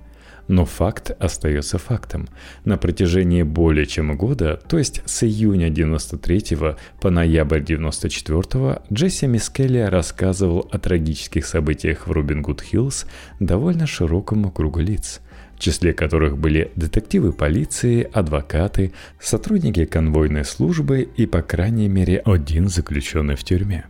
Но 0.47 0.65
факт 0.65 1.11
остается 1.19 1.77
фактом. 1.77 2.27
На 2.65 2.77
протяжении 2.77 3.43
более 3.43 3.85
чем 3.85 4.17
года, 4.17 4.59
то 4.67 4.77
есть 4.77 5.01
с 5.05 5.23
июня 5.23 5.69
93 5.69 6.57
по 6.99 7.11
ноябрь 7.11 7.61
94 7.61 8.81
Джесси 8.91 9.27
Мискелли 9.27 9.79
рассказывал 9.79 10.67
о 10.71 10.79
трагических 10.79 11.45
событиях 11.45 12.07
в 12.07 12.11
Рубин 12.11 12.41
Гуд 12.41 12.61
Хиллз 12.61 13.05
довольно 13.39 13.87
широкому 13.87 14.51
кругу 14.51 14.79
лиц 14.79 15.21
в 15.63 15.65
числе 15.65 15.93
которых 15.93 16.37
были 16.37 16.71
детективы 16.75 17.31
полиции, 17.31 18.05
адвокаты, 18.11 18.91
сотрудники 19.17 19.85
конвойной 19.85 20.43
службы 20.43 21.07
и, 21.15 21.25
по 21.25 21.41
крайней 21.41 21.87
мере, 21.87 22.17
один 22.17 22.67
заключенный 22.67 23.37
в 23.37 23.45
тюрьме. 23.45 23.85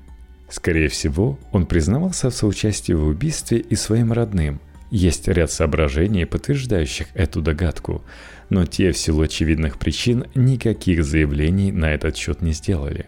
Скорее 0.50 0.88
всего, 0.88 1.40
он 1.52 1.66
признавался 1.66 2.30
в 2.30 2.36
соучастии 2.36 2.94
в 2.94 3.08
убийстве 3.08 3.58
и 3.58 3.76
своим 3.76 4.14
родным– 4.14 4.62
есть 4.92 5.28
ряд 5.28 5.50
соображений, 5.50 6.28
подтверждающих 6.28 7.08
эту 7.16 7.42
догадку, 7.42 8.04
но 8.52 8.68
те 8.68 8.92
в 8.92 8.98
силу 9.00 9.24
очевидных 9.24 9.80
причин 9.80 10.26
никаких 10.36 11.04
заявлений 11.04 11.72
на 11.72 11.92
этот 11.92 12.16
счет 12.16 12.44
не 12.44 12.52
сделали. 12.52 13.08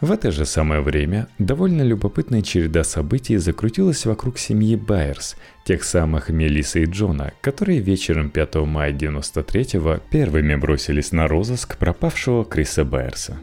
В 0.00 0.12
это 0.12 0.30
же 0.30 0.44
самое 0.44 0.80
время 0.80 1.26
довольно 1.40 1.82
любопытная 1.82 2.42
череда 2.42 2.84
событий 2.84 3.36
закрутилась 3.36 4.06
вокруг 4.06 4.38
семьи 4.38 4.76
Байерс, 4.76 5.36
тех 5.64 5.82
самых 5.82 6.28
Мелисы 6.28 6.84
и 6.84 6.86
Джона, 6.86 7.32
которые 7.40 7.80
вечером 7.80 8.30
5 8.30 8.54
мая 8.66 8.92
93-го 8.92 9.98
первыми 10.10 10.54
бросились 10.54 11.10
на 11.10 11.26
розыск 11.26 11.76
пропавшего 11.78 12.44
Криса 12.44 12.84
Байерса. 12.84 13.38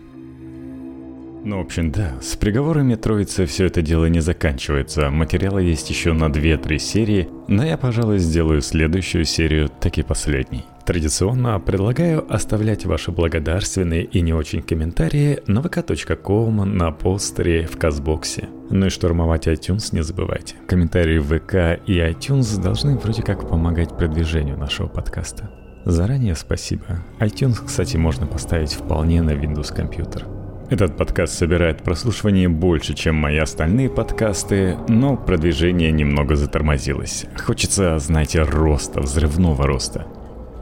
Ну, 1.43 1.57
в 1.57 1.65
общем, 1.65 1.91
да, 1.91 2.13
с 2.21 2.37
приговорами 2.37 2.95
троицы 2.95 3.45
все 3.45 3.65
это 3.65 3.81
дело 3.81 4.05
не 4.05 4.21
заканчивается. 4.21 5.11
Материала 5.11 5.59
есть 5.59 5.89
еще 5.89 6.13
на 6.13 6.25
2-3 6.25 6.77
серии, 6.79 7.29
но 7.49 7.65
я, 7.65 7.77
пожалуй, 7.77 8.17
сделаю 8.17 8.61
следующую 8.61 9.25
серию, 9.25 9.69
так 9.81 9.97
и 9.97 10.03
последней. 10.03 10.63
Традиционно 10.85 11.59
предлагаю 11.59 12.31
оставлять 12.31 12.85
ваши 12.85 13.11
благодарственные 13.11 14.03
и 14.03 14.21
не 14.21 14.33
очень 14.33 14.61
комментарии 14.61 15.39
на 15.47 15.59
vk.com, 15.59 16.77
на 16.77 16.91
постере, 16.91 17.65
в 17.65 17.75
Казбоксе. 17.75 18.49
Ну 18.69 18.85
и 18.85 18.89
штурмовать 18.89 19.47
iTunes 19.47 19.89
не 19.93 20.03
забывайте. 20.03 20.55
Комментарии 20.67 21.17
в 21.17 21.25
ВК 21.25 21.81
и 21.87 21.97
iTunes 21.97 22.61
должны 22.61 22.97
вроде 22.97 23.23
как 23.23 23.49
помогать 23.49 23.97
продвижению 23.97 24.59
нашего 24.59 24.87
подкаста. 24.87 25.49
Заранее 25.85 26.35
спасибо. 26.35 27.03
iTunes, 27.19 27.65
кстати, 27.65 27.97
можно 27.97 28.27
поставить 28.27 28.73
вполне 28.73 29.23
на 29.23 29.31
Windows 29.31 29.73
компьютер. 29.75 30.27
Этот 30.69 30.97
подкаст 30.97 31.33
собирает 31.33 31.81
прослушивание 31.81 32.47
больше, 32.47 32.93
чем 32.93 33.15
мои 33.15 33.37
остальные 33.37 33.89
подкасты, 33.89 34.77
но 34.87 35.17
продвижение 35.17 35.91
немного 35.91 36.35
затормозилось. 36.35 37.25
Хочется, 37.43 37.97
знаете, 37.97 38.43
роста, 38.43 39.01
взрывного 39.01 39.65
роста. 39.65 40.05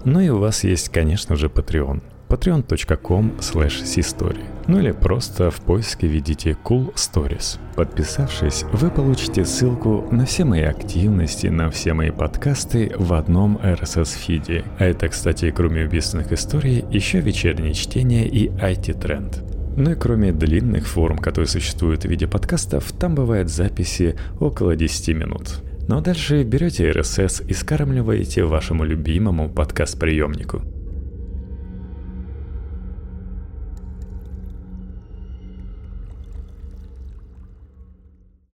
Ну 0.05 0.19
и 0.19 0.29
у 0.29 0.37
вас 0.37 0.63
есть, 0.65 0.89
конечно 0.89 1.35
же, 1.35 1.47
Patreon. 1.47 2.01
patreon.com 2.27 3.33
slash 3.39 4.43
Ну 4.67 4.79
или 4.79 4.91
просто 4.91 5.49
в 5.49 5.61
поиске 5.61 6.07
введите 6.07 6.57
Cool 6.63 6.93
Stories. 6.95 7.57
Подписавшись, 7.75 8.65
вы 8.73 8.89
получите 8.89 9.45
ссылку 9.45 10.05
на 10.11 10.25
все 10.25 10.43
мои 10.43 10.63
активности, 10.63 11.47
на 11.47 11.69
все 11.69 11.93
мои 11.93 12.11
подкасты 12.11 12.91
в 12.97 13.13
одном 13.13 13.57
RSS-фиде. 13.63 14.65
А 14.77 14.85
это, 14.85 15.07
кстати, 15.07 15.51
кроме 15.51 15.85
убийственных 15.85 16.33
историй, 16.33 16.83
еще 16.91 17.21
вечернее 17.21 17.73
чтение 17.73 18.27
и 18.27 18.49
IT-тренд. 18.49 19.43
Ну 19.77 19.91
и 19.91 19.95
кроме 19.95 20.33
длинных 20.33 20.87
форм, 20.87 21.17
которые 21.17 21.47
существуют 21.47 22.03
в 22.03 22.09
виде 22.09 22.27
подкастов, 22.27 22.91
там 22.91 23.15
бывают 23.15 23.49
записи 23.49 24.15
около 24.39 24.75
10 24.75 25.15
минут. 25.15 25.61
Ну 25.87 25.97
а 25.97 26.01
дальше 26.01 26.43
берете 26.43 26.91
RSS 26.91 27.45
и 27.47 27.53
скармливаете 27.53 28.43
вашему 28.43 28.83
любимому 28.85 29.49
подкаст-приемнику– 29.49 30.61